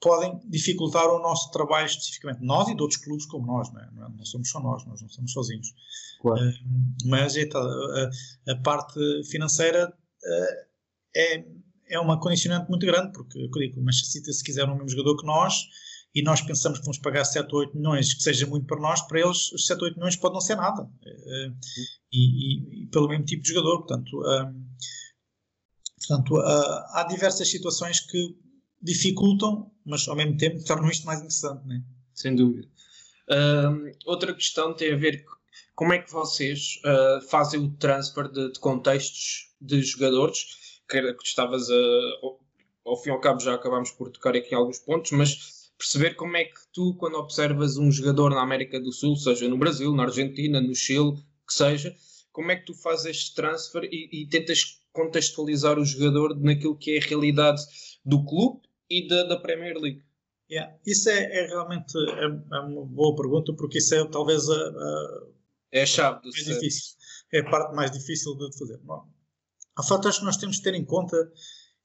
podem 0.00 0.38
dificultar 0.48 1.06
o 1.08 1.18
nosso 1.18 1.50
trabalho 1.50 1.86
especificamente, 1.86 2.40
nós 2.40 2.68
e 2.68 2.76
de 2.76 2.82
outros 2.82 3.00
clubes 3.00 3.26
como 3.26 3.44
nós, 3.44 3.72
não, 3.72 3.80
é? 3.80 3.90
não, 3.92 4.06
é? 4.06 4.24
somos 4.24 4.48
só 4.48 4.60
nós, 4.60 4.86
nós 4.86 5.02
não 5.02 5.08
somos 5.08 5.32
sozinhos. 5.32 5.74
Claro. 6.20 6.40
Uh, 6.40 6.52
mas 7.06 7.36
é, 7.36 7.48
a, 7.52 8.52
a, 8.52 8.56
parte 8.62 9.00
financeira 9.28 9.88
uh, 9.88 10.66
é, 11.16 11.44
é 11.88 11.98
uma 11.98 12.20
condicionante 12.20 12.68
muito 12.70 12.86
grande, 12.86 13.12
porque 13.12 13.36
eu 13.38 13.50
digo, 13.50 13.80
o 13.80 13.84
Manchester 13.84 14.12
City, 14.12 14.32
se 14.32 14.44
quiser 14.44 14.64
um 14.68 14.74
mesmo 14.74 14.90
jogador 14.90 15.16
que 15.16 15.26
nós, 15.26 15.54
e 16.16 16.22
nós 16.22 16.40
pensamos 16.40 16.78
que 16.78 16.84
vamos 16.86 16.98
pagar 16.98 17.26
7 17.26 17.54
ou 17.54 17.60
8 17.60 17.76
milhões, 17.76 18.14
que 18.14 18.22
seja 18.22 18.46
muito 18.46 18.66
para 18.66 18.80
nós, 18.80 19.02
para 19.02 19.20
eles 19.20 19.52
os 19.52 19.66
7 19.66 19.78
ou 19.80 19.84
8 19.84 19.96
milhões 19.96 20.16
pode 20.16 20.32
não 20.32 20.40
ser 20.40 20.56
nada. 20.56 20.82
Uh, 20.82 21.54
e, 22.10 22.20
e, 22.20 22.82
e, 22.82 22.86
pelo 22.86 23.06
mesmo 23.06 23.26
tipo 23.26 23.42
de 23.42 23.50
jogador, 23.50 23.78
portanto, 23.80 24.22
portanto 25.98 26.36
há 26.38 27.06
diversas 27.10 27.50
situações 27.50 28.00
que 28.00 28.34
dificultam, 28.80 29.70
mas 29.84 30.08
ao 30.08 30.16
mesmo 30.16 30.38
tempo 30.38 30.64
tornam 30.64 30.88
isto 30.88 31.04
mais 31.04 31.18
interessante, 31.18 31.66
né? 31.66 31.82
Sem 32.14 32.34
dúvida. 32.34 32.66
Outra 34.06 34.32
questão 34.32 34.74
tem 34.74 34.94
a 34.94 34.96
ver 34.96 35.22
com 35.22 35.36
como 35.74 35.92
é 35.92 35.98
que 35.98 36.10
vocês 36.10 36.80
uh, 36.84 37.20
fazem 37.28 37.60
o 37.60 37.70
transfer 37.72 38.28
de, 38.32 38.50
de, 38.52 38.58
contextos 38.58 39.54
de 39.60 39.82
jogadores, 39.82 40.38
que, 40.88 41.12
que 41.12 41.26
estavas 41.26 41.68
a, 41.70 41.74
ao, 42.22 42.40
ao 42.86 42.96
fim 42.96 43.10
e 43.10 43.12
ao 43.12 43.20
cabo 43.20 43.40
já 43.40 43.54
acabámos 43.54 43.90
por 43.90 44.10
tocar 44.10 44.34
aqui 44.34 44.54
alguns 44.54 44.78
pontos, 44.78 45.12
mas 45.12 45.55
perceber 45.78 46.14
como 46.14 46.36
é 46.36 46.44
que 46.44 46.60
tu, 46.72 46.94
quando 46.96 47.16
observas 47.16 47.76
um 47.76 47.90
jogador 47.90 48.30
na 48.30 48.42
América 48.42 48.80
do 48.80 48.92
Sul, 48.92 49.16
seja 49.16 49.48
no 49.48 49.58
Brasil, 49.58 49.92
na 49.94 50.04
Argentina, 50.04 50.60
no 50.60 50.74
Chile, 50.74 51.14
que 51.46 51.54
seja, 51.54 51.94
como 52.32 52.50
é 52.50 52.56
que 52.56 52.66
tu 52.66 52.74
fazes 52.74 53.06
este 53.06 53.34
transfer 53.34 53.84
e, 53.84 54.22
e 54.22 54.28
tentas 54.28 54.80
contextualizar 54.92 55.78
o 55.78 55.84
jogador 55.84 56.38
naquilo 56.40 56.76
que 56.76 56.92
é 56.92 56.98
a 56.98 57.06
realidade 57.06 57.62
do 58.04 58.24
clube 58.24 58.60
e 58.88 59.06
da, 59.06 59.24
da 59.24 59.36
Premier 59.36 59.76
League? 59.76 60.02
Yeah. 60.50 60.76
Isso 60.86 61.10
é, 61.10 61.24
é 61.24 61.46
realmente 61.48 61.92
é, 61.98 62.24
é, 62.56 62.60
uma 62.60 62.86
boa 62.86 63.14
pergunta, 63.16 63.52
porque 63.54 63.78
isso 63.78 63.94
é 63.94 64.08
talvez 64.08 64.48
a, 64.48 64.54
a 64.54 65.26
é 65.72 65.82
a 65.82 65.86
chave 65.86 66.20
do 66.22 66.30
mais 66.30 66.44
difícil. 66.44 66.96
É 67.32 67.40
a 67.40 67.50
parte 67.50 67.74
mais 67.74 67.90
difícil 67.90 68.36
de 68.36 68.56
fazer. 68.56 68.78
Bom, 68.78 69.08
há 69.76 69.82
fatores 69.82 70.18
que 70.18 70.24
nós 70.24 70.36
temos 70.36 70.56
de 70.56 70.62
ter 70.62 70.74
em 70.74 70.84
conta 70.84 71.16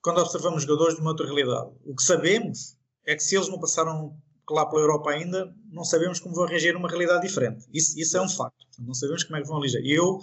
quando 0.02 0.20
observamos 0.20 0.64
jogadores 0.64 0.96
de 0.96 1.02
uma 1.02 1.12
outra 1.12 1.26
realidade. 1.26 1.72
O 1.84 1.96
que 1.96 2.04
sabemos 2.04 2.78
é 3.06 3.16
que 3.16 3.24
se 3.24 3.36
eles 3.36 3.50
não 3.50 3.60
passaram 3.60 4.16
lá 4.50 4.66
pela 4.66 4.82
Europa 4.82 5.12
ainda, 5.12 5.54
não 5.72 5.84
sabemos 5.84 6.20
como 6.20 6.36
vão 6.36 6.46
reagir 6.46 6.74
numa 6.74 6.90
realidade 6.90 7.26
diferente. 7.26 7.66
Isso, 7.74 7.98
isso 8.00 8.18
é 8.18 8.22
um 8.22 8.30
facto. 8.30 8.66
Não 8.80 8.94
sabemos 8.94 9.24
como 9.24 9.38
é 9.38 9.42
que 9.42 9.48
vão 9.48 9.60
reagir. 9.60 9.82
Eu 9.86 10.20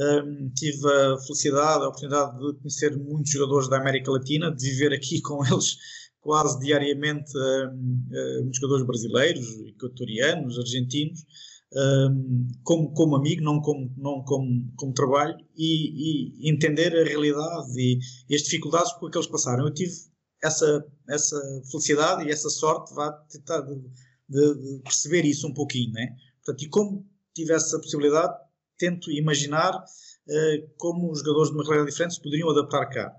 um, 0.00 0.50
tive 0.54 0.86
a 0.88 1.18
felicidade, 1.18 1.84
a 1.84 1.88
oportunidade 1.88 2.38
de 2.38 2.58
conhecer 2.58 2.96
muitos 2.96 3.30
jogadores 3.30 3.68
da 3.68 3.78
América 3.78 4.10
Latina, 4.10 4.54
de 4.54 4.70
viver 4.70 4.92
aqui 4.92 5.20
com 5.20 5.44
eles 5.46 5.76
quase 6.20 6.58
diariamente 6.60 7.32
um, 7.36 8.46
um, 8.46 8.50
jogadores 8.52 8.86
brasileiros, 8.86 9.46
equatorianos, 9.66 10.58
argentinos, 10.58 11.24
um, 11.74 12.48
como, 12.62 12.92
como 12.92 13.16
amigo, 13.16 13.42
não 13.42 13.60
como, 13.60 13.92
não 13.96 14.22
como, 14.22 14.72
como 14.76 14.92
trabalho, 14.92 15.36
e, 15.56 16.44
e 16.44 16.50
entender 16.50 16.94
a 16.96 17.04
realidade 17.04 17.72
e, 17.76 17.98
e, 18.28 18.34
as 18.34 18.42
dificuldades 18.42 18.92
por 18.94 19.10
que 19.10 19.18
eles 19.18 19.26
passaram. 19.26 19.66
Eu 19.66 19.74
tive 19.74 19.92
essa, 20.42 20.84
essa 21.08 21.62
felicidade 21.70 22.24
e 22.24 22.32
essa 22.32 22.50
sorte 22.50 22.92
vá 22.94 23.12
tentar 23.12 23.60
de, 23.60 23.76
de, 24.28 24.54
de, 24.54 24.82
perceber 24.82 25.24
isso 25.24 25.46
um 25.46 25.54
pouquinho, 25.54 25.92
né? 25.92 26.16
Portanto, 26.44 26.64
e 26.64 26.68
como 26.68 27.06
tive 27.34 27.54
essa 27.54 27.78
possibilidade, 27.78 28.34
tento 28.76 29.10
imaginar 29.12 29.76
uh, 29.76 30.70
como 30.76 31.10
os 31.12 31.20
jogadores 31.20 31.50
de 31.50 31.54
uma 31.54 31.64
realidade 31.64 31.90
diferente 31.90 32.14
se 32.14 32.22
poderiam 32.22 32.50
adaptar 32.50 32.86
cá. 32.86 33.14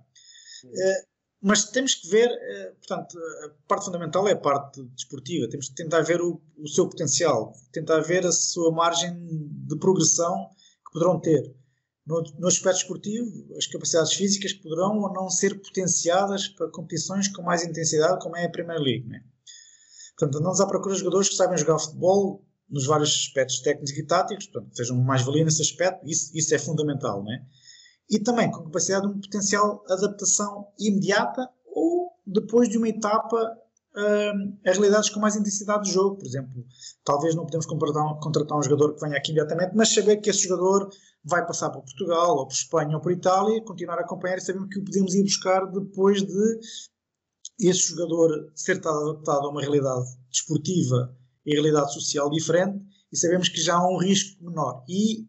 Uh, 0.66 1.14
mas 1.42 1.66
temos 1.66 1.96
que 1.96 2.10
ver, 2.10 2.30
uh, 2.30 2.76
portanto, 2.76 3.18
a 3.18 3.68
parte 3.68 3.86
fundamental 3.86 4.28
é 4.28 4.34
a 4.34 4.38
parte 4.38 4.84
desportiva. 4.84 5.50
Temos 5.50 5.70
que 5.70 5.76
tentar 5.76 6.02
ver 6.02 6.22
o, 6.22 6.42
o, 6.58 6.68
seu 6.68 6.88
potencial, 6.88 7.54
tentar 7.72 8.02
ver 8.02 8.26
a 8.26 8.32
sua 8.32 8.72
margem 8.72 9.14
de 9.66 9.78
progressão 9.78 10.50
que 10.86 10.92
poderão 10.92 11.20
ter. 11.20 11.56
No, 12.06 12.22
no 12.38 12.48
aspecto 12.48 12.80
esportivo, 12.80 13.56
as 13.58 13.66
capacidades 13.68 14.14
físicas 14.14 14.54
poderão 14.54 15.00
ou 15.00 15.14
não 15.14 15.30
ser 15.30 15.62
potenciadas 15.62 16.50
para 16.50 16.70
competições 16.70 17.30
com 17.30 17.42
mais 17.42 17.64
intensidade, 17.64 18.22
como 18.22 18.36
é 18.36 18.46
a 18.46 18.50
Premier 18.50 18.80
League. 18.80 19.08
Né? 19.08 19.24
Portanto, 20.18 20.40
andamos 20.40 20.60
à 20.60 20.68
procura 20.68 20.94
de 20.94 21.00
jogadores 21.00 21.30
que 21.30 21.36
sabem 21.36 21.58
jogar 21.58 21.80
futebol 21.80 22.46
nos 22.70 22.86
vários 22.86 23.10
aspectos 23.10 23.60
técnicos 23.60 23.92
e 23.92 24.06
táticos, 24.06 24.48
portanto, 24.48 24.76
sejam 24.76 24.98
mais 24.98 25.22
valia 25.22 25.46
nesse 25.46 25.62
aspecto, 25.62 26.06
isso, 26.06 26.32
isso 26.36 26.54
é 26.56 26.60
fundamental, 26.60 27.24
né? 27.24 27.46
E 28.10 28.20
também 28.20 28.52
com 28.52 28.64
capacidade 28.64 29.08
de 29.08 29.14
um 29.14 29.22
potencial 29.22 29.84
adaptação 29.88 30.68
imediata 30.80 31.50
ou 31.66 32.12
depois 32.26 32.68
de 32.70 32.78
uma 32.78 32.90
etapa 32.90 33.38
uh, 33.96 34.70
a 34.70 34.72
realidades 34.72 35.10
com 35.10 35.20
mais 35.20 35.36
intensidade 35.36 35.86
de 35.86 35.94
jogo. 35.94 36.18
Por 36.18 36.26
exemplo, 36.26 36.66
talvez 37.04 37.36
não 37.36 37.46
podemos 37.46 37.66
contratar 37.66 38.06
um, 38.06 38.20
contratar 38.20 38.58
um 38.58 38.64
jogador 38.64 38.94
que 38.94 39.02
venha 39.02 39.18
aqui 39.18 39.32
imediatamente, 39.32 39.76
mas 39.76 39.94
saber 39.94 40.18
que 40.18 40.30
esse 40.30 40.48
jogador 40.48 40.90
vai 41.24 41.46
passar 41.46 41.70
por 41.70 41.84
Portugal, 41.84 42.38
ou 42.38 42.48
por 42.48 42.54
Espanha, 42.54 42.96
ou 42.96 43.02
por 43.02 43.12
Itália, 43.12 43.64
continuar 43.64 43.98
a 43.98 44.02
acompanhar 44.02 44.38
e 44.38 44.42
sabemos 44.42 44.70
que 44.70 44.80
o 44.80 44.84
podemos 44.84 45.16
ir 45.16 45.24
buscar 45.24 45.66
depois 45.72 46.22
de 46.22 46.60
esse 47.60 47.90
jogador 47.90 48.52
ser 48.56 48.78
adaptado 48.78 49.48
a 49.48 49.50
uma 49.50 49.62
realidade 49.62 50.06
desportiva 50.30 51.16
e 51.46 51.54
realidade 51.54 51.94
social 51.94 52.30
diferente 52.30 52.84
e 53.12 53.18
sabemos 53.18 53.48
que 53.48 53.62
já 53.62 53.76
há 53.76 53.88
um 53.88 53.98
risco 53.98 54.44
menor. 54.44 54.84
E 54.90 55.22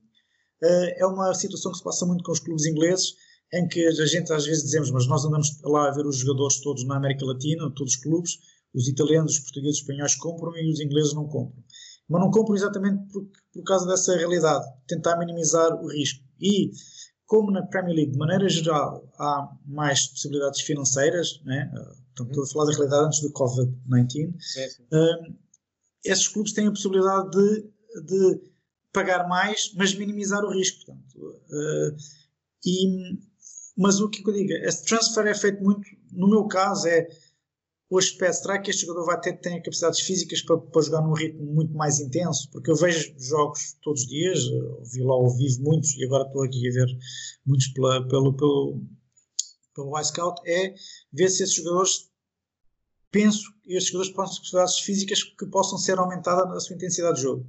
uh, 0.63 0.91
é 0.97 1.07
uma 1.07 1.35
situação 1.35 1.71
que 1.71 1.79
se 1.79 1.85
passa 1.85 2.07
muito 2.07 2.25
com 2.25 2.33
os 2.33 2.41
clubes 2.41 2.65
ingleses, 2.65 3.15
em 3.53 3.69
que 3.69 3.87
a 3.87 4.07
gente 4.07 4.33
às 4.33 4.47
vezes 4.47 4.65
dizemos, 4.65 4.91
mas 4.91 5.07
nós 5.07 5.25
andamos 5.25 5.61
lá 5.63 5.89
a 5.89 5.93
ver 5.93 6.07
os 6.07 6.17
jogadores 6.17 6.61
todos 6.61 6.85
na 6.87 6.97
América 6.97 7.25
Latina, 7.25 7.71
todos 7.77 7.95
os 7.95 8.01
clubes, 8.01 8.33
os 8.75 8.89
italianos, 8.89 9.35
os 9.35 9.41
portugueses, 9.41 9.77
os 9.77 9.83
espanhóis 9.83 10.17
compram 10.17 10.57
e 10.57 10.73
os 10.73 10.81
ingleses 10.81 11.13
não 11.15 11.29
compram. 11.29 11.63
Mas 12.09 12.21
não 12.21 12.31
compram 12.31 12.55
exatamente 12.55 13.11
por, 13.13 13.27
por 13.53 13.63
causa 13.65 13.87
dessa 13.87 14.17
realidade, 14.17 14.65
tentar 14.87 15.17
minimizar 15.17 15.73
o 15.83 15.89
risco. 15.89 16.23
E 16.41 16.71
como 17.27 17.51
na 17.51 17.67
Premier 17.67 17.97
League, 17.97 18.13
de 18.13 18.19
maneira 18.19 18.49
geral, 18.49 19.11
há 19.19 19.49
mais 19.67 20.07
possibilidades 20.09 20.61
financeiras, 20.61 21.41
né? 21.45 21.71
Então, 22.13 22.27
estou 22.27 22.45
a 22.45 22.47
falar 22.47 22.65
da 22.67 22.73
realidade 22.73 23.07
antes 23.07 23.21
do 23.21 23.33
Covid-19, 23.33 24.35
esses 26.05 26.29
clubes 26.29 26.53
têm 26.53 26.67
a 26.67 26.71
possibilidade 26.71 27.31
de, 27.31 27.63
de 28.03 28.41
pagar 28.93 29.27
mais, 29.27 29.73
mas 29.75 29.95
minimizar 29.95 30.45
o 30.45 30.53
risco. 30.53 30.85
Portanto, 30.85 31.19
uh, 31.19 31.97
e, 32.65 33.19
mas 33.77 34.01
o 34.01 34.09
que 34.09 34.23
eu 34.29 34.33
digo, 34.33 34.53
esse 34.53 34.85
transfer 34.85 35.27
é 35.27 35.35
feito 35.35 35.63
muito, 35.63 35.83
no 36.13 36.29
meu 36.29 36.47
caso, 36.47 36.87
é 36.87 37.09
o 37.91 37.99
aspecto, 37.99 38.43
será 38.43 38.59
que 38.59 38.71
este 38.71 38.87
jogador 38.87 39.07
vai 39.07 39.21
ter 39.21 39.39
tem 39.41 39.63
capacidades 39.63 40.01
físicas 40.01 40.43
para, 40.43 40.59
para 40.59 40.83
jogar 40.83 41.03
num 41.03 41.13
ritmo 41.13 41.45
muito 41.45 41.75
mais 41.75 42.01
intenso? 42.01 42.49
Porque 42.51 42.71
eu 42.71 42.77
vejo 42.77 43.15
jogos 43.19 43.77
todos 43.83 44.03
os 44.03 44.09
dias, 44.09 44.41
vi 44.93 45.03
lá 45.03 45.15
ao 45.15 45.29
vivo 45.31 45.63
muitos, 45.63 45.95
e 45.97 46.05
agora 46.05 46.27
estou 46.27 46.43
aqui 46.43 46.69
a 46.69 46.73
ver 46.73 46.89
muitos 47.47 47.69
pela, 47.69 48.09
pelo, 48.09 48.35
pelo, 48.35 48.81
pelo 49.75 50.01
iScout, 50.01 50.41
é 50.47 50.75
ver 51.13 51.29
se 51.29 51.43
esses 51.43 51.55
jogadores 51.55 52.11
penso 53.11 53.55
estes 53.67 53.93
jogadores 53.93 54.15
possam 54.15 54.35
ter 54.35 54.41
capacidades 54.41 54.79
físicas 54.81 55.23
que 55.23 55.47
possam 55.47 55.79
ser 55.79 55.99
aumentadas 55.99 56.49
na 56.49 56.61
sua 56.61 56.75
intensidade 56.75 57.17
de 57.17 57.23
jogo. 57.23 57.47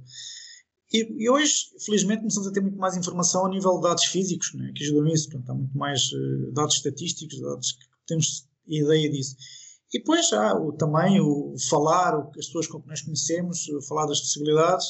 E, 0.92 1.24
e, 1.24 1.28
hoje, 1.28 1.52
felizmente, 1.84 2.20
começamos 2.20 2.48
a 2.48 2.52
ter 2.52 2.60
muito 2.60 2.78
mais 2.78 2.96
informação 2.96 3.44
a 3.44 3.48
nível 3.48 3.76
de 3.76 3.82
dados 3.82 4.04
físicos, 4.04 4.54
né, 4.54 4.72
que 4.74 4.84
ajudam 4.84 5.04
nisso. 5.04 5.28
Portanto, 5.28 5.50
há 5.50 5.54
muito 5.54 5.76
mais 5.76 6.12
uh, 6.12 6.52
dados 6.52 6.76
estatísticos, 6.76 7.40
dados 7.40 7.72
que 7.72 7.86
temos 8.06 8.46
ideia 8.68 9.10
disso. 9.10 9.36
E 9.92 9.98
depois 9.98 10.32
há 10.32 10.54
o, 10.54 10.72
também 10.72 11.20
o 11.20 11.54
falar, 11.68 12.18
o, 12.18 12.28
as 12.38 12.46
pessoas 12.46 12.66
com 12.66 12.80
que 12.80 12.88
nós 12.88 13.02
conhecemos, 13.02 13.66
falar 13.88 14.06
das 14.06 14.20
possibilidades. 14.20 14.86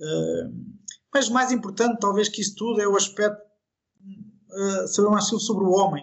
Uh, 0.00 0.76
mas 1.12 1.28
mais 1.28 1.50
importante, 1.52 1.98
talvez, 2.00 2.28
que 2.28 2.42
isso 2.42 2.54
tudo 2.54 2.80
é 2.80 2.86
o 2.86 2.96
aspecto, 2.96 3.40
uh, 3.40 4.88
saber 4.88 5.08
mais 5.08 5.26
sobre 5.26 5.64
o 5.64 5.70
homem 5.70 6.02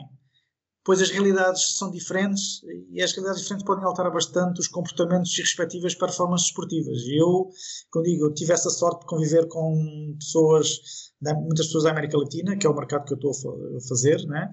pois 0.84 1.02
as 1.02 1.10
realidades 1.10 1.78
são 1.78 1.90
diferentes 1.90 2.62
e 2.92 3.02
as 3.02 3.14
realidades 3.14 3.42
diferentes 3.42 3.66
podem 3.66 3.86
alterar 3.86 4.12
bastante 4.12 4.60
os 4.60 4.68
comportamentos 4.68 5.38
e 5.38 5.42
respectivas 5.42 5.96
performances 5.96 6.48
esportivas. 6.48 7.00
E 7.04 7.22
eu, 7.22 7.50
como 7.90 8.04
digo, 8.04 8.26
eu 8.26 8.34
tive 8.34 8.54
essa 8.54 8.70
sorte 8.70 9.02
de 9.02 9.06
conviver 9.06 9.48
com 9.48 10.16
pessoas, 10.20 10.80
muitas 11.22 11.68
pessoas 11.68 11.86
da 11.86 11.92
América 11.92 12.18
Latina, 12.18 12.58
que 12.58 12.68
é 12.68 12.70
o 12.70 12.76
mercado 12.76 13.06
que 13.06 13.14
eu 13.14 13.32
estou 13.32 13.32
a 13.32 13.88
fazer, 13.88 14.22
né? 14.26 14.50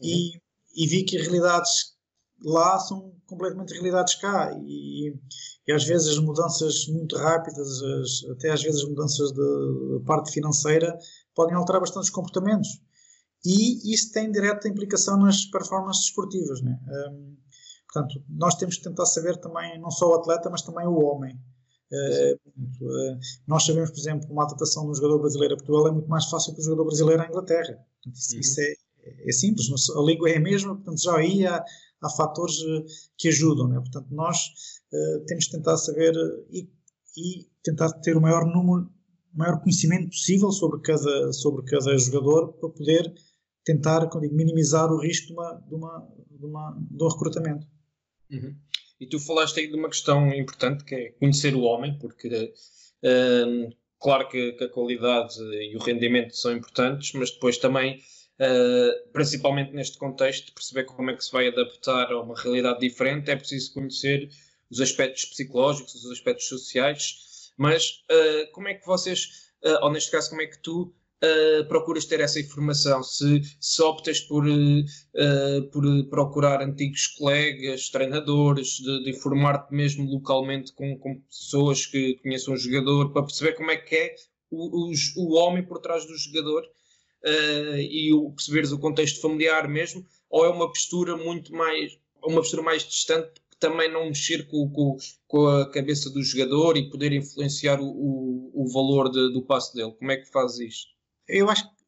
e, 0.00 0.32
e 0.76 0.86
vi 0.86 1.04
que 1.04 1.16
as 1.16 1.22
realidades 1.22 1.94
lá 2.44 2.78
são 2.78 3.12
completamente 3.30 3.72
realidades 3.72 4.16
cá 4.16 4.52
e, 4.62 5.14
e 5.66 5.72
às 5.72 5.84
vezes 5.84 6.08
as 6.08 6.18
mudanças 6.18 6.86
muito 6.88 7.16
rápidas, 7.16 7.82
as, 7.82 8.30
até 8.30 8.50
às 8.50 8.62
vezes 8.62 8.82
as 8.82 8.88
mudanças 8.88 9.32
de 9.32 10.02
parte 10.04 10.32
financeira 10.32 10.98
podem 11.34 11.54
alterar 11.54 11.80
bastante 11.80 12.04
os 12.04 12.10
comportamentos 12.10 12.68
e 13.44 13.94
isso 13.94 14.12
tem 14.12 14.30
direta 14.30 14.68
implicação 14.68 15.16
nas 15.18 15.46
performances 15.46 16.04
esportivas. 16.04 16.60
Né? 16.60 16.78
Um, 16.88 17.36
portanto, 17.90 18.22
nós 18.28 18.54
temos 18.56 18.76
que 18.76 18.84
tentar 18.84 19.06
saber 19.06 19.36
também, 19.38 19.80
não 19.80 19.90
só 19.90 20.10
o 20.10 20.14
atleta, 20.14 20.50
mas 20.50 20.62
também 20.62 20.86
o 20.86 20.98
homem. 20.98 21.38
Uh, 21.90 22.34
uh, 22.54 23.18
nós 23.48 23.64
sabemos, 23.64 23.90
por 23.90 23.98
exemplo, 23.98 24.30
uma 24.30 24.44
adaptação 24.44 24.84
de 24.84 24.90
um 24.90 24.94
jogador 24.94 25.18
brasileiro 25.20 25.54
a 25.54 25.56
Portugal 25.56 25.88
é 25.88 25.90
muito 25.90 26.08
mais 26.08 26.26
fácil 26.26 26.54
que 26.54 26.60
um 26.60 26.64
jogador 26.64 26.84
brasileiro 26.84 27.22
à 27.22 27.26
Inglaterra. 27.26 27.78
Portanto, 28.02 28.16
isso, 28.16 28.34
uhum. 28.34 28.40
isso 28.40 28.60
é, 28.60 28.74
é, 29.28 29.32
simples, 29.32 29.90
a 29.96 30.00
língua 30.02 30.30
é 30.30 30.36
a 30.36 30.40
mesma, 30.40 30.74
portanto 30.76 31.02
já 31.02 31.16
aí 31.16 31.46
há, 31.46 31.64
há 32.02 32.10
fatores 32.10 32.58
uh, 32.60 32.84
que 33.16 33.28
ajudam, 33.28 33.68
né? 33.68 33.78
portanto 33.78 34.08
nós 34.10 34.38
uh, 34.92 35.24
temos 35.26 35.44
de 35.44 35.52
tentar 35.52 35.76
saber 35.76 36.14
e, 36.50 36.68
e, 37.16 37.48
tentar 37.62 37.90
ter 38.00 38.16
o 38.16 38.20
maior 38.20 38.46
número, 38.46 38.90
maior 39.32 39.60
conhecimento 39.60 40.08
possível 40.08 40.50
sobre 40.50 40.80
cada, 40.80 41.32
sobre 41.32 41.64
cada 41.64 41.96
jogador 41.96 42.52
para 42.54 42.68
poder 42.70 43.12
tentar 43.64 44.06
digo, 44.06 44.34
minimizar 44.34 44.90
o 44.90 45.00
risco 45.00 45.28
de, 45.28 45.32
uma, 45.34 45.54
de, 45.68 45.74
uma, 45.74 46.08
de, 46.30 46.46
uma, 46.46 46.78
um 46.92 47.08
recrutamento. 47.08 47.66
Uhum. 48.30 48.56
E 49.00 49.06
tu 49.06 49.18
falaste 49.18 49.60
aí 49.60 49.68
de 49.68 49.76
uma 49.76 49.88
questão 49.88 50.28
importante 50.34 50.84
que 50.84 50.94
é 50.94 51.10
conhecer 51.12 51.54
o 51.54 51.62
homem, 51.62 51.98
porque 51.98 52.28
uh, 52.28 53.76
claro 53.98 54.28
que, 54.28 54.52
que, 54.52 54.64
a 54.64 54.68
qualidade 54.68 55.34
e 55.40 55.76
o 55.76 55.80
rendimento 55.80 56.36
são 56.36 56.52
importantes, 56.52 57.12
mas 57.14 57.30
depois 57.30 57.58
também, 57.58 57.98
uh, 58.40 59.12
principalmente 59.12 59.72
neste 59.72 59.98
contexto, 59.98 60.52
perceber 60.52 60.84
como 60.84 61.10
é 61.10 61.16
que 61.16 61.24
se 61.24 61.32
vai 61.32 61.48
adaptar 61.48 62.10
a 62.10 62.20
uma 62.20 62.34
realidade 62.40 62.80
diferente, 62.80 63.30
é 63.30 63.36
preciso 63.36 63.74
conhecer 63.74 64.28
os 64.70 64.80
aspectos 64.80 65.24
psicológicos, 65.26 65.94
os 65.94 66.10
aspectos 66.10 66.48
sociais, 66.48 67.52
mas 67.56 68.02
uh, 68.10 68.50
como 68.52 68.68
é 68.68 68.74
que 68.74 68.86
vocês, 68.86 69.52
ou 69.82 69.92
neste 69.92 70.10
caso, 70.10 70.30
como 70.30 70.42
é 70.42 70.46
que 70.46 70.58
tu 70.62 70.94
uh, 71.22 71.64
procuras 71.66 72.04
ter 72.04 72.20
essa 72.20 72.40
informação, 72.40 73.02
se, 73.02 73.42
se 73.60 73.82
optas 73.82 74.20
por, 74.20 74.46
uh, 74.46 75.70
por 75.70 75.84
procurar 76.08 76.62
antigos 76.62 77.06
colegas, 77.06 77.88
treinadores, 77.88 78.78
de, 78.78 79.04
de 79.04 79.10
informar-te 79.10 79.74
mesmo 79.74 80.10
localmente 80.10 80.72
com, 80.72 80.98
com, 80.98 81.20
pessoas 81.22 81.86
que 81.86 82.18
conheçam 82.22 82.54
o 82.54 82.56
jogador, 82.56 83.12
para 83.12 83.22
perceber 83.22 83.52
como 83.52 83.70
é 83.70 83.76
que 83.76 83.94
é 83.94 84.14
o, 84.50 84.88
o, 84.88 84.92
o 85.16 85.34
homem 85.34 85.64
por 85.64 85.78
trás 85.78 86.04
do 86.06 86.16
jogador 86.16 86.66
uh, 87.24 87.76
e 87.76 88.12
o, 88.12 88.30
perceberes 88.30 88.72
o 88.72 88.78
contexto 88.78 89.20
familiar 89.20 89.68
mesmo, 89.68 90.06
ou 90.28 90.44
é 90.44 90.48
uma 90.48 90.68
postura 90.68 91.16
muito 91.16 91.52
mais, 91.52 91.98
uma 92.22 92.36
postura 92.36 92.62
mais 92.62 92.82
distante 92.84 93.40
também 93.58 93.92
não 93.92 94.06
mexer 94.06 94.48
com, 94.48 94.68
com, 94.70 94.96
com, 95.28 95.46
a 95.46 95.70
cabeça 95.70 96.10
do 96.10 96.22
jogador 96.22 96.78
e 96.78 96.88
poder 96.88 97.12
influenciar 97.12 97.78
o, 97.78 97.86
o, 97.86 98.64
o 98.64 98.72
valor 98.72 99.10
de, 99.10 99.32
do 99.34 99.42
passo 99.42 99.74
dele. 99.74 99.92
Como 99.92 100.10
é 100.10 100.16
que 100.16 100.30
faz 100.30 100.58
isto? 100.58 100.88
Eu 101.28 101.48
acho 101.48 101.64
que 101.64 101.80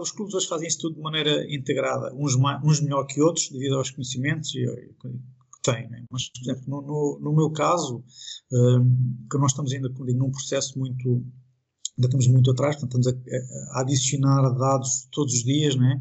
os 0.00 0.10
clubes 0.10 0.34
hoje 0.34 0.48
fazem 0.48 0.66
isso 0.66 0.80
tudo 0.80 0.96
de 0.96 1.02
maneira 1.02 1.44
integrada, 1.54 2.12
uns, 2.14 2.34
mais, 2.36 2.60
uns 2.64 2.80
melhor 2.80 3.04
que 3.04 3.20
outros, 3.20 3.48
devido 3.50 3.76
aos 3.76 3.90
conhecimentos 3.90 4.50
que 4.50 4.66
têm. 5.62 5.88
Né? 5.88 6.04
Mas, 6.10 6.28
por 6.30 6.42
exemplo, 6.42 6.64
no, 6.66 6.82
no, 6.82 7.20
no 7.20 7.36
meu 7.36 7.50
caso, 7.52 8.02
um, 8.50 9.26
que 9.30 9.38
nós 9.38 9.52
estamos 9.52 9.72
ainda 9.72 9.88
digo, 9.88 10.18
num 10.18 10.30
processo 10.30 10.78
muito. 10.78 11.24
Ainda 11.98 12.06
estamos 12.06 12.28
muito 12.28 12.50
atrás, 12.52 12.76
portanto, 12.76 13.08
estamos 13.08 13.28
a, 13.72 13.78
a 13.78 13.80
adicionar 13.80 14.48
dados 14.50 15.08
todos 15.10 15.34
os 15.34 15.44
dias, 15.44 15.74
né? 15.76 16.00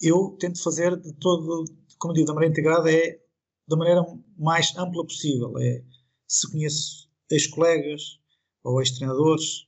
eu 0.00 0.36
tento 0.40 0.62
fazer 0.62 0.96
de 0.96 1.12
todo, 1.14 1.64
como 1.98 2.14
digo, 2.14 2.26
da 2.26 2.34
maneira 2.34 2.52
integrada, 2.52 2.90
é 2.90 3.20
da 3.66 3.76
maneira 3.76 4.02
mais 4.38 4.74
ampla 4.76 5.04
possível. 5.04 5.52
É 5.58 5.82
se 6.26 6.50
conheço 6.50 7.08
ex-colegas 7.30 8.18
ou 8.62 8.80
ex-treinadores, 8.80 9.66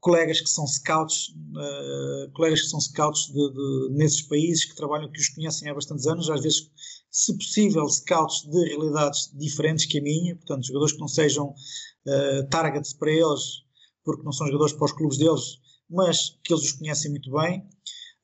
colegas 0.00 0.40
que 0.40 0.48
são 0.48 0.66
scouts, 0.66 1.28
uh, 1.28 2.30
colegas 2.32 2.62
que 2.62 2.68
são 2.68 2.80
scouts 2.80 3.26
de, 3.26 3.52
de, 3.52 3.88
nesses 3.96 4.22
países 4.22 4.64
que 4.64 4.76
trabalham, 4.76 5.10
que 5.10 5.20
os 5.20 5.28
conhecem 5.30 5.68
há 5.68 5.74
bastantes 5.74 6.06
anos, 6.06 6.30
às 6.30 6.42
vezes, 6.42 6.70
se 7.10 7.36
possível, 7.36 7.88
scouts 7.88 8.42
de 8.42 8.64
realidades 8.68 9.30
diferentes 9.34 9.86
que 9.86 9.98
a 9.98 10.02
minha, 10.02 10.36
portanto, 10.36 10.66
jogadores 10.66 10.92
que 10.92 11.00
não 11.00 11.08
sejam 11.08 11.48
uh, 11.48 12.48
targets 12.48 12.92
para 12.92 13.10
eles, 13.10 13.67
porque 14.04 14.22
não 14.22 14.32
são 14.32 14.46
jogadores 14.46 14.72
para 14.72 14.84
os 14.86 14.92
clubes 14.92 15.18
deles, 15.18 15.58
mas 15.88 16.38
que 16.44 16.52
eles 16.52 16.64
os 16.64 16.72
conhecem 16.72 17.10
muito 17.10 17.30
bem. 17.30 17.68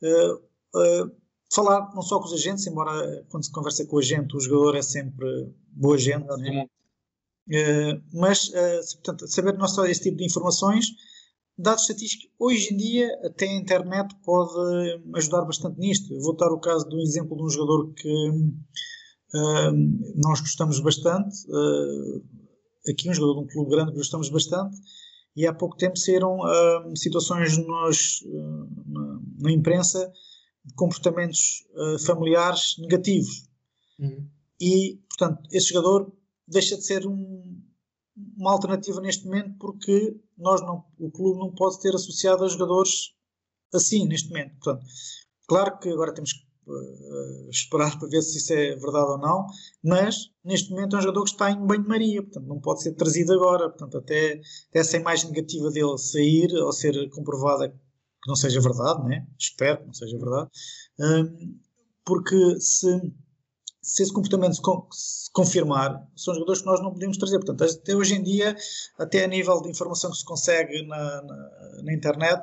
Uh, 0.02 1.10
falar 1.54 1.92
não 1.94 2.02
só 2.02 2.18
com 2.18 2.26
os 2.26 2.32
agentes, 2.32 2.66
embora 2.66 3.24
quando 3.28 3.44
se 3.44 3.52
conversa 3.52 3.86
com 3.86 3.96
o 3.96 3.98
agente, 3.98 4.36
o 4.36 4.40
jogador 4.40 4.76
é 4.76 4.82
sempre 4.82 5.26
boa 5.70 5.96
gente, 5.96 6.26
né? 6.38 6.66
mas 8.12 8.50
portanto, 8.94 9.28
saber 9.28 9.56
não 9.56 9.68
só 9.68 9.84
esse 9.86 10.02
tipo 10.02 10.16
de 10.16 10.24
informações, 10.24 10.86
dados 11.56 11.82
estatísticos, 11.82 12.28
hoje 12.38 12.74
em 12.74 12.76
dia 12.76 13.08
até 13.24 13.46
a 13.46 13.56
internet 13.56 14.14
pode 14.24 15.00
ajudar 15.14 15.44
bastante 15.44 15.78
nisto. 15.78 16.18
Vou 16.20 16.36
dar 16.36 16.52
o 16.52 16.60
caso 16.60 16.88
de 16.88 16.96
um 16.96 17.00
exemplo 17.00 17.36
de 17.36 17.42
um 17.44 17.48
jogador 17.48 17.92
que 17.94 18.28
uh, 18.28 19.72
nós 20.16 20.40
gostamos 20.40 20.80
bastante, 20.80 21.36
uh, 21.48 22.90
aqui 22.90 23.08
um 23.08 23.14
jogador 23.14 23.40
de 23.40 23.44
um 23.44 23.48
clube 23.48 23.70
grande 23.70 23.92
que 23.92 23.98
gostamos 23.98 24.28
bastante, 24.28 24.76
e 25.36 25.46
há 25.46 25.52
pouco 25.52 25.76
tempo 25.76 25.98
saíram 25.98 26.38
uh, 26.38 26.96
situações 26.96 27.58
nos, 27.58 28.24
na, 28.86 29.20
na, 29.40 29.52
imprensa 29.52 30.12
de 30.64 30.74
comportamentos 30.74 31.66
familiares 32.06 32.76
negativos. 32.78 33.48
Uhum. 33.98 34.28
E, 34.60 35.00
portanto, 35.08 35.42
esse 35.52 35.68
jogador 35.68 36.12
deixa 36.46 36.76
de 36.76 36.84
ser 36.84 37.06
um, 37.06 37.60
uma 38.36 38.52
alternativa 38.52 39.00
neste 39.00 39.24
momento 39.24 39.56
porque 39.58 40.16
nós 40.36 40.60
não, 40.60 40.84
o 40.98 41.10
clube 41.10 41.38
não 41.38 41.52
pode 41.52 41.80
ter 41.80 41.94
associado 41.94 42.44
a 42.44 42.48
jogadores 42.48 43.14
assim 43.72 44.06
neste 44.06 44.28
momento. 44.28 44.54
Portanto, 44.60 44.86
claro 45.46 45.78
que 45.78 45.88
agora 45.88 46.14
temos 46.14 46.32
que 46.32 46.40
uh, 46.40 46.53
esperar 47.50 47.98
para 47.98 48.08
ver 48.08 48.22
se 48.22 48.38
isso 48.38 48.52
é 48.52 48.76
verdade 48.76 49.10
ou 49.10 49.18
não, 49.18 49.46
mas 49.82 50.30
neste 50.44 50.70
momento 50.70 50.96
é 50.96 50.98
um 50.98 51.02
jogador 51.02 51.24
que 51.24 51.30
está 51.30 51.50
em 51.50 51.66
banho-maria, 51.66 52.22
portanto 52.22 52.46
não 52.46 52.60
pode 52.60 52.82
ser 52.82 52.92
trazido 52.92 53.32
agora, 53.32 53.68
portanto 53.68 53.98
até, 53.98 54.40
até 54.70 54.80
essa 54.80 54.96
imagem 54.96 55.30
negativa 55.30 55.70
dele 55.70 55.98
sair 55.98 56.52
ou 56.54 56.72
ser 56.72 57.08
comprovada 57.10 57.68
que 57.68 58.28
não 58.28 58.36
seja 58.36 58.60
verdade, 58.60 59.06
né? 59.06 59.26
espero 59.38 59.80
que 59.80 59.86
não 59.86 59.94
seja 59.94 60.18
verdade, 60.18 60.50
um, 61.00 61.58
porque 62.04 62.60
se 62.60 62.86
se 63.84 64.02
esse 64.02 64.12
comportamento 64.12 64.54
se 64.54 65.30
confirmar, 65.30 66.08
são 66.16 66.32
jogadores 66.32 66.62
que 66.62 66.66
nós 66.66 66.80
não 66.80 66.90
podemos 66.90 67.18
trazer. 67.18 67.36
Portanto, 67.36 67.64
até 67.64 67.94
hoje 67.94 68.14
em 68.14 68.22
dia, 68.22 68.56
até 68.98 69.24
a 69.24 69.28
nível 69.28 69.60
de 69.60 69.68
informação 69.68 70.10
que 70.10 70.16
se 70.16 70.24
consegue 70.24 70.86
na, 70.86 71.22
na, 71.22 71.82
na 71.82 71.92
internet, 71.92 72.40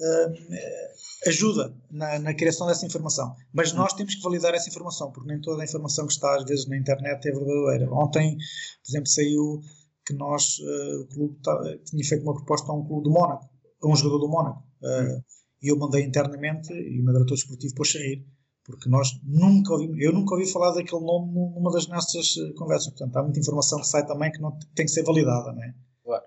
uh, 0.00 1.28
ajuda 1.28 1.74
na, 1.90 2.18
na, 2.18 2.34
criação 2.34 2.66
dessa 2.66 2.84
informação. 2.84 3.34
Mas 3.54 3.72
nós 3.72 3.94
temos 3.94 4.14
que 4.14 4.22
validar 4.22 4.54
essa 4.54 4.68
informação, 4.68 5.10
porque 5.10 5.28
nem 5.28 5.40
toda 5.40 5.62
a 5.62 5.64
informação 5.64 6.06
que 6.06 6.12
está 6.12 6.36
às 6.36 6.44
vezes 6.44 6.66
na 6.66 6.76
internet 6.76 7.26
é 7.26 7.32
verdadeira. 7.32 7.90
Ontem, 7.90 8.36
por 8.36 8.90
exemplo, 8.90 9.08
saiu 9.08 9.60
que 10.04 10.12
nós, 10.12 10.58
uh, 10.58 11.00
o 11.00 11.06
clube 11.06 11.38
tá, 11.42 11.78
tinha 11.86 12.04
feito 12.04 12.22
uma 12.22 12.34
proposta 12.34 12.70
a 12.70 12.74
um 12.74 12.84
clube 12.84 13.04
do 13.04 13.10
Mónaco, 13.10 13.48
a 13.82 13.88
um 13.88 13.96
jogador 13.96 14.18
do 14.18 14.28
Mónaco. 14.28 14.62
Uh, 14.82 15.24
e 15.62 15.68
eu 15.72 15.78
mandei 15.78 16.02
internamente 16.02 16.70
e 16.74 17.00
o 17.00 17.04
meu 17.04 17.14
diretor 17.14 17.34
esportivo 17.34 17.74
pôs 17.76 17.92
sair 17.92 18.26
porque 18.64 18.88
nós 18.88 19.08
nunca 19.24 19.72
ouvimos, 19.72 19.98
eu 20.00 20.12
nunca 20.12 20.34
ouvi 20.34 20.50
falar 20.50 20.72
daquele 20.72 21.04
nome 21.04 21.32
numa 21.32 21.72
das 21.72 21.86
nossas 21.88 22.36
eh, 22.36 22.52
conversas, 22.56 22.88
portanto 22.88 23.16
há 23.16 23.22
muita 23.22 23.40
informação 23.40 23.80
que 23.80 23.86
sai 23.86 24.06
também 24.06 24.30
que 24.30 24.40
não 24.40 24.56
tem 24.74 24.86
que 24.86 24.92
ser 24.92 25.02
validada, 25.02 25.52
não 25.52 25.62
é? 25.62 25.74
Claro. 26.04 26.24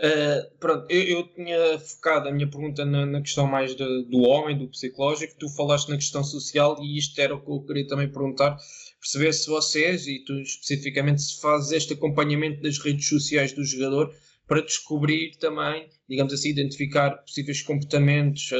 Uh, 0.00 0.58
pronto, 0.58 0.86
eu, 0.90 1.02
eu, 1.02 1.34
tinha 1.34 1.78
focado 1.78 2.28
a 2.28 2.32
minha 2.32 2.48
pergunta 2.50 2.84
na, 2.84 3.04
na 3.06 3.20
questão 3.20 3.46
mais 3.46 3.76
de, 3.76 4.04
do 4.04 4.22
homem, 4.22 4.58
do 4.58 4.68
psicológico, 4.68 5.34
tu 5.38 5.48
falaste 5.50 5.88
na 5.88 5.96
questão 5.96 6.24
social 6.24 6.82
e 6.82 6.98
isto 6.98 7.20
era 7.20 7.34
o 7.34 7.40
que 7.40 7.50
eu 7.50 7.60
queria 7.60 7.86
também 7.86 8.10
perguntar, 8.10 8.56
perceber 8.98 9.32
se 9.34 9.48
vocês, 9.48 10.06
e 10.06 10.24
tu 10.24 10.32
especificamente, 10.40 11.22
se 11.22 11.40
fazes 11.40 11.70
este 11.70 11.92
acompanhamento 11.92 12.62
das 12.62 12.78
redes 12.78 13.08
sociais 13.08 13.52
do 13.52 13.62
jogador 13.64 14.10
para 14.46 14.60
descobrir 14.62 15.36
também, 15.36 15.88
digamos 16.08 16.32
assim, 16.32 16.50
identificar 16.50 17.10
possíveis 17.18 17.62
comportamentos, 17.62 18.50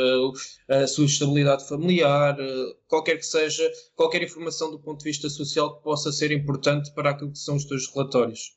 a, 0.68 0.76
a 0.76 0.86
sua 0.86 1.04
estabilidade 1.04 1.68
familiar, 1.68 2.36
qualquer 2.88 3.16
que 3.16 3.26
seja, 3.26 3.70
qualquer 3.94 4.22
informação 4.22 4.70
do 4.70 4.80
ponto 4.80 4.98
de 4.98 5.04
vista 5.04 5.28
social 5.28 5.76
que 5.76 5.84
possa 5.84 6.10
ser 6.10 6.32
importante 6.32 6.92
para 6.94 7.10
aquilo 7.10 7.32
que 7.32 7.38
são 7.38 7.56
os 7.56 7.64
teus 7.64 7.92
relatórios. 7.94 8.56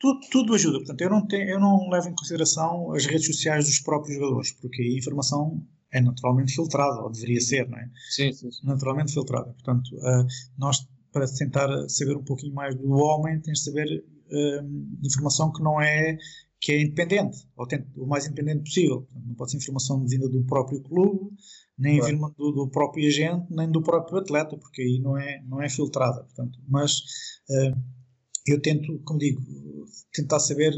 Tudo, 0.00 0.20
tudo 0.30 0.54
ajuda, 0.54 0.78
portanto, 0.78 1.00
eu 1.00 1.10
não, 1.10 1.26
tenho, 1.26 1.50
eu 1.50 1.58
não 1.58 1.88
levo 1.90 2.08
em 2.08 2.14
consideração 2.14 2.92
as 2.92 3.04
redes 3.04 3.26
sociais 3.26 3.66
dos 3.66 3.80
próprios 3.80 4.14
jogadores, 4.16 4.52
porque 4.52 4.80
a 4.80 4.96
informação 4.96 5.60
é 5.90 6.00
naturalmente 6.00 6.54
filtrada, 6.54 7.00
ou 7.02 7.10
deveria 7.10 7.40
ser, 7.40 7.68
não 7.68 7.78
é? 7.78 7.90
Sim, 8.10 8.32
sim. 8.32 8.50
sim. 8.50 8.66
Naturalmente 8.66 9.12
filtrada. 9.12 9.52
Portanto, 9.52 9.88
uh, 9.96 10.26
nós, 10.56 10.86
para 11.12 11.26
tentar 11.26 11.68
saber 11.88 12.16
um 12.16 12.22
pouquinho 12.22 12.54
mais 12.54 12.76
do 12.76 12.90
homem, 12.90 13.40
tens 13.40 13.58
de 13.58 13.64
saber 13.64 14.04
uh, 14.30 15.04
informação 15.04 15.50
que 15.50 15.62
não 15.62 15.80
é 15.80 16.16
que 16.60 16.72
é 16.72 16.82
independente, 16.82 17.46
ou 17.56 17.66
o 17.96 18.06
mais 18.06 18.26
independente 18.26 18.64
possível. 18.64 19.08
Não 19.14 19.34
pode 19.34 19.52
ser 19.52 19.58
informação 19.58 20.04
vinda 20.06 20.28
do 20.28 20.44
próprio 20.44 20.80
clube, 20.82 21.30
nem 21.78 21.98
claro. 21.98 22.34
do, 22.36 22.52
do, 22.52 22.70
próprio 22.70 23.06
agente, 23.06 23.46
nem 23.50 23.70
do 23.70 23.82
próprio 23.82 24.18
atleta, 24.18 24.56
porque 24.56 24.82
aí 24.82 24.98
não 25.00 25.16
é, 25.16 25.42
não 25.44 25.62
é 25.62 25.68
filtrada. 25.68 26.24
Portanto, 26.24 26.58
mas 26.68 26.98
uh, 27.50 27.80
eu 28.46 28.60
tento, 28.60 28.98
como 29.04 29.18
digo, 29.18 29.40
tentar 30.12 30.40
saber 30.40 30.72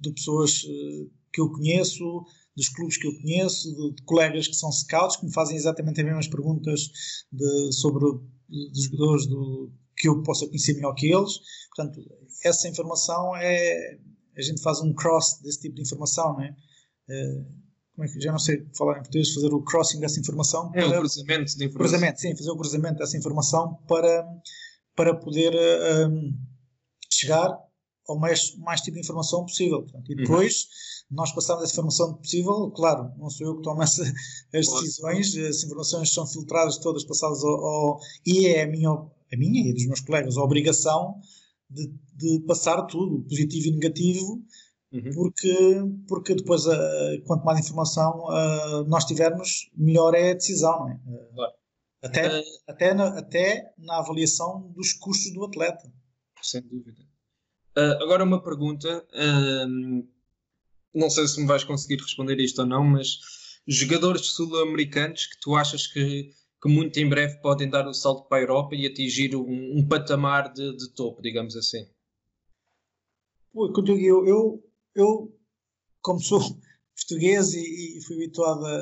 de 0.00 0.12
pessoas 0.12 0.64
uh, 0.64 1.10
que 1.32 1.40
eu 1.40 1.50
conheço, 1.50 2.24
dos 2.56 2.68
clubes 2.68 2.96
que 2.96 3.06
eu 3.06 3.14
conheço, 3.20 3.72
de, 3.74 3.94
de, 3.94 4.02
colegas 4.02 4.48
que 4.48 4.54
são 4.54 4.72
scouts, 4.72 5.16
que 5.16 5.26
me 5.26 5.32
fazem 5.32 5.56
exatamente 5.56 6.00
as 6.00 6.06
mesmas 6.06 6.28
perguntas 6.28 6.90
de, 7.30 7.72
sobre 7.72 8.04
os 8.04 8.84
jogadores 8.84 9.26
do, 9.26 9.72
que 9.96 10.08
eu 10.08 10.20
possa 10.22 10.46
conhecer 10.46 10.74
melhor 10.74 10.94
que 10.94 11.06
eles. 11.06 11.38
Portanto, 11.74 12.00
essa 12.44 12.68
informação 12.68 13.36
é 13.36 13.98
a 14.36 14.42
gente 14.42 14.62
faz 14.62 14.80
um 14.80 14.92
cross 14.94 15.40
desse 15.42 15.60
tipo 15.60 15.76
de 15.76 15.82
informação, 15.82 16.36
né? 16.36 16.54
Uh, 17.08 17.62
como 17.94 18.08
é 18.08 18.12
que, 18.12 18.20
já 18.20 18.32
não 18.32 18.38
sei 18.38 18.66
falar 18.76 18.94
em 18.94 19.02
português, 19.02 19.34
fazer 19.34 19.52
o 19.52 19.62
crossing 19.62 20.00
dessa 20.00 20.18
informação. 20.18 20.70
É, 20.74 20.80
para, 20.80 20.96
o 20.96 21.00
cruzamento 21.00 21.56
de 21.56 21.64
informação. 21.64 21.78
cruzamento, 21.78 22.20
sim, 22.20 22.36
fazer 22.36 22.50
o 22.50 22.56
cruzamento 22.56 22.98
dessa 22.98 23.16
informação 23.18 23.74
para, 23.86 24.26
para 24.96 25.14
poder 25.14 25.54
um, 26.08 26.32
chegar 27.10 27.54
ao 28.08 28.18
mais, 28.18 28.56
mais 28.56 28.80
tipo 28.80 28.94
de 28.94 29.00
informação 29.00 29.44
possível. 29.44 29.82
Portanto, 29.82 30.10
e 30.10 30.16
depois 30.16 30.62
uhum. 31.10 31.16
nós 31.16 31.32
passamos 31.32 31.64
essa 31.64 31.72
informação 31.72 32.14
possível, 32.14 32.70
claro, 32.70 33.12
não 33.18 33.28
sou 33.28 33.46
eu 33.46 33.56
que 33.56 33.62
tomo 33.62 33.82
essa, 33.82 34.02
as 34.02 34.66
decisões, 34.66 35.36
as 35.36 35.62
informações 35.62 36.12
são 36.12 36.26
filtradas 36.26 36.78
todas, 36.78 37.04
passadas 37.04 37.44
ao, 37.44 37.64
ao, 37.64 38.00
e 38.26 38.46
é 38.46 38.62
a 38.62 38.66
minha, 38.66 38.90
a 38.90 39.36
minha 39.36 39.68
e 39.68 39.72
dos 39.74 39.86
meus 39.86 40.00
colegas 40.00 40.36
a 40.36 40.42
obrigação 40.42 41.20
de, 41.72 41.92
de 42.14 42.40
passar 42.46 42.82
tudo, 42.82 43.22
positivo 43.22 43.68
e 43.68 43.72
negativo, 43.72 44.42
uhum. 44.92 45.10
porque, 45.14 45.82
porque 46.08 46.34
depois, 46.34 46.66
uh, 46.66 47.22
quanto 47.26 47.44
mais 47.44 47.60
informação 47.60 48.24
uh, 48.26 48.84
nós 48.88 49.04
tivermos, 49.04 49.70
melhor 49.76 50.14
é 50.14 50.30
a 50.30 50.34
decisão, 50.34 50.80
não 50.80 50.90
é? 50.90 51.00
Claro. 51.34 51.52
Até, 52.02 52.42
até, 52.66 52.94
na, 52.94 53.18
até 53.18 53.72
na 53.78 53.98
avaliação 53.98 54.72
dos 54.74 54.92
custos 54.92 55.32
do 55.32 55.44
atleta. 55.44 55.92
Sem 56.42 56.60
dúvida. 56.62 57.00
Agora 58.02 58.24
uma 58.24 58.42
pergunta, 58.42 59.06
uh, 59.14 60.08
não 60.94 61.08
sei 61.08 61.26
se 61.26 61.40
me 61.40 61.46
vais 61.46 61.64
conseguir 61.64 62.02
responder 62.02 62.38
isto 62.40 62.60
ou 62.60 62.66
não, 62.66 62.84
mas 62.84 63.18
jogadores 63.66 64.26
sul-americanos 64.26 65.26
que 65.26 65.40
tu 65.40 65.54
achas 65.54 65.86
que, 65.86 66.30
que, 66.62 66.68
muito 66.68 66.98
em 66.98 67.08
breve 67.08 67.36
podem 67.38 67.68
dar 67.68 67.86
o 67.86 67.94
salto 67.94 68.28
para 68.28 68.38
a 68.38 68.40
Europa 68.42 68.74
e 68.74 68.86
atingir 68.86 69.34
um, 69.34 69.78
um 69.78 69.86
patamar 69.86 70.52
de, 70.52 70.76
de, 70.76 70.90
topo, 70.94 71.20
digamos 71.20 71.56
assim? 71.56 71.86
Eu, 73.54 74.26
eu, 74.26 74.64
eu, 74.94 75.38
como 76.00 76.20
sou 76.20 76.40
português 76.96 77.52
e, 77.54 77.98
e 77.98 78.02
fui 78.04 78.16
habituado 78.16 78.64
a, 78.64 78.76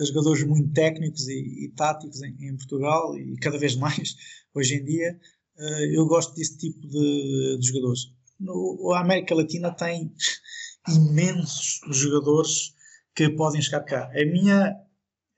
a, 0.00 0.04
jogadores 0.04 0.44
muito 0.44 0.72
técnicos 0.72 1.26
e, 1.28 1.64
e 1.64 1.72
táticos 1.74 2.22
em, 2.22 2.36
em, 2.40 2.56
Portugal 2.56 3.18
e 3.18 3.36
cada 3.36 3.58
vez 3.58 3.74
mais 3.74 4.16
hoje 4.54 4.76
em 4.76 4.84
dia, 4.84 5.20
uh, 5.58 5.94
eu 5.94 6.06
gosto 6.06 6.34
desse 6.34 6.56
tipo 6.56 6.86
de, 6.86 7.58
de 7.58 7.66
jogadores 7.66 8.18
no, 8.38 8.92
a 8.92 9.00
América 9.00 9.34
Latina 9.34 9.72
tem 9.72 10.12
imensos 10.88 11.80
jogadores 11.90 12.74
que 13.14 13.28
podem 13.30 13.60
chegar 13.60 13.80
cá. 13.80 14.10
A 14.14 14.24
minha, 14.24 14.76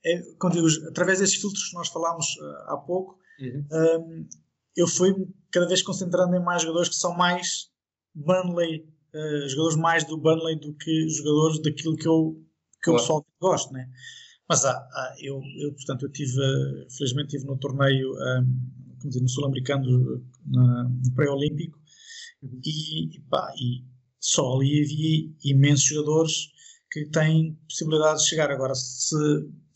é, 0.05 0.23
quando 0.39 0.55
digo, 0.55 0.89
através 0.89 1.19
desses 1.19 1.37
filtros 1.37 1.69
que 1.69 1.75
nós 1.75 1.89
falámos 1.89 2.27
uh, 2.37 2.73
há 2.73 2.77
pouco, 2.77 3.19
uhum. 3.41 3.67
um, 3.73 4.29
eu 4.77 4.87
fui 4.87 5.15
cada 5.51 5.67
vez 5.67 5.83
concentrando 5.83 6.35
em 6.35 6.43
mais 6.43 6.63
jogadores 6.63 6.89
que 6.89 6.95
são 6.95 7.15
mais 7.15 7.71
Burnley, 8.15 8.87
uh, 9.15 9.49
jogadores 9.49 9.77
mais 9.77 10.05
do 10.05 10.17
Burnley 10.17 10.59
do 10.59 10.75
que 10.75 11.09
jogadores 11.09 11.61
daquilo 11.63 11.97
que 11.97 12.09
eu, 12.09 12.43
que 12.83 12.91
eu 12.91 12.95
pessoalmente 12.95 13.31
gosto, 13.41 13.73
né? 13.73 13.89
Mas 14.49 14.65
ah, 14.65 14.89
ah, 14.93 15.15
eu, 15.21 15.41
eu, 15.59 15.73
portanto, 15.75 16.07
eu 16.07 16.11
tive, 16.11 16.33
felizmente, 16.97 17.29
tive 17.29 17.45
no 17.45 17.57
torneio, 17.57 18.11
um, 18.13 18.97
como 18.99 19.09
dizer, 19.09 19.21
no 19.21 19.29
Sul-Americano, 19.29 20.25
no 20.45 21.15
pré-olímpico, 21.15 21.81
Uhum. 22.43 22.61
E, 22.65 23.21
pá, 23.29 23.53
e 23.57 23.85
só 24.19 24.55
ali 24.55 24.83
havia 24.83 25.31
imensos 25.45 25.85
jogadores 25.85 26.49
que 26.91 27.05
têm 27.07 27.59
possibilidade 27.69 28.23
de 28.23 28.29
chegar. 28.29 28.51
Agora, 28.51 28.75
se 28.75 29.17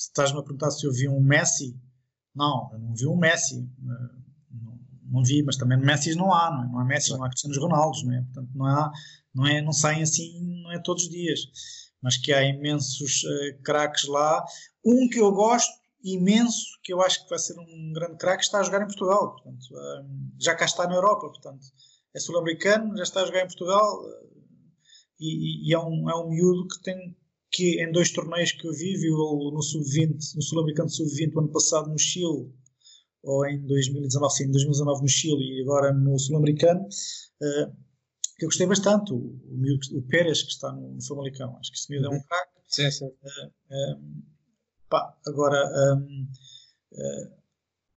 estás-me 0.08 0.38
a 0.38 0.42
perguntar 0.42 0.70
se 0.70 0.86
eu 0.86 0.92
vi 0.92 1.08
um 1.08 1.20
Messi, 1.20 1.78
não, 2.34 2.70
eu 2.72 2.78
não 2.78 2.94
vi 2.94 3.06
um 3.06 3.16
Messi. 3.16 3.60
Eh, 3.60 4.24
não, 4.62 4.78
não 5.10 5.22
vi, 5.22 5.42
mas 5.42 5.56
também 5.56 5.78
Messi 5.78 6.14
não 6.14 6.32
há, 6.32 6.50
não 6.50 6.64
é? 6.64 6.68
Não 6.68 6.78
há 6.80 6.84
Messi, 6.84 7.10
não 7.10 7.24
há 7.24 7.28
Cristianos 7.28 7.58
Ronaldos, 7.58 8.04
não 8.04 8.14
é? 8.14 8.22
Portanto, 8.22 8.50
não 8.54 8.66
há, 8.66 8.92
não 9.34 9.46
é, 9.46 9.62
não 9.62 9.72
saem 9.72 10.02
assim, 10.02 10.62
não 10.62 10.72
é 10.72 10.78
todos 10.78 11.04
os 11.04 11.10
dias. 11.10 11.40
Mas 12.02 12.16
que 12.16 12.32
há 12.32 12.42
imensos 12.42 13.22
uh, 13.24 13.62
craques 13.62 14.06
lá. 14.06 14.44
Um 14.84 15.08
que 15.08 15.18
eu 15.18 15.32
gosto 15.32 15.72
imenso, 16.02 16.66
que 16.82 16.92
eu 16.92 17.00
acho 17.00 17.22
que 17.22 17.30
vai 17.30 17.38
ser 17.38 17.58
um 17.58 17.92
grande 17.94 18.18
craque, 18.18 18.44
está 18.44 18.60
a 18.60 18.62
jogar 18.62 18.82
em 18.82 18.86
Portugal. 18.86 19.32
Portanto, 19.32 19.64
uh, 19.72 20.06
já 20.38 20.54
cá 20.54 20.66
está 20.66 20.86
na 20.86 20.94
Europa, 20.94 21.28
portanto 21.28 21.66
é 22.14 22.20
sul-americano, 22.20 22.96
já 22.96 23.02
está 23.02 23.22
a 23.22 23.26
jogar 23.26 23.40
em 23.40 23.46
Portugal 23.46 24.00
e, 25.18 25.68
e, 25.68 25.74
é, 25.74 25.78
um, 25.78 26.08
é 26.08 26.14
um 26.14 26.30
miúdo 26.30 26.68
que 26.68 26.80
tem 26.82 27.16
que 27.54 27.80
em 27.80 27.92
dois 27.92 28.10
torneios 28.10 28.50
que 28.50 28.66
eu 28.66 28.72
vi, 28.72 28.96
viu 28.96 29.16
no 29.52 29.62
sub-20, 29.62 30.34
no 30.34 30.42
sul-americano 30.42 30.90
sub-20 30.90 31.38
ano 31.38 31.52
passado 31.52 31.88
no 31.88 31.98
Chile, 31.98 32.52
ou 33.22 33.46
em 33.46 33.64
2019, 33.64 34.34
sim, 34.34 34.50
2019 34.50 35.02
no 35.02 35.08
Chile 35.08 35.58
e 35.58 35.62
agora 35.62 35.92
no 35.92 36.18
sul-americano, 36.18 36.80
uh, 36.82 37.72
que 38.36 38.44
eu 38.44 38.48
gostei 38.48 38.66
bastante, 38.66 39.12
o, 39.12 39.16
o, 39.16 39.98
o 39.98 40.02
Pérez 40.02 40.42
que 40.42 40.50
está 40.50 40.72
no, 40.72 40.94
no 40.94 41.04
Famalicão, 41.04 41.56
acho 41.58 41.70
que 41.70 41.78
esse 41.78 41.90
miúdo 41.90 42.06
é 42.06 42.10
um 42.10 42.14
uhum. 42.14 42.22
craque. 42.22 42.50
Sim, 42.66 42.90
sim. 42.90 43.06
Uh, 43.06 43.70
um, 43.70 44.22
pá, 44.90 45.16
agora, 45.24 45.64
um, 45.96 46.26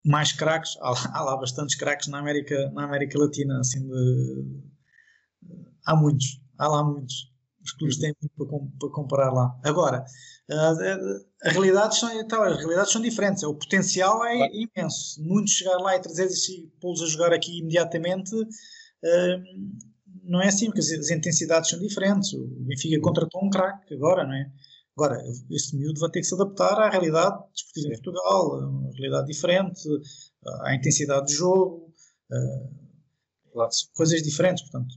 mais 0.04 0.32
craques, 0.32 0.76
há, 0.80 1.18
há, 1.18 1.22
lá 1.24 1.36
bastantes 1.36 1.74
craques 1.74 2.06
na 2.06 2.20
América, 2.20 2.70
na 2.70 2.84
América 2.84 3.18
Latina, 3.18 3.58
assim 3.58 3.84
de, 3.88 4.62
há 5.84 5.96
muitos, 5.96 6.40
há 6.56 6.68
lá 6.68 6.84
muitos. 6.84 7.36
Os 7.68 7.72
clubes 7.72 7.98
têm 7.98 8.14
muito 8.20 8.34
para, 8.34 8.58
para 8.80 8.90
comparar 8.90 9.30
lá. 9.30 9.54
Agora, 9.62 10.02
as 11.42 11.52
realidades 11.52 11.98
são, 11.98 12.10
então, 12.18 12.42
as 12.42 12.56
realidades 12.56 12.90
são 12.90 13.02
diferentes. 13.02 13.42
O 13.42 13.54
potencial 13.54 14.24
é 14.24 14.36
claro. 14.36 14.52
imenso. 14.54 15.22
Muitos 15.22 15.52
chegar 15.52 15.76
lá 15.76 15.94
e 15.96 16.00
trazer 16.00 16.26
e 16.26 16.66
pô-los 16.80 17.02
a 17.02 17.06
jogar 17.06 17.32
aqui 17.32 17.58
imediatamente 17.58 18.34
não 20.24 20.40
é 20.42 20.48
assim, 20.48 20.66
porque 20.66 20.80
as 20.80 21.10
intensidades 21.10 21.70
são 21.70 21.78
diferentes. 21.78 22.32
O 22.32 22.46
Benfica 22.66 23.00
contratou 23.00 23.44
um 23.44 23.50
craque 23.50 23.94
agora, 23.94 24.24
não 24.24 24.34
é? 24.34 24.50
Agora, 24.96 25.22
este 25.50 25.76
miúdo 25.76 26.00
vai 26.00 26.10
ter 26.10 26.20
que 26.20 26.26
se 26.26 26.34
adaptar 26.34 26.78
à 26.80 26.90
realidade 26.90 27.38
desportiva 27.52 27.88
em 27.88 28.02
Portugal, 28.02 28.58
uma 28.68 28.90
realidade 28.92 29.26
diferente, 29.28 29.80
à 30.62 30.74
intensidade 30.74 31.26
do 31.26 31.32
jogo, 31.32 31.94
claro. 33.52 33.70
são 33.72 33.88
coisas 33.94 34.22
diferentes, 34.22 34.62
portanto, 34.64 34.96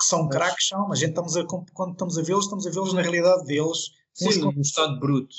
que 0.00 0.06
são 0.06 0.28
craques, 0.28 0.68
são, 0.68 0.88
mas 0.88 0.98
a 0.98 1.00
gente 1.00 1.10
estamos 1.10 1.36
a, 1.36 1.44
quando 1.44 1.92
estamos 1.92 2.18
a 2.18 2.22
vê-los, 2.22 2.44
estamos 2.44 2.66
a 2.66 2.70
vê-los 2.70 2.94
na 2.94 3.02
realidade 3.02 3.44
deles. 3.44 3.90
Sim, 4.14 4.40
num 4.40 4.60
estado 4.60 4.98
bruto. 4.98 5.34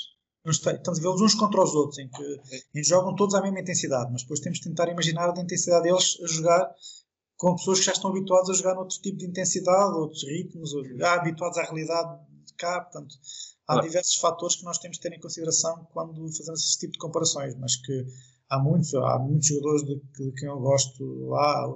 Estamos 0.46 0.98
a 0.98 1.02
vê-los 1.02 1.20
uns 1.20 1.34
contra 1.34 1.62
os 1.62 1.74
outros, 1.74 1.98
em 1.98 2.08
que, 2.08 2.40
em 2.74 2.82
que 2.82 2.84
jogam 2.84 3.14
todos 3.16 3.34
à 3.34 3.42
mesma 3.42 3.60
intensidade, 3.60 4.10
mas 4.12 4.22
depois 4.22 4.40
temos 4.40 4.58
de 4.58 4.68
tentar 4.68 4.88
imaginar 4.88 5.28
a 5.30 5.40
intensidade 5.40 5.84
deles 5.84 6.16
a 6.22 6.26
jogar 6.26 6.74
com 7.36 7.56
pessoas 7.56 7.80
que 7.80 7.86
já 7.86 7.92
estão 7.92 8.10
habituadas 8.10 8.50
a 8.50 8.54
jogar 8.54 8.74
noutro 8.74 9.00
tipo 9.00 9.18
de 9.18 9.26
intensidade, 9.26 9.98
outros 9.98 10.22
ritmos, 10.22 10.72
ou, 10.72 10.84
já 10.96 11.14
habituados 11.14 11.58
à 11.58 11.62
realidade 11.62 12.20
de 12.46 12.54
cá, 12.54 12.80
portanto, 12.80 13.16
há 13.66 13.74
claro. 13.74 13.88
diversos 13.88 14.14
fatores 14.16 14.56
que 14.56 14.64
nós 14.64 14.78
temos 14.78 14.96
de 14.96 15.02
ter 15.02 15.12
em 15.12 15.20
consideração 15.20 15.86
quando 15.92 16.14
fazemos 16.36 16.60
esse 16.64 16.78
tipo 16.78 16.92
de 16.92 16.98
comparações, 17.00 17.56
mas 17.56 17.76
que 17.76 18.06
há 18.48 18.58
muitos, 18.60 18.94
há 18.94 19.18
muitos 19.18 19.48
jogadores 19.48 19.82
de, 19.84 19.96
de 19.96 20.32
quem 20.38 20.48
eu 20.48 20.60
gosto 20.60 21.04
lá, 21.26 21.66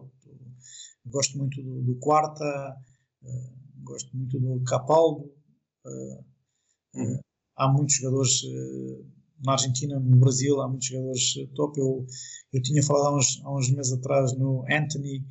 gosto 1.07 1.39
muito 1.39 1.63
do, 1.63 1.83
do 1.83 1.95
Quarta, 1.97 2.77
uh, 3.23 3.85
gosto 3.85 4.17
muito 4.17 4.39
do 4.39 4.63
Capaldo, 4.65 5.25
uh, 5.85 6.25
uhum. 6.95 7.15
uh, 7.15 7.21
há 7.57 7.73
muitos 7.73 7.97
jogadores 7.97 8.43
na 9.45 9.53
Argentina, 9.53 9.99
no 9.99 10.17
Brasil, 10.17 10.61
há 10.61 10.69
muitos 10.69 10.89
jogadores 10.89 11.35
top. 11.55 11.79
Eu, 11.79 12.07
eu 12.53 12.63
tinha 12.63 12.83
falado 12.83 13.15
há 13.15 13.19
uns, 13.19 13.41
há 13.45 13.55
uns 13.55 13.71
meses 13.71 13.93
atrás 13.93 14.37
no 14.37 14.65
Anthony, 14.71 15.25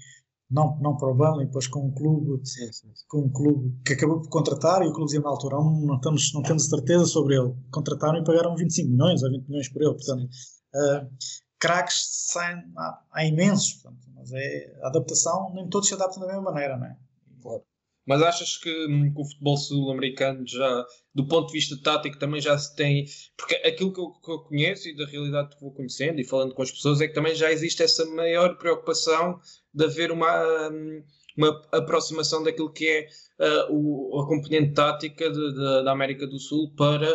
não, 0.50 0.80
não 0.80 0.96
para 0.96 1.10
o 1.10 1.16
Burnley, 1.16 1.48
depois 1.48 1.68
com 1.68 1.88
um 1.88 1.92
clube, 1.92 2.40
sim, 2.48 2.72
sim, 2.72 2.88
com 3.08 3.22
um 3.22 3.30
clube 3.30 3.76
que 3.84 3.94
acabou 3.94 4.22
por 4.22 4.30
contratar 4.30 4.84
e 4.84 4.88
o 4.88 4.94
clube 4.94 5.08
dizia 5.08 5.22
na 5.22 5.30
altura, 5.30 5.58
não, 5.58 6.00
temos, 6.00 6.32
não 6.34 6.44
temos 6.44 6.68
certeza 6.68 7.06
sobre 7.06 7.36
ele. 7.36 7.54
Contrataram 7.72 8.20
e 8.20 8.24
pagaram 8.24 8.56
25 8.56 8.92
milhões 8.92 9.24
ou 9.24 9.32
20 9.32 9.48
milhões 9.48 9.70
por 9.70 9.82
ele. 9.82 9.94
Portanto, 9.94 10.24
uh, 10.24 11.10
craques 11.60 12.28
saem, 12.32 12.64
há, 12.78 13.02
há, 13.12 13.26
imensos, 13.26 13.74
portanto, 13.74 14.08
mas 14.16 14.32
é 14.34 14.80
a 14.82 14.88
adaptação, 14.88 15.52
nem 15.54 15.68
todos 15.70 15.88
se 15.88 15.94
adaptam 15.94 16.22
da 16.22 16.28
mesma 16.28 16.42
maneira, 16.42 16.78
não 16.78 16.86
é? 16.86 16.98
Claro. 17.42 17.64
Mas 18.06 18.22
achas 18.22 18.58
que, 18.58 18.70
hum, 18.86 19.12
que 19.12 19.20
o 19.20 19.26
futebol 19.26 19.58
sul-americano 19.58 20.46
já, 20.46 20.86
do 21.14 21.28
ponto 21.28 21.48
de 21.48 21.54
vista 21.54 21.76
tático, 21.82 22.20
também 22.20 22.40
já 22.40 22.56
se 22.58 22.76
tem. 22.76 23.06
Porque 23.36 23.56
aquilo 23.56 23.92
que 23.92 24.00
eu, 24.00 24.12
que 24.12 24.32
eu, 24.32 24.40
conheço 24.40 24.88
e 24.88 24.96
da 24.96 25.06
realidade 25.06 25.56
que 25.56 25.62
vou 25.62 25.74
conhecendo 25.74 26.20
e 26.20 26.24
falando 26.24 26.54
com 26.54 26.62
as 26.62 26.72
pessoas 26.72 27.02
é 27.02 27.08
que 27.08 27.16
também 27.16 27.34
já 27.34 27.52
existe 27.52 27.82
essa 27.82 28.06
maior 28.06 28.58
preocupação 28.58 29.40
de 29.74 29.86
haver 29.86 30.12
uma, 30.12 30.70
hum, 30.70 31.04
uma 31.36 31.62
aproximação 31.72 32.44
daquilo 32.44 32.72
que 32.72 32.88
é 32.88 33.08
uh, 33.40 33.74
o, 33.74 34.22
a 34.22 34.28
componente 34.28 34.74
tática 34.74 35.30
de, 35.32 35.54
de, 35.54 35.84
da 35.84 35.92
América 35.92 36.28
do 36.28 36.40
Sul 36.40 36.74
para 36.76 37.10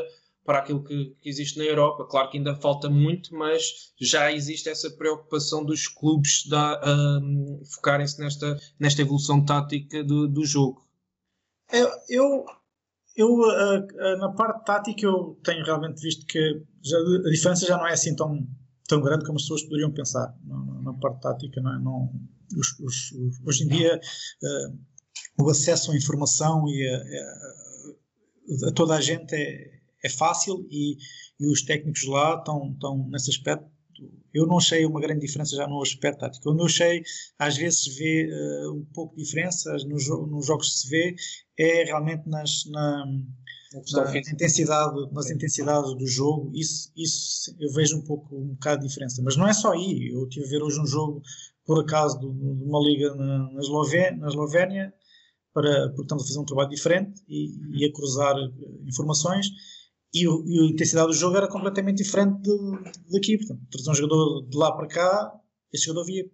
para 0.51 0.59
aquilo 0.59 0.83
que, 0.83 1.17
que, 1.21 1.29
existe 1.29 1.57
na 1.61 1.65
Europa. 1.65 2.05
Claro 2.11 2.29
que 2.29 2.37
ainda 2.37 2.57
falta 2.57 2.91
muito, 2.91 3.33
mas 3.33 3.93
já 4.01 4.33
existe 4.33 4.69
essa 4.69 4.91
preocupação 4.91 5.65
dos 5.65 5.87
clubes 5.87 6.43
um, 7.23 7.63
focarem-se 7.73 8.19
nesta, 8.19 8.59
nesta 8.77 9.01
evolução 9.01 9.45
tática 9.45 10.03
do, 10.03 10.27
do 10.27 10.45
jogo. 10.45 10.85
Eu, 11.73 11.89
eu, 12.09 12.45
eu 13.15 13.29
uh, 13.29 13.79
uh, 13.79 14.19
na 14.19 14.33
parte 14.33 14.65
tática, 14.65 15.07
eu 15.07 15.39
tenho 15.45 15.65
realmente 15.65 16.03
visto 16.03 16.27
que 16.27 16.65
já, 16.83 16.99
a 16.99 17.31
diferença 17.31 17.65
já 17.65 17.77
não 17.77 17.87
é 17.87 17.93
assim 17.93 18.17
tão, 18.17 18.45
tão 18.89 19.01
grande 19.01 19.25
como 19.25 19.37
as 19.37 19.43
pessoas 19.43 19.63
poderiam 19.63 19.93
pensar 19.93 20.37
na, 20.45 20.83
na 20.83 20.95
parte 20.95 21.21
tática. 21.21 21.61
Não 21.61 21.77
é? 21.77 21.79
não, 21.79 22.13
os, 22.59 22.77
os, 22.81 23.13
os, 23.13 23.41
hoje 23.47 23.63
em 23.63 23.69
dia, 23.69 24.01
uh, 24.43 25.45
o 25.45 25.49
acesso 25.49 25.93
à 25.93 25.97
informação 25.97 26.65
e 26.67 26.89
a, 26.89 26.97
a, 28.67 28.69
a 28.71 28.73
toda 28.73 28.97
a 28.97 29.01
gente 29.01 29.33
é 29.33 29.80
é 30.03 30.09
fácil 30.09 30.67
e, 30.71 30.97
e 31.39 31.47
os 31.47 31.63
técnicos 31.63 32.07
lá 32.07 32.37
estão, 32.37 32.73
estão 32.73 33.09
nesse 33.09 33.31
aspecto. 33.31 33.67
Eu 34.33 34.47
não 34.47 34.59
achei 34.59 34.87
uma 34.87 35.01
grande 35.01 35.21
diferença 35.21 35.57
já 35.57 35.67
no 35.67 35.83
aspecto 35.83 36.21
tático. 36.21 36.49
Eu 36.49 36.55
não 36.55 36.65
achei, 36.65 37.03
às 37.39 37.57
vezes 37.57 37.85
se 37.85 37.99
vê 37.99 38.31
uh, 38.33 38.75
um 38.75 38.87
pouco 38.95 39.15
de 39.17 39.23
diferença 39.23 39.73
nos, 39.87 40.09
nos 40.09 40.47
jogos 40.47 40.81
se 40.81 40.89
vê, 40.89 41.15
é 41.59 41.85
realmente 41.85 42.27
nas, 42.29 42.65
na, 42.67 43.05
na 43.93 44.19
intensidade, 44.19 45.13
nas 45.13 45.31
intensidades 45.31 45.95
do 45.95 46.07
jogo, 46.07 46.51
isso, 46.55 46.91
isso 46.97 47.55
eu 47.61 47.73
vejo 47.73 47.99
um 47.99 48.03
pouco 48.03 48.37
um 48.37 48.49
bocado 48.55 48.83
de 48.83 48.89
diferença. 48.89 49.23
Mas 49.23 49.37
não 49.37 49.47
é 49.47 49.53
só 49.53 49.73
aí. 49.73 50.11
Eu 50.13 50.29
tive 50.29 50.47
a 50.47 50.49
ver 50.49 50.63
hoje 50.63 50.81
um 50.81 50.87
jogo, 50.87 51.23
por 51.65 51.81
acaso, 51.81 52.19
de 52.19 52.27
uma 52.27 52.81
liga 52.81 53.15
na, 53.15 53.53
na, 53.53 53.61
Eslovénia, 53.61 54.17
na 54.17 54.29
Eslovénia 54.29 54.95
para, 55.55 55.89
porque 55.91 56.03
estamos 56.03 56.25
a 56.25 56.27
fazer 56.27 56.39
um 56.41 56.45
trabalho 56.45 56.71
diferente 56.71 57.23
e, 57.29 57.51
e 57.79 57.85
a 57.85 57.93
cruzar 57.93 58.37
eh, 58.37 58.89
informações. 58.89 59.47
E, 60.13 60.25
e, 60.25 60.61
a 60.61 60.71
intensidade 60.71 61.09
do 61.09 61.15
jogo 61.15 61.37
era 61.37 61.49
completamente 61.49 61.99
diferente 61.99 62.49
daqui. 63.11 63.39
Portanto, 63.39 63.61
trazer 63.71 63.91
um 63.91 63.95
jogador 63.95 64.43
de 64.49 64.57
lá 64.57 64.73
para 64.73 64.89
cá, 64.89 65.41
esse 65.73 65.85
jogador 65.85 66.07
via, 66.07 66.29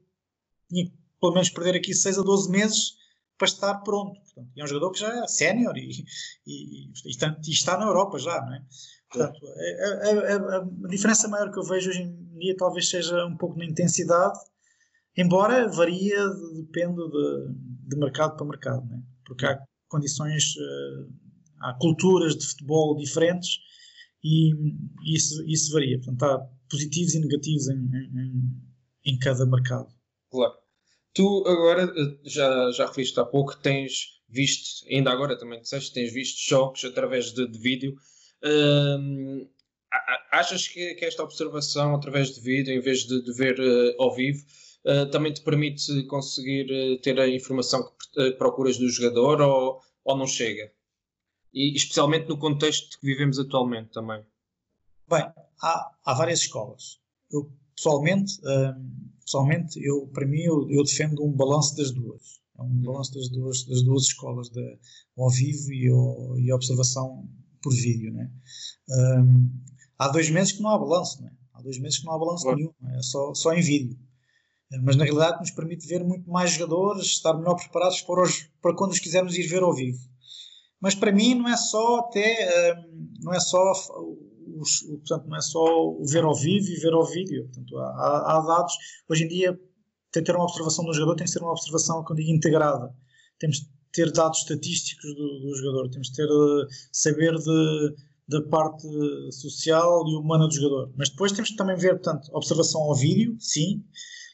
tinha 0.69 0.87
que 0.87 0.93
pelo 1.21 1.33
menos 1.33 1.51
perder 1.51 1.77
aqui 1.77 1.95
6 1.95 2.19
a 2.19 2.23
12 2.23 2.51
meses 2.51 2.97
para 3.39 3.47
estar 3.47 3.75
pronto. 3.81 4.21
Portanto, 4.21 4.51
é 4.57 4.65
um 4.65 4.67
jogador 4.67 4.93
que 4.93 5.01
já 5.01 5.25
é 5.25 5.27
sénior 5.27 5.77
e, 5.77 5.91
e, 6.47 6.87
e, 6.87 7.11
está, 7.11 7.37
e, 7.45 7.51
está, 7.51 7.77
na 7.77 7.87
Europa 7.87 8.19
já, 8.19 8.41
não 8.41 8.55
é? 8.55 8.65
Portanto, 9.11 9.41
a, 9.47 10.09
a, 10.09 10.57
a, 10.57 10.59
a, 10.59 10.89
diferença 10.89 11.29
maior 11.29 11.51
que 11.51 11.59
eu 11.59 11.63
vejo 11.63 11.91
hoje 11.91 12.03
em 12.03 12.39
dia 12.39 12.57
talvez 12.57 12.89
seja 12.89 13.25
um 13.25 13.37
pouco 13.37 13.57
na 13.59 13.65
intensidade, 13.65 14.39
embora 15.17 15.69
varia, 15.69 16.29
depende 16.55 16.97
de, 16.97 17.55
de 17.89 17.97
mercado 17.97 18.37
para 18.37 18.47
mercado, 18.47 18.85
não 18.87 18.97
é? 18.97 19.03
Porque 19.25 19.47
há 19.47 19.59
condições, 19.89 20.55
uh, 20.57 21.11
há 21.61 21.75
culturas 21.75 22.37
de 22.37 22.47
futebol 22.47 22.97
diferentes 22.97 23.61
e, 24.23 24.53
isso, 25.05 25.45
isso 25.47 25.73
varia. 25.73 25.99
Portanto, 25.99 26.23
há 26.25 26.39
positivos 26.69 27.15
e 27.15 27.21
negativos 27.21 27.69
em, 27.69 27.77
em, 27.77 29.13
em 29.13 29.19
cada 29.19 29.47
mercado. 29.47 29.89
Claro. 30.31 30.55
Tu 31.15 31.45
agora, 31.47 31.85
eh, 31.85 32.19
já, 32.25 32.71
já 32.73 32.87
referiste 32.87 33.19
há 33.19 33.25
pouco, 33.25 33.57
tens 33.57 34.21
visto, 34.29 34.87
ainda 34.91 35.11
agora 35.11 35.39
também 35.39 35.61
disseste, 35.61 35.93
tens 35.93 36.13
visto 36.13 36.47
jogos 36.47 36.85
através 36.85 37.33
de, 37.33 37.47
de 37.49 37.59
vídeo. 37.59 37.97
Hum, 38.45 39.49
achas 40.31 40.69
que, 40.69 40.95
que, 40.95 41.05
esta 41.05 41.23
observação 41.23 41.95
através 41.95 42.35
de 42.35 42.41
vídeo, 42.41 42.75
em 42.75 42.81
vez 42.81 43.07
de, 43.07 43.23
de 43.23 43.33
ver 43.33 43.59
uh, 43.59 44.03
ao 44.03 44.15
vivo, 44.15 44.45
uh, 44.85 45.11
também 45.11 45.33
te 45.33 45.41
permite 45.43 46.03
conseguir 46.05 46.71
uh, 46.71 47.01
ter 47.01 47.19
a 47.19 47.29
informação 47.29 47.83
que 48.15 48.33
procuras 48.33 48.77
do 48.77 48.89
jogador 48.89 49.41
ou, 49.41 49.81
ou 50.05 50.17
não 50.17 50.27
chega? 50.27 50.71
E 51.57 51.75
especialmente 51.75 52.29
no 52.29 52.37
contexto 52.37 53.01
que 53.01 53.07
vivemos 53.07 53.39
atualmente 53.39 53.89
também. 53.91 54.23
Bem, 55.09 55.25
há, 55.63 55.91
há 56.05 56.15
várias 56.15 56.41
escolas. 56.41 57.01
Eu, 57.33 57.51
pessoalmente, 57.75 58.39
hum, 58.45 59.11
pessoalmente, 59.25 59.83
eu, 59.83 60.07
para 60.09 60.27
mim, 60.27 60.43
eu, 60.43 60.71
eu 60.71 60.85
defendo 60.85 61.25
um 61.25 61.33
balanço 61.33 61.75
das 61.75 61.91
duas. 61.93 62.43
É 62.59 62.63
um 62.63 62.83
balanço 62.83 63.15
das 63.15 63.31
duas, 63.31 63.65
das 63.65 63.83
duas 63.83 64.03
escolas, 64.03 64.51
de, 64.51 64.79
ao 65.17 65.31
vivo 65.31 65.73
e, 65.73 65.89
ao, 65.89 66.39
e 66.39 66.51
a 66.51 66.55
observação 66.55 67.27
por 67.63 67.73
vídeo. 67.73 68.13
Né? 68.13 68.31
Um, 68.91 69.51
há 69.99 70.09
dois 70.09 70.29
meses 70.29 70.53
que 70.53 70.61
não 70.61 70.69
há 70.69 70.79
balanço, 70.79 71.23
né? 71.23 71.33
há 71.55 71.63
dois 71.63 71.79
meses 71.79 72.01
que 72.01 72.05
não 72.05 72.13
há 72.13 72.19
balanço 72.19 72.43
claro. 72.43 72.59
nenhum, 72.59 72.99
é 72.99 73.01
só, 73.01 73.33
só 73.33 73.55
em 73.55 73.63
vídeo. 73.63 73.99
Mas 74.83 74.97
na 74.97 75.05
realidade 75.05 75.39
nos 75.39 75.53
permite 75.53 75.87
ver 75.87 76.05
muito 76.05 76.29
mais 76.29 76.51
jogadores, 76.51 77.07
estar 77.07 77.33
melhor 77.33 77.55
preparados 77.55 78.03
para, 78.03 78.23
os, 78.23 78.43
para 78.61 78.75
quando 78.75 78.93
os 78.93 78.99
quisermos 78.99 79.39
ir 79.39 79.47
ver 79.47 79.63
ao 79.63 79.75
vivo. 79.75 79.99
Mas 80.81 80.95
para 80.95 81.13
mim 81.13 81.35
não 81.35 81.49
é 81.49 81.57
só 81.57 82.01
até, 82.01 82.75
um, 82.75 83.15
não 83.23 83.33
é 83.33 83.41
só 83.41 83.59
os, 84.59 84.81
portanto, 84.83 85.27
não 85.29 85.37
é 85.37 85.41
só 85.41 85.65
o 85.65 86.05
ver 86.07 86.25
ao 86.25 86.35
vivo 86.35 86.69
e 86.69 86.81
ver 86.81 86.93
ao 86.93 87.05
vídeo. 87.05 87.45
Portanto, 87.45 87.79
há, 87.79 88.37
há 88.37 88.41
dados. 88.41 88.75
Hoje 89.09 89.25
em 89.25 89.29
dia, 89.29 89.59
tem 90.13 90.25
ter 90.25 90.35
uma 90.35 90.45
observação 90.45 90.85
do 90.85 90.93
jogador, 90.95 91.17
tem 91.17 91.27
que 91.27 91.31
ser 91.31 91.43
uma 91.43 91.53
observação, 91.53 92.03
quando 92.05 92.19
digo 92.19 92.31
integrada. 92.31 92.95
Temos 93.39 93.59
de 93.59 93.69
ter 93.93 94.11
dados 94.13 94.39
estatísticos 94.39 95.15
do, 95.15 95.41
do 95.41 95.55
jogador, 95.57 95.91
temos 95.91 96.09
de 96.09 96.15
ter, 96.15 96.27
uh, 96.27 96.67
saber 96.93 97.37
de, 97.37 97.95
da 98.29 98.43
parte 98.43 98.87
social 99.33 100.07
e 100.09 100.17
humana 100.17 100.47
do 100.47 100.55
jogador. 100.55 100.93
Mas 100.97 101.11
depois 101.11 101.33
temos 101.33 101.51
que 101.51 101.57
também 101.57 101.77
ver, 101.77 102.01
portanto, 102.01 102.31
observação 102.33 102.83
ao 102.83 102.95
vídeo, 102.95 103.37
sim, 103.39 103.85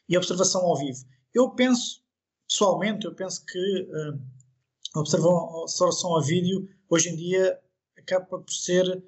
e 0.08 0.16
observação 0.16 0.62
ao 0.62 0.76
vivo. 0.76 0.98
Eu 1.34 1.50
penso, 1.50 2.02
pessoalmente, 2.48 3.06
eu 3.06 3.14
penso 3.14 3.44
que 3.44 3.58
a 3.58 4.18
observação 5.00 6.14
ao 6.14 6.22
vídeo, 6.22 6.68
hoje 6.88 7.08
em 7.08 7.16
dia, 7.16 7.58
acaba 7.96 8.26
por 8.26 8.44
ser 8.50 9.02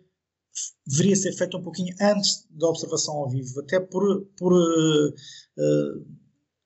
deveria 0.86 1.16
ser 1.16 1.32
feita 1.32 1.56
um 1.56 1.62
pouquinho 1.62 1.94
antes 2.00 2.46
da 2.50 2.68
observação 2.68 3.14
ao 3.16 3.28
vivo, 3.28 3.60
até 3.60 3.80
por, 3.80 4.24
por 4.36 4.52
uh, 4.52 5.08
uh, 5.08 6.06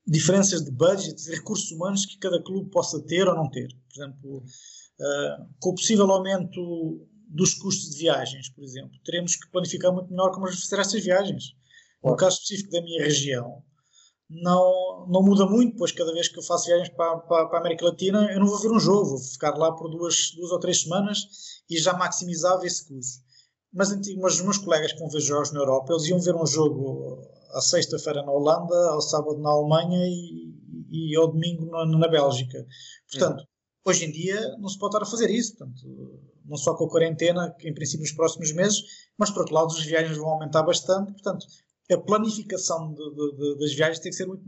diferenças 0.07 0.65
de 0.65 0.71
budget 0.71 1.21
e 1.27 1.35
recursos 1.35 1.71
humanos 1.71 2.05
que 2.05 2.19
cada 2.19 2.43
clube 2.43 2.71
possa 2.71 3.01
ter 3.01 3.27
ou 3.27 3.35
não 3.35 3.51
ter. 3.51 3.69
Por 3.89 4.03
exemplo, 4.03 4.37
uh, 4.39 5.49
com 5.61 5.71
o 5.71 5.75
possível 5.75 6.11
aumento 6.11 7.07
dos 7.29 7.55
custos 7.55 7.91
de 7.91 7.99
viagens, 7.99 8.49
por 8.51 8.65
exemplo, 8.65 8.99
teremos 9.05 9.37
que 9.37 9.51
planificar 9.51 9.93
muito 9.93 10.11
melhor 10.11 10.33
como 10.33 10.49
fazer 10.49 10.81
essas 10.81 11.05
viagens. 11.05 11.57
No 12.03 12.17
caso 12.17 12.37
específico 12.37 12.71
da 12.71 12.83
minha 12.83 13.03
região, 13.03 13.63
não, 14.31 15.07
não 15.09 15.23
muda 15.23 15.47
muito, 15.47 15.77
pois 15.77 15.93
cada 15.93 16.13
vez 16.13 16.29
que 16.29 16.39
eu 16.39 16.43
faço 16.43 16.67
viagens 16.67 16.91
para, 16.91 17.19
para, 17.19 17.47
para, 17.47 17.59
a 17.59 17.61
América 17.61 17.87
Latina, 17.87 18.31
eu 18.33 18.41
não 18.41 18.47
vou 18.47 18.59
ver 18.59 18.71
um 18.71 18.81
jogo, 18.81 19.11
vou 19.11 19.19
ficar 19.19 19.57
lá 19.57 19.73
por 19.73 19.89
duas, 19.89 20.33
duas 20.37 20.51
ou 20.51 20.59
três 20.59 20.83
semanas 20.83 21.29
e 21.69 21.79
já 21.79 21.95
maximizava 21.95 22.67
esse 22.67 22.87
custo 22.87 23.29
mas, 23.73 23.91
mas 24.17 24.35
os 24.35 24.43
meus 24.43 24.59
colegas 24.59 24.93
que 24.93 24.99
vão 24.99 25.09
ver 25.09 25.21
jogos 25.21 25.53
na 25.53 25.61
Europa, 25.61 25.93
eles 25.93 26.07
iam 26.07 26.21
ver 26.21 26.35
um 26.35 26.47
jogo 26.47 27.23
à 27.53 27.61
sexta-feira 27.61 28.23
na 28.23 28.33
Holanda, 28.33 28.75
ao 28.91 29.01
sábado 29.01 29.39
na 29.39 29.51
Alemanha 29.51 30.07
e, 30.07 30.55
e 30.91 31.17
ao 31.17 31.29
domingo 31.29 31.67
na, 31.67 31.87
na 31.87 32.09
Bélgica. 32.09 32.67
Portanto, 33.11 33.43
é. 33.43 33.91
hoje 33.91 34.07
em 34.07 34.11
dia 34.11 34.57
não 34.59 34.69
se 34.69 34.79
pode 34.79 34.95
estar 34.95 35.07
a 35.07 35.11
fazer 35.11 35.31
isso. 35.31 35.57
Portanto, 35.57 36.21
não 36.45 36.57
só 36.57 36.75
com 36.75 36.87
a 36.87 36.91
quarentena, 36.91 37.55
que 37.59 37.69
em 37.69 37.75
princípio 37.75 38.01
nos 38.01 38.13
próximos 38.13 38.53
meses, 38.53 38.83
mas 39.19 39.31
por 39.31 39.41
outro 39.41 39.55
lado 39.55 39.67
as 39.67 39.85
viagens 39.85 40.17
vão 40.17 40.31
aumentar 40.31 40.63
bastante. 40.63 41.13
Portanto, 41.13 41.47
a 41.91 41.99
planificação 41.99 42.93
de, 42.93 43.11
de, 43.11 43.37
de, 43.37 43.59
das 43.59 43.75
viagens 43.75 43.99
tem 44.01 44.11
que 44.11 44.17
ser 44.17 44.27
muito, 44.27 44.45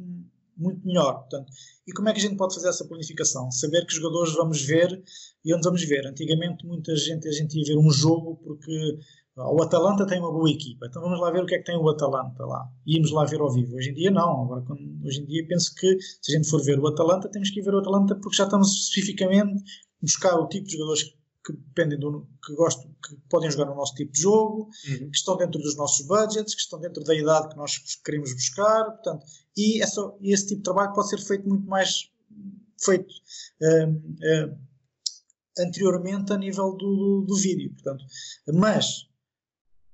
muito 0.57 0.86
melhor. 0.86 1.20
Portanto, 1.20 1.51
e 1.86 1.93
como 1.93 2.09
é 2.09 2.12
que 2.12 2.18
a 2.18 2.22
gente 2.22 2.36
pode 2.36 2.55
fazer 2.55 2.68
essa 2.68 2.86
planificação? 2.86 3.51
Saber 3.51 3.86
que 3.86 3.95
jogadores 3.95 4.34
vamos 4.34 4.62
ver 4.62 5.03
e 5.45 5.55
onde 5.55 5.64
vamos 5.64 5.82
ver. 5.84 6.07
Antigamente, 6.07 6.66
muita 6.66 6.95
gente, 6.97 7.28
a 7.28 7.32
gente 7.32 7.59
ia 7.59 7.74
ver 7.74 7.78
um 7.78 7.91
jogo 7.91 8.36
porque 8.45 8.99
o 9.36 9.62
Atalanta 9.62 10.07
tem 10.07 10.18
uma 10.18 10.30
boa 10.30 10.51
equipa, 10.51 10.86
então 10.86 11.01
vamos 11.01 11.18
lá 11.18 11.30
ver 11.30 11.43
o 11.43 11.47
que 11.47 11.55
é 11.55 11.59
que 11.59 11.64
tem 11.64 11.76
o 11.76 11.88
Atalanta 11.88 12.45
lá. 12.45 12.68
Íamos 12.86 13.11
lá 13.11 13.24
ver 13.24 13.41
ao 13.41 13.51
vivo. 13.51 13.74
Hoje 13.74 13.91
em 13.91 13.95
dia, 13.95 14.11
não. 14.11 14.43
Agora, 14.45 14.64
hoje 15.05 15.22
em 15.22 15.26
dia, 15.26 15.47
penso 15.49 15.74
que 15.74 15.99
se 16.01 16.32
a 16.32 16.36
gente 16.36 16.49
for 16.49 16.62
ver 16.62 16.78
o 16.78 16.86
Atalanta, 16.86 17.28
temos 17.30 17.51
que 17.51 17.61
ir 17.61 17.62
ver 17.62 17.74
o 17.74 17.78
Atalanta 17.78 18.14
porque 18.16 18.36
já 18.36 18.45
estamos 18.45 18.70
especificamente 18.72 19.62
buscar 20.03 20.36
o 20.36 20.49
tipo 20.49 20.66
de 20.66 20.72
jogadores 20.72 21.05
que 21.45 21.53
dependem 21.53 21.99
do 21.99 22.28
que 22.45 22.55
gostam, 22.55 22.95
que 23.07 23.16
podem 23.28 23.51
jogar 23.51 23.66
no 23.66 23.74
nosso 23.74 23.95
tipo 23.95 24.12
de 24.12 24.20
jogo, 24.20 24.70
uhum. 24.88 25.11
que 25.11 25.16
estão 25.16 25.36
dentro 25.36 25.61
dos 25.61 25.76
nossos 25.76 26.07
budgets, 26.07 26.55
que 26.55 26.61
estão 26.61 26.78
dentro 26.78 27.03
da 27.03 27.14
idade 27.14 27.49
que 27.49 27.57
nós 27.57 27.78
queremos 28.05 28.32
buscar, 28.34 28.84
portanto, 28.84 29.24
e 29.57 29.82
essa, 29.82 30.01
esse 30.22 30.49
tipo 30.49 30.59
de 30.59 30.64
trabalho 30.64 30.93
pode 30.93 31.09
ser 31.09 31.18
feito 31.18 31.49
muito 31.49 31.66
mais 31.66 32.11
feito 32.82 33.12
um, 33.62 33.91
um, 33.93 34.59
anteriormente 35.59 36.32
a 36.32 36.38
nível 36.38 36.72
do, 36.72 36.97
do, 36.97 37.26
do 37.26 37.36
vídeo, 37.36 37.72
portanto, 37.72 38.05
mas 38.53 39.09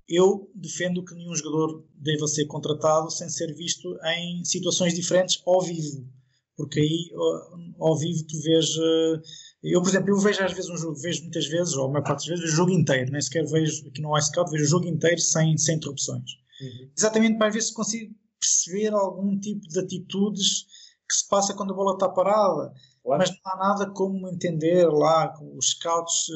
eu 0.09 0.51
defendo 0.55 1.05
que 1.05 1.15
nenhum 1.15 1.35
jogador 1.35 1.85
deva 1.95 2.27
ser 2.29 2.47
contratado 2.47 3.11
sem 3.11 3.29
ser 3.29 3.53
visto 3.55 3.99
em 4.05 4.45
situações 4.45 4.95
diferentes 4.95 5.43
ao 5.45 5.61
vivo, 5.61 6.09
porque 6.57 6.81
aí 6.81 7.11
ao 7.79 7.99
vivo 7.99 8.27
tu 8.27 8.41
vês. 8.41 8.67
Eh, 8.77 9.23
eu, 9.65 9.83
por 9.83 9.89
exemplo, 9.89 10.11
eu 10.11 10.19
vejo 10.19 10.43
às 10.43 10.53
vezes 10.53 10.71
um 10.71 10.77
jogo, 10.77 10.97
vejo 11.01 11.23
muitas 11.23 11.47
vezes, 11.47 11.75
ou 11.75 11.87
a 11.87 11.89
maior 11.89 12.05
parte 12.05 12.29
das 12.29 12.39
vezes, 12.39 12.53
o 12.53 12.57
jogo 12.57 12.71
inteiro, 12.71 13.11
nem 13.11 13.21
sequer 13.21 13.45
vejo 13.47 13.87
aqui 13.87 14.01
no 14.01 14.17
iScout, 14.17 14.51
vejo 14.51 14.65
o 14.65 14.69
jogo 14.69 14.87
inteiro 14.87 15.21
sem, 15.21 15.57
sem 15.59 15.77
interrupções. 15.77 16.31
Uhum. 16.61 16.91
Exatamente 16.97 17.39
para 17.39 17.51
ver 17.51 17.61
se 17.61 17.75
consigo 17.75 18.15
perceber 18.41 18.95
algum 18.95 19.39
tipo 19.39 19.67
de 19.69 19.79
atitudes 19.79 20.67
que 21.09 21.15
se 21.15 21.29
passa 21.29 21.55
quando 21.55 21.73
a 21.73 21.77
bola 21.77 21.95
está 21.95 22.09
parada. 22.09 22.73
Claro. 23.03 23.21
Mas 23.21 23.31
não 23.31 23.53
há 23.53 23.57
nada 23.57 23.91
como 23.93 24.29
entender 24.29 24.85
lá 24.89 25.29
com 25.29 25.57
os 25.57 25.71
scouts. 25.71 26.29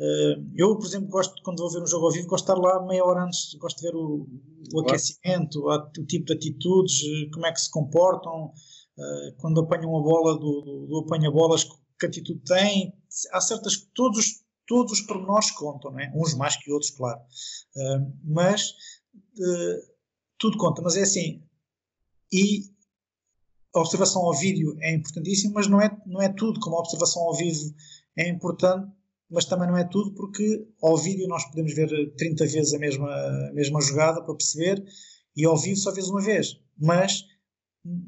Uh, 0.00 0.50
eu, 0.56 0.76
por 0.76 0.84
exemplo, 0.84 1.08
gosto, 1.08 1.40
quando 1.44 1.60
vou 1.60 1.70
ver 1.70 1.82
um 1.82 1.86
jogo 1.86 2.06
ao 2.06 2.12
vivo, 2.12 2.26
gosto 2.26 2.46
de 2.46 2.52
estar 2.52 2.60
lá 2.60 2.84
meia 2.84 3.04
hora 3.04 3.24
antes, 3.24 3.54
gosto 3.54 3.76
de 3.76 3.82
ver 3.86 3.94
o, 3.94 4.26
o 4.26 4.70
claro. 4.72 4.88
aquecimento, 4.88 5.64
o 5.68 6.06
tipo 6.06 6.26
de 6.26 6.32
atitudes, 6.32 7.00
como 7.32 7.46
é 7.46 7.52
que 7.52 7.60
se 7.60 7.70
comportam, 7.70 8.52
quando 9.38 9.60
apanham 9.60 9.96
a 9.96 10.02
bola 10.02 10.38
do, 10.38 10.60
do, 10.60 10.86
do 10.86 10.98
apanha-bolas, 10.98 11.64
que 11.98 12.06
atitude 12.06 12.40
têm. 12.44 12.94
Há 13.32 13.40
certas. 13.40 13.76
Todos, 13.94 14.42
todos 14.66 14.92
os 14.92 15.00
pormenores 15.02 15.50
contam, 15.50 15.92
não 15.92 16.00
é? 16.00 16.12
uns 16.14 16.34
mais 16.34 16.56
que 16.56 16.72
outros, 16.72 16.90
claro. 16.90 17.20
Uh, 17.76 18.12
mas 18.24 18.72
tudo 20.38 20.56
conta. 20.58 20.82
Mas 20.82 20.96
é 20.96 21.02
assim. 21.02 21.42
E 22.32 22.62
a 23.74 23.80
observação 23.80 24.22
ao 24.22 24.34
vídeo 24.34 24.76
é 24.80 24.94
importantíssima, 24.94 25.54
mas 25.54 25.68
não 25.68 25.80
é, 25.80 25.96
não 26.06 26.20
é 26.20 26.28
tudo 26.28 26.58
como 26.60 26.76
a 26.76 26.80
observação 26.80 27.22
ao 27.22 27.34
vivo 27.34 27.74
é 28.16 28.28
importante, 28.28 28.90
mas 29.30 29.44
também 29.44 29.68
não 29.68 29.76
é 29.76 29.84
tudo 29.84 30.12
porque 30.14 30.66
ao 30.82 30.96
vídeo 30.96 31.28
nós 31.28 31.44
podemos 31.44 31.72
ver 31.74 31.88
30 32.16 32.44
vezes 32.46 32.74
a 32.74 32.78
mesma, 32.78 33.08
a 33.08 33.52
mesma 33.52 33.80
jogada 33.80 34.22
para 34.22 34.34
perceber 34.34 34.84
e 35.36 35.44
ao 35.44 35.56
vivo 35.56 35.76
só 35.76 35.92
vês 35.92 36.08
uma 36.08 36.20
vez. 36.20 36.58
Mas 36.76 37.24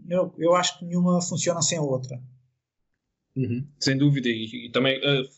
eu, 0.08 0.34
eu 0.38 0.54
acho 0.54 0.78
que 0.78 0.84
nenhuma 0.84 1.20
funciona 1.20 1.62
sem 1.62 1.78
a 1.78 1.82
outra. 1.82 2.20
Uhum, 3.34 3.66
sem 3.80 3.96
dúvida, 3.96 4.28
e, 4.28 4.66
e 4.66 4.70
também 4.70 4.98
uh, 4.98 5.28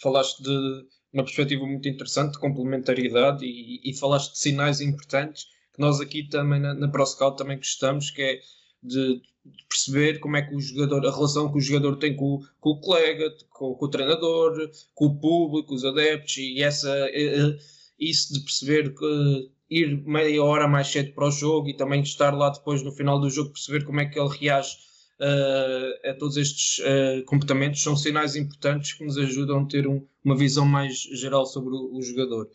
falaste 0.00 0.42
de 0.42 0.86
uma 1.12 1.24
perspectiva 1.24 1.64
muito 1.64 1.88
interessante 1.88 2.32
de 2.32 2.38
complementaridade 2.38 3.44
e, 3.44 3.80
e, 3.84 3.96
falaste 3.96 4.32
de 4.32 4.38
sinais 4.38 4.80
importantes 4.80 5.46
que 5.72 5.80
nós 5.80 6.00
aqui 6.00 6.28
também 6.28 6.60
na, 6.60 6.74
na 6.74 6.88
ProScout 6.88 7.38
também 7.38 7.56
gostamos, 7.56 8.10
que 8.10 8.22
é 8.22 8.40
de, 8.82 9.20
de, 9.44 9.64
perceber 9.68 10.18
como 10.18 10.36
é 10.36 10.42
que 10.42 10.54
o 10.54 10.60
jogador, 10.60 11.06
a 11.06 11.14
relação 11.14 11.50
que 11.50 11.58
o 11.58 11.60
jogador 11.60 11.96
tem 11.96 12.16
com, 12.16 12.42
com 12.58 12.70
o 12.70 12.80
colega, 12.80 13.30
com, 13.50 13.74
com, 13.74 13.84
o 13.84 13.90
treinador, 13.90 14.70
com 14.94 15.06
o 15.06 15.18
público, 15.18 15.74
os 15.74 15.84
adeptos 15.84 16.36
e 16.38 16.62
essa, 16.62 16.90
uh, 16.90 17.56
isso 17.98 18.34
de 18.34 18.40
perceber 18.40 18.94
que 18.94 19.50
ir 19.70 20.02
meia 20.06 20.42
hora 20.42 20.68
mais 20.68 20.88
cedo 20.88 21.12
para 21.12 21.26
o 21.26 21.30
jogo 21.30 21.68
e 21.68 21.76
também 21.76 22.00
estar 22.02 22.34
lá 22.34 22.50
depois 22.50 22.82
no 22.82 22.92
final 22.92 23.20
do 23.20 23.30
jogo 23.30 23.52
perceber 23.52 23.84
como 23.84 24.00
é 24.00 24.06
que 24.06 24.18
ele 24.18 24.36
reage 24.38 24.76
uh, 25.20 26.10
a 26.10 26.14
todos 26.14 26.36
estes 26.36 26.78
uh, 26.78 27.24
comportamentos 27.24 27.82
são 27.82 27.96
sinais 27.96 28.36
importantes 28.36 28.92
que 28.92 29.04
nos 29.04 29.16
ajudam 29.18 29.60
a 29.60 29.66
ter 29.66 29.86
um, 29.86 30.06
uma 30.24 30.36
visão 30.36 30.66
mais 30.66 30.94
geral 30.94 31.46
sobre 31.46 31.74
o, 31.74 31.96
o 31.96 32.02
jogador. 32.02 32.48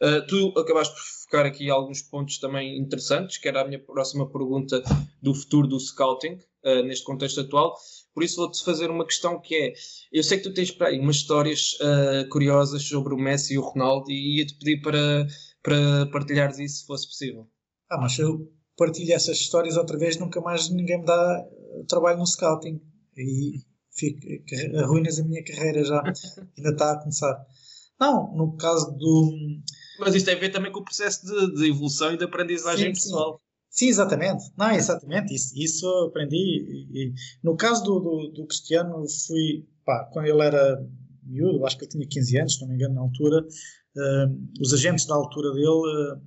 Uh, 0.00 0.24
tu 0.28 0.58
acabaste 0.58 0.94
por 0.94 1.02
focar 1.02 1.46
aqui 1.46 1.68
alguns 1.70 2.02
pontos 2.02 2.38
também 2.38 2.78
interessantes, 2.78 3.38
que 3.38 3.48
era 3.48 3.62
a 3.62 3.66
minha 3.66 3.80
próxima 3.80 4.30
pergunta 4.30 4.82
do 5.20 5.34
futuro 5.34 5.66
do 5.66 5.78
scouting 5.78 6.38
neste 6.84 7.04
contexto 7.04 7.40
atual. 7.40 7.74
Por 8.12 8.22
isso 8.22 8.36
vou-te 8.36 8.62
fazer 8.62 8.90
uma 8.90 9.06
questão 9.06 9.40
que 9.40 9.54
é: 9.54 9.72
eu 10.12 10.22
sei 10.22 10.38
que 10.38 10.44
tu 10.44 10.52
tens 10.52 10.70
para 10.70 10.88
aí 10.88 10.98
umas 10.98 11.16
histórias 11.16 11.78
curiosas 12.30 12.82
sobre 12.82 13.14
o 13.14 13.16
Messi 13.16 13.54
e 13.54 13.58
o 13.58 13.62
Ronaldo 13.62 14.10
e 14.10 14.38
ia-te 14.38 14.54
pedir 14.58 14.82
para 14.82 15.26
para 15.62 16.06
partilhares 16.10 16.58
isso 16.58 16.80
se 16.80 16.86
fosse 16.86 17.06
possível. 17.06 17.48
Ah, 17.90 17.98
mas 17.98 18.18
eu 18.18 18.50
partilho 18.76 19.12
essas 19.12 19.38
histórias 19.38 19.76
outra 19.76 19.98
vez, 19.98 20.16
nunca 20.16 20.40
mais 20.40 20.68
ninguém 20.70 21.00
me 21.00 21.06
dá 21.06 21.44
eh, 21.50 21.84
trabalho 21.88 22.18
no 22.18 22.26
scouting. 22.26 22.80
E 23.16 23.60
fico, 23.92 24.20
arruinas 24.78 25.18
a 25.18 25.24
minha 25.24 25.44
carreira 25.44 25.84
já. 25.84 26.02
Ainda 26.56 26.70
está 26.70 26.92
a 26.92 26.98
começar. 26.98 27.46
Não, 28.00 28.32
no 28.36 28.56
caso 28.56 28.92
do. 28.92 29.32
Mas 29.98 30.14
isto 30.14 30.26
tem 30.26 30.36
a 30.36 30.38
ver 30.38 30.50
também 30.50 30.70
com 30.70 30.80
o 30.80 30.84
processo 30.84 31.26
de, 31.26 31.54
de 31.54 31.70
evolução 31.70 32.12
e 32.12 32.16
de 32.16 32.24
aprendizagem 32.24 32.94
sim, 32.94 33.02
pessoal. 33.02 33.34
Sim. 33.34 33.48
Sim, 33.70 33.88
exatamente. 33.88 34.44
Não, 34.56 34.70
exatamente. 34.70 35.34
Isso, 35.34 35.52
isso 35.56 35.86
aprendi. 36.08 36.36
E, 36.92 37.12
no 37.42 37.56
caso 37.56 37.82
do, 37.82 38.00
do, 38.00 38.32
do, 38.32 38.46
Cristiano, 38.46 39.04
fui. 39.26 39.66
Pá, 39.84 40.08
quando 40.12 40.26
ele 40.26 40.42
era 40.42 40.78
miúdo, 41.24 41.64
acho 41.66 41.76
que 41.76 41.84
ele 41.84 41.90
tinha 41.90 42.08
15 42.08 42.38
anos, 42.38 42.54
se 42.54 42.60
não 42.60 42.68
me 42.68 42.74
engano, 42.74 42.94
na 42.94 43.00
altura, 43.02 43.44
os 44.60 44.72
agentes 44.72 45.06
da 45.06 45.14
altura 45.14 45.52
dele 45.52 45.66
uh, 45.66 46.20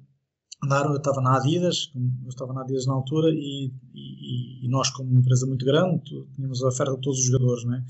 andaram, 0.64 0.92
eu 0.92 0.98
estava 0.98 1.22
na 1.22 1.38
Adidas, 1.38 1.92
eu 1.96 2.30
estava 2.30 2.54
na 2.54 2.62
Adidas 2.62 2.86
na 2.86 2.94
altura 2.94 3.30
e, 3.32 3.72
e, 3.94 4.66
e 4.66 4.70
nós 4.70 4.90
como 4.92 5.10
uma 5.10 5.20
empresa 5.20 5.48
muito 5.48 5.66
grande 5.66 6.02
tínhamos 6.36 6.64
a 6.64 6.68
oferta 6.68 6.94
de 6.94 7.02
todos 7.02 7.20
os 7.20 7.26
jogadores, 7.26 7.66
não 7.66 7.76
é? 7.76 7.84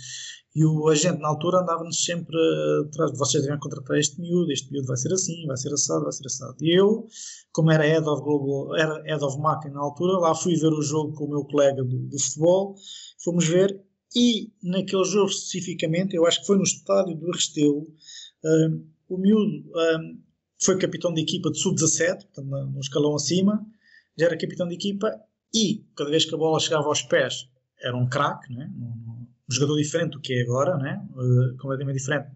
E 0.53 0.65
o 0.65 0.89
agente 0.89 1.19
na 1.19 1.29
altura 1.29 1.61
andava-nos 1.61 2.03
sempre 2.03 2.37
atrás 2.85 3.11
de 3.11 3.17
vocês 3.17 3.43
devem 3.43 3.59
contratar 3.59 3.97
este 3.97 4.19
miúdo, 4.19 4.51
este 4.51 4.71
miúdo 4.71 4.87
vai 4.87 4.97
ser 4.97 5.13
assim, 5.13 5.45
vai 5.45 5.55
ser 5.55 5.73
assado, 5.73 6.03
vai 6.03 6.11
ser 6.11 6.27
assado. 6.27 6.55
E 6.61 6.77
eu, 6.77 7.07
como 7.53 7.71
era 7.71 7.83
Head 7.83 8.05
of 8.05 8.21
Global, 8.21 8.75
era 8.75 9.01
Head 9.03 9.23
of 9.23 9.37
Marketing 9.39 9.73
na 9.73 9.81
altura, 9.81 10.19
lá 10.19 10.35
fui 10.35 10.55
ver 10.55 10.73
o 10.73 10.81
jogo 10.81 11.13
com 11.13 11.25
o 11.25 11.29
meu 11.29 11.45
colega 11.45 11.83
do, 11.83 11.97
do 11.97 12.19
futebol, 12.19 12.75
fomos 13.23 13.47
ver 13.47 13.81
e 14.13 14.51
naquele 14.61 15.05
jogo 15.05 15.29
especificamente, 15.29 16.15
eu 16.15 16.25
acho 16.25 16.41
que 16.41 16.47
foi 16.47 16.57
no 16.57 16.63
estádio 16.63 17.15
do 17.15 17.31
Restelo, 17.31 17.87
o 19.13 19.17
miúdo 19.17 19.69
um, 19.75 20.21
foi 20.63 20.77
capitão 20.77 21.13
de 21.13 21.21
equipa 21.21 21.51
de 21.51 21.59
sub-17, 21.59 22.25
no 22.37 22.79
escalão 22.79 23.15
acima, 23.15 23.65
já 24.17 24.27
era 24.27 24.37
capitão 24.37 24.67
de 24.67 24.75
equipa 24.75 25.11
e 25.53 25.85
cada 25.95 26.09
vez 26.09 26.25
que 26.25 26.33
a 26.33 26.37
bola 26.37 26.59
chegava 26.59 26.85
aos 26.85 27.01
pés 27.01 27.49
era 27.81 27.97
um 27.97 28.07
craque, 28.07 28.53
né? 28.53 28.71
um, 28.77 29.27
um 29.49 29.53
jogador 29.53 29.77
diferente 29.77 30.11
do 30.11 30.21
que 30.21 30.33
é 30.33 30.41
agora, 30.43 30.77
né? 30.77 31.05
Uh, 31.15 31.57
completamente 31.57 31.97
diferente 31.97 32.29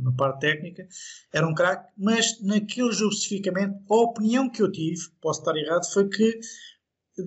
na 0.00 0.12
parte 0.12 0.40
técnica, 0.40 0.86
era 1.32 1.46
um 1.46 1.54
craque, 1.54 1.92
mas 1.96 2.40
naquele 2.42 2.92
jogo 2.92 3.12
especificamente, 3.12 3.76
a 3.90 3.94
opinião 3.94 4.48
que 4.48 4.62
eu 4.62 4.70
tive, 4.70 5.00
posso 5.20 5.40
estar 5.40 5.56
errado, 5.56 5.84
foi 5.92 6.08
que 6.08 6.38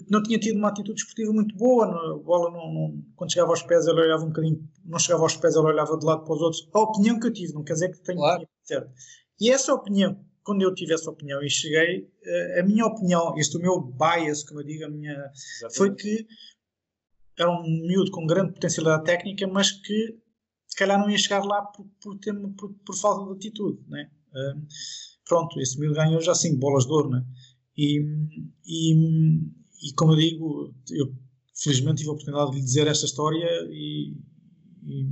não 0.09 0.21
tinha 0.23 0.39
tido 0.39 0.57
uma 0.57 0.69
atitude 0.69 1.01
esportiva 1.01 1.31
muito 1.31 1.55
boa, 1.55 1.85
a 1.85 2.17
bola 2.17 2.51
não, 2.51 2.73
não, 2.73 3.03
quando 3.15 3.31
chegava 3.31 3.51
aos 3.51 3.63
pés 3.63 3.87
ele 3.87 4.01
olhava 4.01 4.23
um 4.23 4.27
bocadinho, 4.27 4.69
não 4.85 4.99
chegava 4.99 5.23
aos 5.23 5.35
pés 5.35 5.55
ele 5.55 5.65
olhava 5.65 5.97
de 5.97 6.05
lado 6.05 6.23
para 6.23 6.33
os 6.33 6.41
outros. 6.41 6.69
A 6.73 6.79
opinião 6.79 7.19
que 7.19 7.27
eu 7.27 7.33
tive, 7.33 7.53
não 7.53 7.63
quer 7.63 7.73
dizer 7.73 7.89
que 7.89 7.99
tenha 7.99 8.17
claro. 8.17 8.47
certo. 8.63 8.91
E 9.39 9.49
essa 9.49 9.73
opinião, 9.73 10.23
quando 10.43 10.61
eu 10.61 10.73
tive 10.73 10.93
essa 10.93 11.09
opinião 11.09 11.41
e 11.41 11.49
cheguei, 11.49 12.09
eh, 12.23 12.59
a 12.59 12.63
minha 12.63 12.85
opinião, 12.85 13.37
este 13.37 13.57
o 13.57 13.61
meu 13.61 13.81
bias, 13.81 14.43
como 14.43 14.61
eu 14.61 14.65
digo, 14.65 14.85
a 14.85 14.89
minha, 14.89 15.11
Exatamente. 15.11 15.77
foi 15.77 15.95
que 15.95 16.27
era 17.37 17.49
um 17.49 17.63
miúdo 17.63 18.11
com 18.11 18.25
grande 18.25 18.53
potencialidade 18.53 19.03
técnica, 19.03 19.47
mas 19.47 19.71
que 19.71 20.17
se 20.67 20.77
calhar 20.77 20.99
não 20.99 21.09
ia 21.09 21.17
chegar 21.17 21.43
lá 21.43 21.61
por, 21.63 21.85
por, 22.01 22.17
ter, 22.19 22.33
por, 22.57 22.73
por 22.85 22.95
falta 22.95 23.25
de 23.25 23.47
atitude, 23.47 23.81
né? 23.87 24.09
Pronto, 25.27 25.59
esse 25.59 25.79
miúdo 25.79 25.95
ganhou 25.95 26.21
já 26.21 26.33
cinco 26.33 26.57
bolas 26.57 26.85
de 26.85 26.91
ouro, 26.91 27.09
né? 27.09 27.25
E, 27.77 27.99
e, 28.65 28.95
e 29.81 29.93
como 29.93 30.13
eu 30.13 30.17
digo, 30.17 30.73
eu 30.91 31.13
felizmente 31.55 31.97
tive 31.97 32.09
a 32.09 32.13
oportunidade 32.13 32.51
de 32.51 32.57
lhe 32.57 32.63
dizer 32.63 32.87
esta 32.87 33.05
história 33.05 33.47
e, 33.69 34.15
e, 34.83 35.07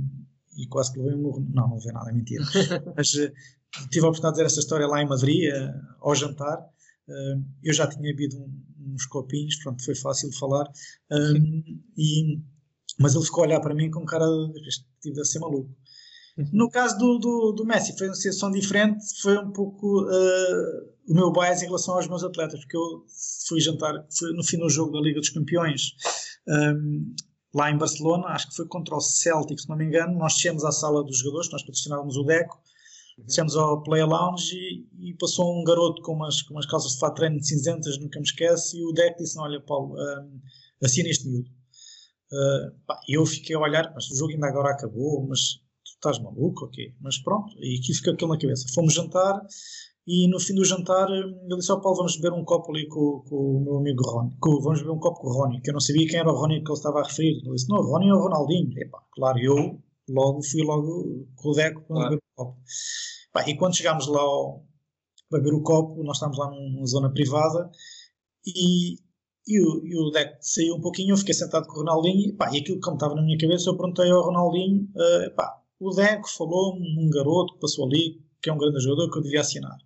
e 0.58 0.66
quase 0.68 0.92
que 0.92 0.98
levei 0.98 1.16
um 1.16 1.22
morro. 1.22 1.46
Não, 1.52 1.68
não 1.68 1.76
levei 1.76 1.92
nada, 1.92 2.10
é 2.10 2.12
mentira. 2.12 2.44
Mas 2.96 3.12
uh, 3.14 3.32
tive 3.90 4.06
a 4.06 4.08
oportunidade 4.08 4.34
de 4.34 4.42
dizer 4.42 4.46
esta 4.46 4.60
história 4.60 4.86
lá 4.86 5.02
em 5.02 5.08
Madrid, 5.08 5.52
uh, 5.52 5.96
ao 6.00 6.14
jantar. 6.14 6.58
Uh, 7.08 7.44
eu 7.62 7.72
já 7.72 7.86
tinha 7.86 8.02
bebido 8.02 8.36
uns 8.78 9.06
copinhos, 9.06 9.56
pronto, 9.56 9.84
foi 9.84 9.94
fácil 9.94 10.30
de 10.30 10.38
falar. 10.38 10.66
e, 11.96 12.40
mas 12.98 13.14
ele 13.14 13.24
ficou 13.24 13.44
a 13.44 13.46
olhar 13.46 13.60
para 13.60 13.74
mim 13.74 13.90
com 13.90 14.04
cara 14.04 14.26
de 14.26 14.68
este 14.68 14.86
tipo 15.00 15.20
a 15.20 15.24
ser 15.24 15.38
maluco. 15.38 15.74
No 16.52 16.70
caso 16.70 16.96
do, 16.96 17.18
do, 17.18 17.52
do, 17.52 17.64
Messi, 17.64 17.96
foi 17.98 18.08
uma 18.08 18.14
situação 18.14 18.50
diferente, 18.50 19.04
foi 19.20 19.36
um 19.36 19.52
pouco 19.52 20.04
uh, 20.04 20.90
o 21.10 21.14
meu 21.14 21.32
bias 21.32 21.60
em 21.60 21.66
relação 21.66 21.96
aos 21.96 22.06
meus 22.06 22.22
atletas, 22.22 22.60
porque 22.60 22.76
eu 22.76 23.04
fui 23.48 23.60
jantar 23.60 24.06
fui 24.16 24.32
no 24.32 24.44
fim 24.44 24.58
do 24.58 24.70
jogo 24.70 24.92
da 24.92 25.00
Liga 25.00 25.18
dos 25.18 25.30
Campeões, 25.30 25.96
um, 26.46 27.12
lá 27.52 27.68
em 27.68 27.76
Barcelona, 27.76 28.28
acho 28.28 28.48
que 28.48 28.54
foi 28.54 28.68
contra 28.68 28.94
o 28.94 29.00
Celtic, 29.00 29.58
se 29.58 29.68
não 29.68 29.76
me 29.76 29.84
engano, 29.84 30.16
nós 30.16 30.34
descemos 30.34 30.64
à 30.64 30.70
sala 30.70 31.02
dos 31.02 31.18
jogadores, 31.18 31.50
nós 31.50 31.62
patrocinávamos 31.62 32.16
o 32.16 32.22
Deco, 32.22 32.62
uhum. 33.18 33.24
descemos 33.24 33.56
ao 33.56 33.82
Play 33.82 34.04
Lounge 34.04 34.54
e, 34.54 35.10
e, 35.10 35.14
passou 35.14 35.60
um 35.60 35.64
garoto 35.64 36.00
com 36.02 36.12
umas, 36.12 36.42
com 36.42 36.54
umas 36.54 36.66
calças 36.66 36.92
de 36.92 37.00
fato 37.00 37.16
treino 37.16 37.42
cinzentas, 37.42 37.98
nunca 37.98 38.20
me 38.20 38.24
esquece, 38.24 38.78
e 38.78 38.84
o 38.84 38.92
Deco 38.92 39.18
disse, 39.18 39.36
olha 39.36 39.60
Paulo, 39.60 39.96
um, 39.96 40.40
assina 40.80 41.08
este 41.08 41.28
miúdo. 41.28 41.50
Uh, 42.32 42.70
pá, 42.86 43.00
eu 43.08 43.26
fiquei 43.26 43.56
a 43.56 43.58
olhar, 43.58 43.92
mas 43.92 44.08
o 44.12 44.16
jogo 44.16 44.32
ainda 44.32 44.46
agora 44.46 44.70
acabou, 44.70 45.26
mas 45.26 45.58
estás 45.84 46.20
maluco, 46.20 46.66
ok. 46.66 46.94
Mas 47.00 47.18
pronto, 47.18 47.52
e 47.58 47.80
aqui 47.80 47.92
fica 47.92 48.12
aquilo 48.12 48.30
na 48.30 48.38
cabeça. 48.38 48.72
Fomos 48.72 48.94
jantar 48.94 49.42
e 50.06 50.28
no 50.28 50.40
fim 50.40 50.54
do 50.54 50.64
jantar 50.64 51.08
ele 51.10 51.56
disse 51.56 51.70
ao 51.70 51.80
Paulo, 51.80 51.98
vamos 51.98 52.16
beber 52.16 52.32
um 52.32 52.44
copo 52.44 52.72
ali 52.72 52.88
com, 52.88 53.22
com 53.28 53.36
o 53.36 53.64
meu 53.64 53.76
amigo 53.76 54.02
Rony. 54.02 54.36
Com, 54.40 54.60
vamos 54.60 54.80
beber 54.80 54.92
um 54.92 54.98
copo 54.98 55.20
com 55.20 55.28
o 55.28 55.32
Rony, 55.32 55.60
que 55.60 55.70
eu 55.70 55.74
não 55.74 55.80
sabia 55.80 56.06
quem 56.06 56.18
era 56.18 56.30
o 56.30 56.36
Rony 56.36 56.62
que 56.64 56.70
ele 56.70 56.78
estava 56.78 57.00
a 57.00 57.04
referir. 57.04 57.40
Ele 57.44 57.54
disse, 57.54 57.68
não, 57.68 57.78
o 57.78 57.86
Rony 57.86 58.08
é 58.08 58.14
o 58.14 58.18
Ronaldinho. 58.18 58.72
Epá, 58.78 58.98
claro, 59.12 59.38
eu 59.38 59.80
logo 60.08 60.42
fui 60.42 60.62
logo 60.62 61.26
com 61.36 61.48
o 61.50 61.52
Deco 61.52 61.82
para 61.82 61.96
claro. 61.96 62.10
beber 62.10 62.22
o 62.22 62.44
copo. 62.44 62.58
Pá, 63.32 63.48
e 63.48 63.56
quando 63.56 63.76
chegámos 63.76 64.06
lá 64.08 64.20
ao, 64.20 64.64
para 65.28 65.38
beber 65.40 65.54
o 65.54 65.62
copo, 65.62 66.02
nós 66.02 66.16
estávamos 66.16 66.38
lá 66.38 66.50
numa 66.50 66.86
zona 66.86 67.12
privada 67.12 67.70
e, 68.46 68.94
e 69.46 69.60
o, 69.60 69.86
e 69.86 69.96
o 69.96 70.10
Deco 70.10 70.36
saiu 70.40 70.74
um 70.74 70.80
pouquinho, 70.80 71.12
eu 71.12 71.16
fiquei 71.16 71.34
sentado 71.34 71.66
com 71.66 71.74
o 71.74 71.78
Ronaldinho, 71.78 72.30
e, 72.30 72.32
pá, 72.32 72.50
e 72.52 72.58
aquilo 72.58 72.80
que 72.80 72.90
estava 72.90 73.14
na 73.14 73.22
minha 73.22 73.38
cabeça, 73.38 73.70
eu 73.70 73.76
perguntei 73.76 74.10
ao 74.10 74.22
Ronaldinho, 74.22 74.88
uh, 74.96 75.34
pá, 75.36 75.60
o 75.78 75.90
Deco 75.90 76.28
falou 76.28 76.76
um 76.76 77.08
garoto 77.10 77.54
que 77.54 77.60
passou 77.60 77.86
ali, 77.86 78.20
que 78.42 78.50
é 78.50 78.52
um 78.52 78.58
grande 78.58 78.80
jogador, 78.80 79.10
que 79.10 79.18
eu 79.18 79.22
devia 79.22 79.40
assinar. 79.40 79.76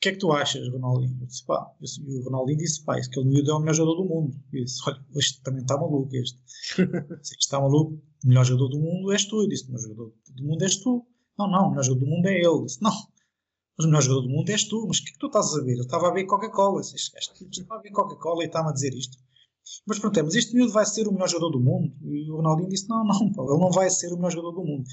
O 0.00 0.02
que 0.02 0.08
é 0.08 0.12
que 0.12 0.18
tu 0.18 0.32
achas, 0.32 0.66
Ronaldinho? 0.66 1.18
Eu 1.20 1.26
disse, 1.26 1.44
pá, 1.44 1.70
e 1.78 2.18
o 2.18 2.24
Ronaldinho 2.24 2.56
disse, 2.56 2.82
pá, 2.84 2.98
que 2.98 3.20
ele 3.20 3.28
miúdo 3.28 3.50
é 3.50 3.54
o 3.54 3.60
melhor 3.60 3.74
jogador 3.74 4.02
do 4.02 4.08
mundo. 4.08 4.34
Eu 4.50 4.64
disse, 4.64 4.80
olha, 4.86 5.04
este 5.14 5.42
também 5.42 5.60
está 5.60 5.76
maluco, 5.76 6.08
este. 6.16 6.40
este 7.20 7.36
está 7.38 7.60
maluco, 7.60 8.00
o 8.24 8.26
melhor 8.26 8.44
jogador 8.46 8.68
do 8.68 8.80
mundo 8.80 9.12
és 9.12 9.26
tu. 9.26 9.42
Eu 9.42 9.48
disse, 9.48 9.64
o 9.64 9.66
melhor 9.66 9.82
jogador 9.82 10.12
do 10.36 10.42
mundo 10.42 10.62
és 10.62 10.76
tu. 10.76 11.06
Não, 11.38 11.50
não, 11.50 11.66
o 11.66 11.70
melhor 11.72 11.84
jogador 11.84 12.06
do 12.06 12.10
mundo 12.10 12.26
é 12.28 12.34
ele. 12.34 12.46
Eu 12.46 12.64
disse, 12.64 12.82
não, 12.82 12.90
mas 13.76 13.84
o 13.84 13.88
melhor 13.88 14.00
jogador 14.00 14.22
do 14.22 14.28
mundo 14.30 14.48
és 14.48 14.64
tu. 14.64 14.86
Mas 14.88 14.98
o 15.00 15.04
que 15.04 15.10
é 15.10 15.12
que 15.12 15.18
tu 15.18 15.26
estás 15.26 15.54
a 15.54 15.62
ver? 15.62 15.76
Eu 15.76 15.82
estava 15.82 16.08
a 16.08 16.12
ver 16.14 16.24
Coca-Cola. 16.24 16.80
Este 16.80 17.14
estava 17.50 17.78
a 17.78 17.82
ver 17.82 17.90
Coca-Cola 17.90 18.42
e 18.42 18.46
está-me 18.46 18.70
a 18.70 18.72
dizer 18.72 18.94
isto. 18.94 19.18
Mas 19.86 19.98
pronto, 19.98 20.24
mas 20.24 20.34
este 20.34 20.54
miúdo 20.54 20.72
vai 20.72 20.86
ser 20.86 21.06
o 21.08 21.12
melhor 21.12 21.28
jogador 21.28 21.50
do 21.50 21.60
mundo? 21.60 21.94
E 22.00 22.30
o 22.30 22.36
Ronaldinho 22.36 22.70
disse, 22.70 22.88
não, 22.88 23.04
não, 23.04 23.30
pá, 23.32 23.42
ele 23.42 23.60
não 23.60 23.70
vai 23.70 23.90
ser 23.90 24.10
o 24.14 24.16
melhor 24.16 24.30
jogador 24.30 24.52
do 24.52 24.64
mundo 24.64 24.84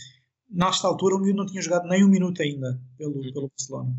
nesta 0.49 0.87
altura 0.87 1.15
o 1.15 1.19
miúdo 1.19 1.37
não 1.37 1.45
tinha 1.45 1.61
jogado 1.61 1.87
nem 1.87 2.03
um 2.03 2.09
minuto 2.09 2.41
ainda 2.41 2.79
pelo, 2.97 3.21
pelo 3.33 3.49
Barcelona. 3.49 3.95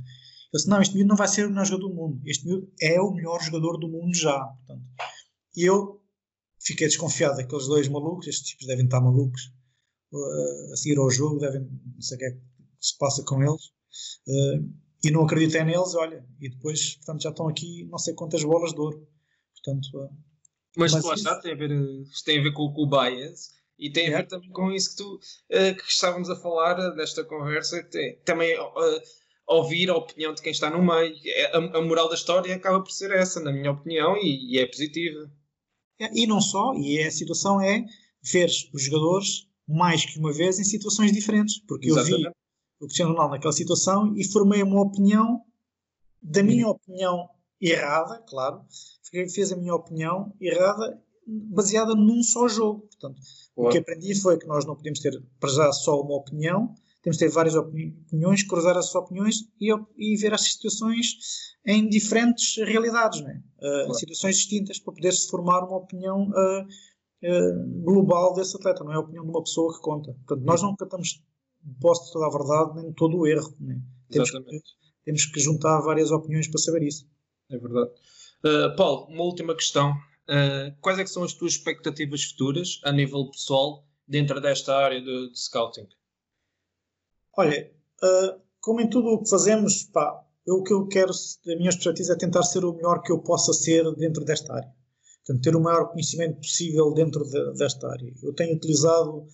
Eu 0.53 0.57
disse, 0.57 0.69
não, 0.69 0.81
este 0.81 0.95
miúdo 0.95 1.09
não 1.09 1.17
vai 1.17 1.29
ser 1.29 1.47
o 1.47 1.51
melhor 1.51 1.67
jogador 1.67 1.89
do 1.89 1.95
mundo. 1.95 2.23
Este 2.25 2.47
miúdo 2.47 2.73
é 2.81 3.01
o 3.01 3.13
melhor 3.13 3.43
jogador 3.43 3.79
do 3.79 3.89
mundo 3.89 4.15
já. 4.15 4.39
Portanto, 4.39 4.83
e 5.55 5.65
eu 5.65 6.01
fiquei 6.61 6.87
desconfiado 6.87 7.37
daqueles 7.37 7.67
dois 7.67 7.89
malucos, 7.89 8.27
estes 8.27 8.51
tipos 8.51 8.67
devem 8.67 8.85
estar 8.85 9.01
malucos, 9.01 9.53
uh, 10.13 10.73
a 10.73 10.77
seguir 10.77 10.99
ao 10.99 11.11
jogo, 11.11 11.39
devem, 11.39 11.61
não 11.61 12.01
sei 12.01 12.17
o 12.17 12.19
que 12.19 12.25
é 12.27 12.39
se 12.81 12.97
passa 12.97 13.23
com 13.25 13.43
eles. 13.43 13.67
Uh, 14.27 14.73
e 15.05 15.11
não 15.11 15.25
acreditei 15.25 15.63
neles, 15.65 15.95
olha, 15.95 16.25
e 16.41 16.49
depois 16.49 16.97
portanto, 16.97 17.23
já 17.23 17.31
estão 17.31 17.49
aqui 17.49 17.85
não 17.91 17.99
sei 17.99 18.15
quantas 18.15 18.43
bolas 18.43 18.73
de 18.73 18.81
ouro. 18.81 19.07
Portanto, 19.55 19.87
uh, 19.95 20.17
mas, 20.77 20.93
mas 20.93 21.05
lá 21.05 21.15
está, 21.15 21.41
tem 21.41 21.53
a 21.53 21.57
ver, 21.57 21.71
tem 22.25 22.39
a 22.39 22.43
ver 22.43 22.53
com, 22.53 22.73
com 22.73 22.83
o 22.83 22.89
bias 22.89 23.51
e 23.79 23.91
tem 23.91 24.13
a 24.13 24.19
ver 24.19 24.29
também 24.29 24.51
com 24.51 24.71
isso 24.71 24.91
que, 24.91 24.97
tu, 24.97 25.21
que 25.49 25.89
estávamos 25.89 26.31
a 26.31 26.37
falar 26.37 26.75
desta 26.95 27.25
conversa, 27.25 27.83
tem, 27.85 28.17
também 28.21 28.57
ouvir 29.49 29.91
a 29.91 29.97
opinião 29.97 30.35
de 30.35 30.43
quem 30.43 30.53
está 30.53 30.71
no 30.71 30.83
meio. 30.83 31.17
É, 31.25 31.57
a, 31.57 31.79
a, 31.79 31.83
moral 31.83 32.09
da 32.09 32.15
história 32.15 32.55
acaba 32.55 32.81
por 32.81 32.93
ser 32.93 33.11
essa, 33.11 33.41
na 33.41 33.51
minha 33.51 33.73
opinião, 33.73 34.17
e, 34.17 34.55
e 34.55 34.59
é 34.59 34.67
positiva. 34.67 35.31
É, 35.99 36.11
e 36.13 36.27
não 36.27 36.41
só, 36.41 36.75
e 36.75 37.03
a 37.03 37.11
situação 37.11 37.61
é 37.61 37.85
ver 38.23 38.51
os 38.73 38.83
jogadores 38.83 39.49
mais 39.67 40.05
que 40.05 40.19
uma 40.19 40.33
vez 40.33 40.59
em 40.59 40.65
situações 40.65 41.13
diferentes, 41.13 41.59
porque 41.67 41.89
Exatamente. 41.89 42.27
eu 42.27 42.31
vi 42.31 42.37
o 42.81 42.87
Cristiano 42.87 43.13
Ronaldo 43.13 43.35
naquela 43.35 43.53
situação 43.53 44.15
e 44.17 44.25
formei 44.25 44.63
uma 44.63 44.81
opinião 44.81 45.43
da 46.23 46.43
minha 46.43 46.67
uhum. 46.67 46.73
opinião 46.73 47.29
errada, 47.61 48.23
claro, 48.29 48.63
fez 49.11 49.53
a 49.53 49.57
minha 49.57 49.75
opinião 49.75 50.33
errada 50.41 51.01
baseada 51.27 51.95
num 51.95 52.23
só 52.23 52.49
jogo. 52.49 52.83
Portanto, 52.83 53.21
o 53.55 53.69
que 53.69 53.79
aprendi 53.79 54.15
foi 54.15 54.39
que 54.39 54.47
nós 54.47 54.65
não 54.65 54.77
podemos 54.77 55.01
ter 55.01 55.21
para 55.39 55.51
já 55.51 55.73
só 55.73 56.01
uma 56.01 56.15
opinião, 56.15 56.75
temos 57.03 57.17
de 57.17 57.25
ter 57.25 57.33
várias 57.33 57.55
opiniões, 57.55 58.43
cruzar 58.43 58.77
essas 58.77 58.95
opiniões 58.95 59.49
e, 59.61 59.73
e 59.97 60.17
ver 60.17 60.35
as 60.35 60.43
situações 60.43 61.07
em 61.65 61.89
diferentes 61.89 62.57
realidades, 62.67 63.21
né? 63.21 63.43
uh, 63.61 63.95
situações 63.95 64.37
distintas, 64.37 64.79
para 64.79 64.95
poder 64.95 65.13
se 65.13 65.29
formar 65.29 65.65
uma 65.65 65.77
opinião 65.77 66.29
uh, 66.29 66.63
uh, 66.63 67.83
global 67.83 68.35
desse 68.35 68.57
atleta, 68.57 68.83
não 68.83 68.93
é 68.93 68.97
a 68.97 69.01
opinião 69.01 69.25
de 69.25 69.31
uma 69.31 69.43
pessoa 69.43 69.75
que 69.75 69.81
conta. 69.81 70.13
Portanto, 70.27 70.45
nós 70.45 70.63
não 70.63 70.75
cantamos 70.75 71.23
posse 71.81 72.07
de 72.07 72.13
toda 72.13 72.27
a 72.27 72.31
verdade 72.31 72.83
nem 72.83 72.93
todo 72.93 73.19
o 73.19 73.27
erro. 73.27 73.55
Né? 73.61 73.81
Temos, 74.11 74.31
que, 74.31 74.63
temos 75.05 75.27
que 75.27 75.41
juntar 75.41 75.81
várias 75.81 76.11
opiniões 76.11 76.49
para 76.49 76.61
saber 76.61 76.83
isso. 76.83 77.07
É 77.51 77.59
verdade. 77.59 77.91
Paulo, 78.77 79.07
uma 79.09 79.25
última 79.25 79.55
questão. 79.55 79.93
quais 80.81 80.99
é 80.99 81.07
são 81.07 81.25
as 81.25 81.35
tuas 81.35 81.55
expectativas 81.55 82.23
futuras 82.25 82.81
a 82.85 82.93
nível 82.93 83.29
pessoal 83.31 83.85
dentro 84.07 84.41
desta 84.41 84.77
área 84.77 85.01
de, 85.01 85.31
de 85.31 85.39
scouting? 85.39 85.89
Olha, 87.39 87.71
uh, 88.03 88.41
como 88.61 88.81
em 88.81 88.91
tudo 88.91 89.11
o 89.11 89.23
que 89.23 89.31
fazemos, 89.31 89.85
pá, 89.85 90.27
eu, 90.45 90.57
o 90.57 90.65
que 90.65 90.73
eu 90.73 90.89
quero, 90.89 91.13
a 91.13 91.57
minha 91.57 91.71
perspectiva 91.71 92.15
é 92.15 92.17
tentar 92.17 92.43
ser 92.43 92.65
o 92.65 92.75
melhor 92.75 93.01
que 93.01 93.13
eu 93.13 93.21
possa 93.21 93.53
ser 93.53 93.85
dentro 93.95 94.25
desta 94.25 94.53
área. 94.53 94.75
Portanto, 95.25 95.45
ter 95.45 95.55
o 95.55 95.61
maior 95.61 95.89
conhecimento 95.93 96.39
possível 96.39 96.93
dentro 96.93 97.23
de, 97.23 97.53
desta 97.53 97.87
área. 97.87 98.13
Eu 98.25 98.35
tenho 98.35 98.57
utilizado 98.57 99.25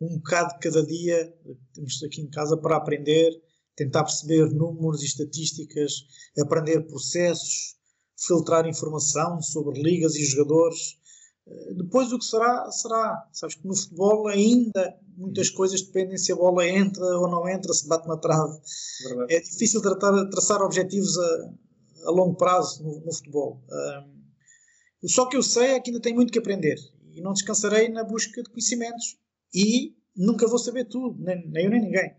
um 0.00 0.16
bocado 0.16 0.58
cada 0.60 0.84
dia, 0.84 1.32
temos 1.72 2.02
aqui 2.02 2.22
em 2.22 2.30
casa 2.30 2.56
para 2.56 2.78
aprender, 2.78 3.30
tentar 3.76 4.02
perceber 4.02 4.50
números 4.50 5.00
e 5.00 5.06
estatísticas, 5.06 5.92
aprender 6.40 6.80
processos, 6.88 7.76
filtrar 8.26 8.66
informação 8.66 9.40
sobre 9.40 9.80
ligas 9.80 10.16
e 10.16 10.24
jogadores, 10.24 10.98
depois 11.76 12.12
o 12.12 12.18
que 12.18 12.24
será, 12.24 12.70
será. 12.70 13.28
Sabes 13.32 13.56
que 13.56 13.66
no 13.66 13.76
futebol 13.76 14.28
ainda 14.28 14.98
muitas 15.22 15.48
coisas 15.48 15.80
dependem 15.80 16.18
se 16.18 16.32
a 16.32 16.36
bola 16.36 16.66
entra 16.66 17.04
ou 17.18 17.30
não 17.30 17.48
entra, 17.48 17.72
se 17.72 17.88
bate 17.88 18.06
na 18.08 18.16
trave. 18.16 18.58
Verdade. 19.04 19.34
É 19.34 19.40
difícil 19.40 19.80
tratar, 19.80 20.28
traçar 20.28 20.60
objetivos 20.60 21.16
a, 21.18 21.52
a 22.06 22.10
longo 22.10 22.34
prazo 22.36 22.82
no, 22.82 23.00
no 23.04 23.14
futebol. 23.14 23.62
Um, 23.70 25.08
só 25.08 25.26
que 25.26 25.36
eu 25.36 25.42
sei 25.42 25.72
é 25.72 25.80
que 25.80 25.90
ainda 25.90 26.02
tenho 26.02 26.16
muito 26.16 26.32
que 26.32 26.38
aprender 26.38 26.76
e 27.12 27.20
não 27.20 27.32
descansarei 27.32 27.88
na 27.88 28.04
busca 28.04 28.42
de 28.42 28.50
conhecimentos 28.50 29.18
e 29.54 29.94
nunca 30.16 30.46
vou 30.46 30.58
saber 30.58 30.86
tudo, 30.86 31.16
nem, 31.22 31.48
nem 31.48 31.64
eu 31.64 31.70
nem 31.70 31.82
ninguém. 31.82 32.16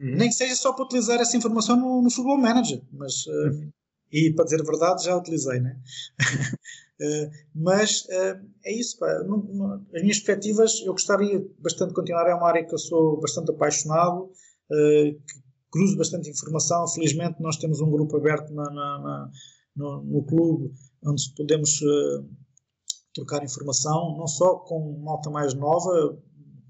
Uhum. 0.00 0.16
Nem 0.16 0.28
que 0.28 0.34
seja 0.34 0.54
só 0.54 0.72
para 0.72 0.84
utilizar 0.84 1.20
essa 1.20 1.36
informação 1.36 1.76
no, 1.76 2.02
no 2.02 2.10
Futebol 2.10 2.38
Manager, 2.38 2.82
mas 2.92 3.26
uh, 3.26 3.72
e 4.12 4.32
para 4.32 4.44
dizer 4.44 4.60
a 4.60 4.64
verdade 4.64 5.04
já 5.04 5.16
utilizei, 5.16 5.60
né? 5.60 5.78
Uh, 7.00 7.30
mas 7.54 8.04
uh, 8.04 8.40
é 8.64 8.72
isso, 8.72 8.98
pá. 8.98 9.10
As 9.10 10.02
minhas 10.02 10.18
perspectivas, 10.20 10.80
eu 10.84 10.92
gostaria 10.92 11.44
bastante 11.58 11.88
de 11.88 11.94
continuar. 11.94 12.28
É 12.28 12.34
uma 12.34 12.48
área 12.48 12.64
que 12.64 12.74
eu 12.74 12.78
sou 12.78 13.20
bastante 13.20 13.50
apaixonado, 13.50 14.24
uh, 14.24 15.12
que 15.12 15.40
cruzo 15.70 15.96
bastante 15.96 16.30
informação. 16.30 16.86
Felizmente, 16.88 17.40
nós 17.40 17.56
temos 17.56 17.80
um 17.80 17.90
grupo 17.90 18.16
aberto 18.16 18.52
na, 18.54 18.64
na, 18.64 18.98
na, 18.98 19.30
no, 19.76 20.02
no, 20.02 20.22
clube 20.24 20.72
onde 21.04 21.22
podemos 21.36 21.80
trocar 23.14 23.42
informação, 23.44 24.16
não 24.16 24.26
só 24.26 24.56
com 24.60 24.98
malta 25.00 25.30
mais 25.30 25.54
nova, 25.54 26.18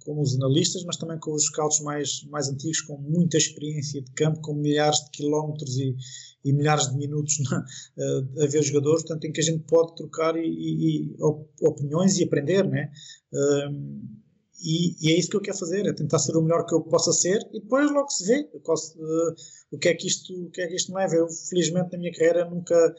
como 0.07 0.23
os 0.23 0.37
analistas, 0.37 0.85
mas 0.85 0.97
também 0.97 1.19
com 1.19 1.33
os 1.33 1.47
scouts 1.47 1.81
mais, 1.81 2.23
mais 2.31 2.49
antigos, 2.49 2.81
com 2.83 2.97
muita 2.97 3.37
experiência 3.37 4.01
de 4.01 4.11
campo, 4.13 4.41
com 4.41 4.55
milhares 4.55 5.01
de 5.01 5.11
quilómetros 5.11 5.77
e, 5.77 5.97
e 6.45 6.53
milhares 6.53 6.89
de 6.89 6.97
minutos 6.97 7.39
na, 7.51 7.59
uh, 7.59 8.43
a 8.43 8.47
ver 8.47 8.63
jogadores, 8.63 9.03
portanto, 9.03 9.25
em 9.25 9.33
que 9.33 9.41
a 9.41 9.45
gente 9.45 9.65
pode 9.65 9.97
trocar 9.97 10.37
e, 10.37 10.47
e, 10.47 11.07
e 11.07 11.17
opiniões 11.61 12.17
e 12.19 12.25
aprender, 12.25 12.67
né? 12.69 12.91
Uh, 13.33 14.17
e, 14.63 14.97
e, 15.03 15.13
é 15.13 15.19
isso 15.19 15.29
que 15.29 15.37
eu 15.37 15.43
quero 15.43 15.59
fazer, 15.59 15.85
é 15.87 15.93
tentar 15.93 16.19
ser 16.19 16.35
o 16.37 16.41
melhor 16.41 16.65
que 16.65 16.75
eu 16.75 16.81
possa 16.81 17.13
ser 17.13 17.39
e 17.53 17.61
depois 17.61 17.91
logo 17.91 18.09
se 18.09 18.25
vê 18.25 18.45
posso, 18.65 18.97
uh, 18.99 19.35
o, 19.73 19.79
que 19.79 19.89
é 19.89 19.95
que 19.95 20.07
isto, 20.07 20.33
o 20.33 20.51
que 20.51 20.63
é 20.63 20.69
que 20.69 20.77
isto 20.77 20.93
me 20.93 20.99
leva. 20.99 21.17
Eu, 21.17 21.29
felizmente, 21.29 21.93
na 21.93 21.99
minha 21.99 22.13
carreira 22.13 22.49
nunca, 22.49 22.95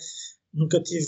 nunca 0.54 0.84
tive 0.84 1.08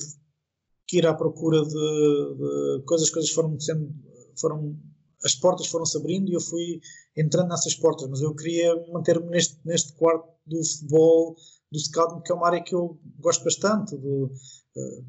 que 0.87 0.97
ir 0.97 1.05
à 1.05 1.13
procura 1.13 1.61
de, 1.61 1.69
de 1.69 2.83
coisas, 2.85 3.09
coisas 3.11 3.29
foram 3.29 3.59
sendo, 3.59 3.93
foram 4.39 4.75
as 5.23 5.35
portas 5.35 5.67
foram-se 5.67 5.97
abrindo 5.97 6.29
e 6.29 6.33
eu 6.33 6.41
fui 6.41 6.81
entrando 7.15 7.49
nessas 7.49 7.75
portas, 7.75 8.07
mas 8.09 8.21
eu 8.21 8.33
queria 8.35 8.75
manter-me 8.91 9.29
neste, 9.29 9.59
neste 9.65 9.93
quarto 9.93 10.27
do 10.45 10.63
futebol, 10.63 11.35
do 11.71 11.79
scouting, 11.79 12.21
que 12.21 12.31
é 12.31 12.35
uma 12.35 12.47
área 12.47 12.63
que 12.63 12.73
eu 12.73 12.99
gosto 13.19 13.43
bastante, 13.43 13.97
de 13.97 14.07
uh, 14.07 15.05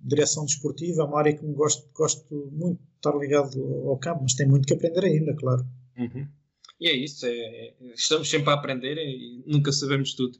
direção 0.00 0.44
desportiva, 0.44 1.02
é 1.02 1.04
uma 1.04 1.18
área 1.18 1.36
que 1.36 1.44
me 1.44 1.54
gosto, 1.54 1.88
gosto 1.94 2.50
muito 2.52 2.78
de 2.78 2.96
estar 2.96 3.16
ligado 3.16 3.62
ao 3.88 3.98
campo, 3.98 4.22
mas 4.22 4.34
tem 4.34 4.46
muito 4.46 4.66
que 4.66 4.74
aprender 4.74 5.04
ainda, 5.04 5.34
claro. 5.34 5.66
Uhum. 5.96 6.28
E 6.80 6.88
é 6.88 6.94
isso, 6.94 7.24
é, 7.26 7.30
é, 7.30 7.74
estamos 7.94 8.28
sempre 8.28 8.50
a 8.50 8.54
aprender 8.54 8.96
e 8.98 9.42
nunca 9.46 9.72
sabemos 9.72 10.14
tudo. 10.14 10.38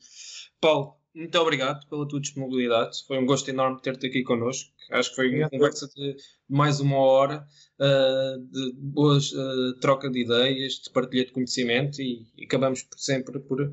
Paulo, 0.61 0.97
muito 1.15 1.39
obrigado 1.39 1.89
pela 1.89 2.09
tua 2.09 2.21
disponibilidade, 2.21 3.05
foi 3.07 3.19
um 3.19 3.27
gosto 3.27 3.49
enorme 3.49 3.81
ter-te 3.81 4.07
aqui 4.07 4.23
connosco. 4.25 4.71
Acho 4.91 5.11
que 5.11 5.17
foi 5.17 5.39
uma 5.39 5.49
conversa 5.49 5.87
de 5.95 6.17
mais 6.49 6.81
uma 6.81 6.99
hora 6.99 7.47
uh, 7.79 8.39
de 8.51 8.73
boas 8.75 9.33
uh, 9.33 9.79
troca 9.81 10.11
de 10.11 10.23
ideias, 10.23 10.75
de 10.75 10.91
partilha 10.91 11.25
de 11.25 11.33
conhecimento 11.33 12.03
e, 12.03 12.27
e 12.37 12.45
acabamos 12.45 12.85
sempre 12.97 13.39
por, 13.39 13.71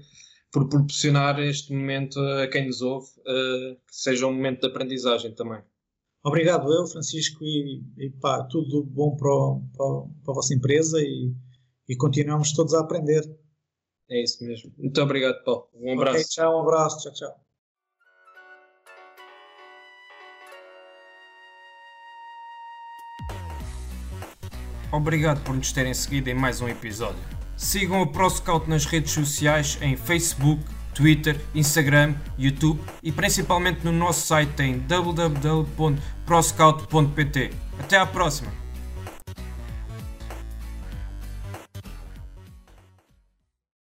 por 0.51 0.69
proporcionar 0.69 1.39
este 1.39 1.73
momento 1.73 2.19
a 2.19 2.47
quem 2.47 2.67
nos 2.67 2.81
ouve, 2.81 3.07
uh, 3.21 3.75
que 3.87 3.95
seja 3.95 4.27
um 4.27 4.33
momento 4.33 4.61
de 4.61 4.67
aprendizagem 4.67 5.33
também. 5.33 5.61
Obrigado 6.23 6.71
eu, 6.71 6.85
Francisco, 6.85 7.43
e, 7.43 7.83
e 7.97 8.09
pá, 8.21 8.43
tudo 8.43 8.83
bom 8.83 9.15
para, 9.15 9.31
para, 9.75 10.01
para, 10.23 10.31
a 10.31 10.35
vossa 10.35 10.53
empresa 10.53 11.01
e, 11.01 11.33
e 11.89 11.95
continuamos 11.95 12.53
todos 12.53 12.75
a 12.75 12.81
aprender. 12.81 13.23
É 14.11 14.21
isso 14.21 14.43
mesmo. 14.43 14.71
Muito 14.77 15.01
obrigado, 15.01 15.41
Paulo. 15.45 15.69
Um 15.73 15.93
abraço. 15.93 16.17
Okay, 16.17 16.27
tchau, 16.27 16.57
um 16.57 16.61
abraço. 16.61 16.99
Tchau, 16.99 17.13
tchau. 17.13 17.33
Obrigado 24.91 25.41
por 25.45 25.55
nos 25.55 25.71
terem 25.71 25.93
seguido 25.93 26.29
em 26.29 26.33
mais 26.33 26.59
um 26.59 26.67
episódio. 26.67 27.23
Sigam 27.55 28.01
a 28.01 28.07
ProScout 28.07 28.69
nas 28.69 28.83
redes 28.83 29.13
sociais 29.13 29.77
em 29.81 29.95
Facebook, 29.95 30.61
Twitter, 30.93 31.39
Instagram, 31.55 32.13
YouTube 32.37 32.81
e 33.01 33.13
principalmente 33.13 33.85
no 33.85 33.93
nosso 33.93 34.27
site 34.27 34.61
em 34.61 34.79
www.proscout.pt. 34.79 37.51
Até 37.79 37.95
à 37.95 38.05
próxima! 38.05 38.60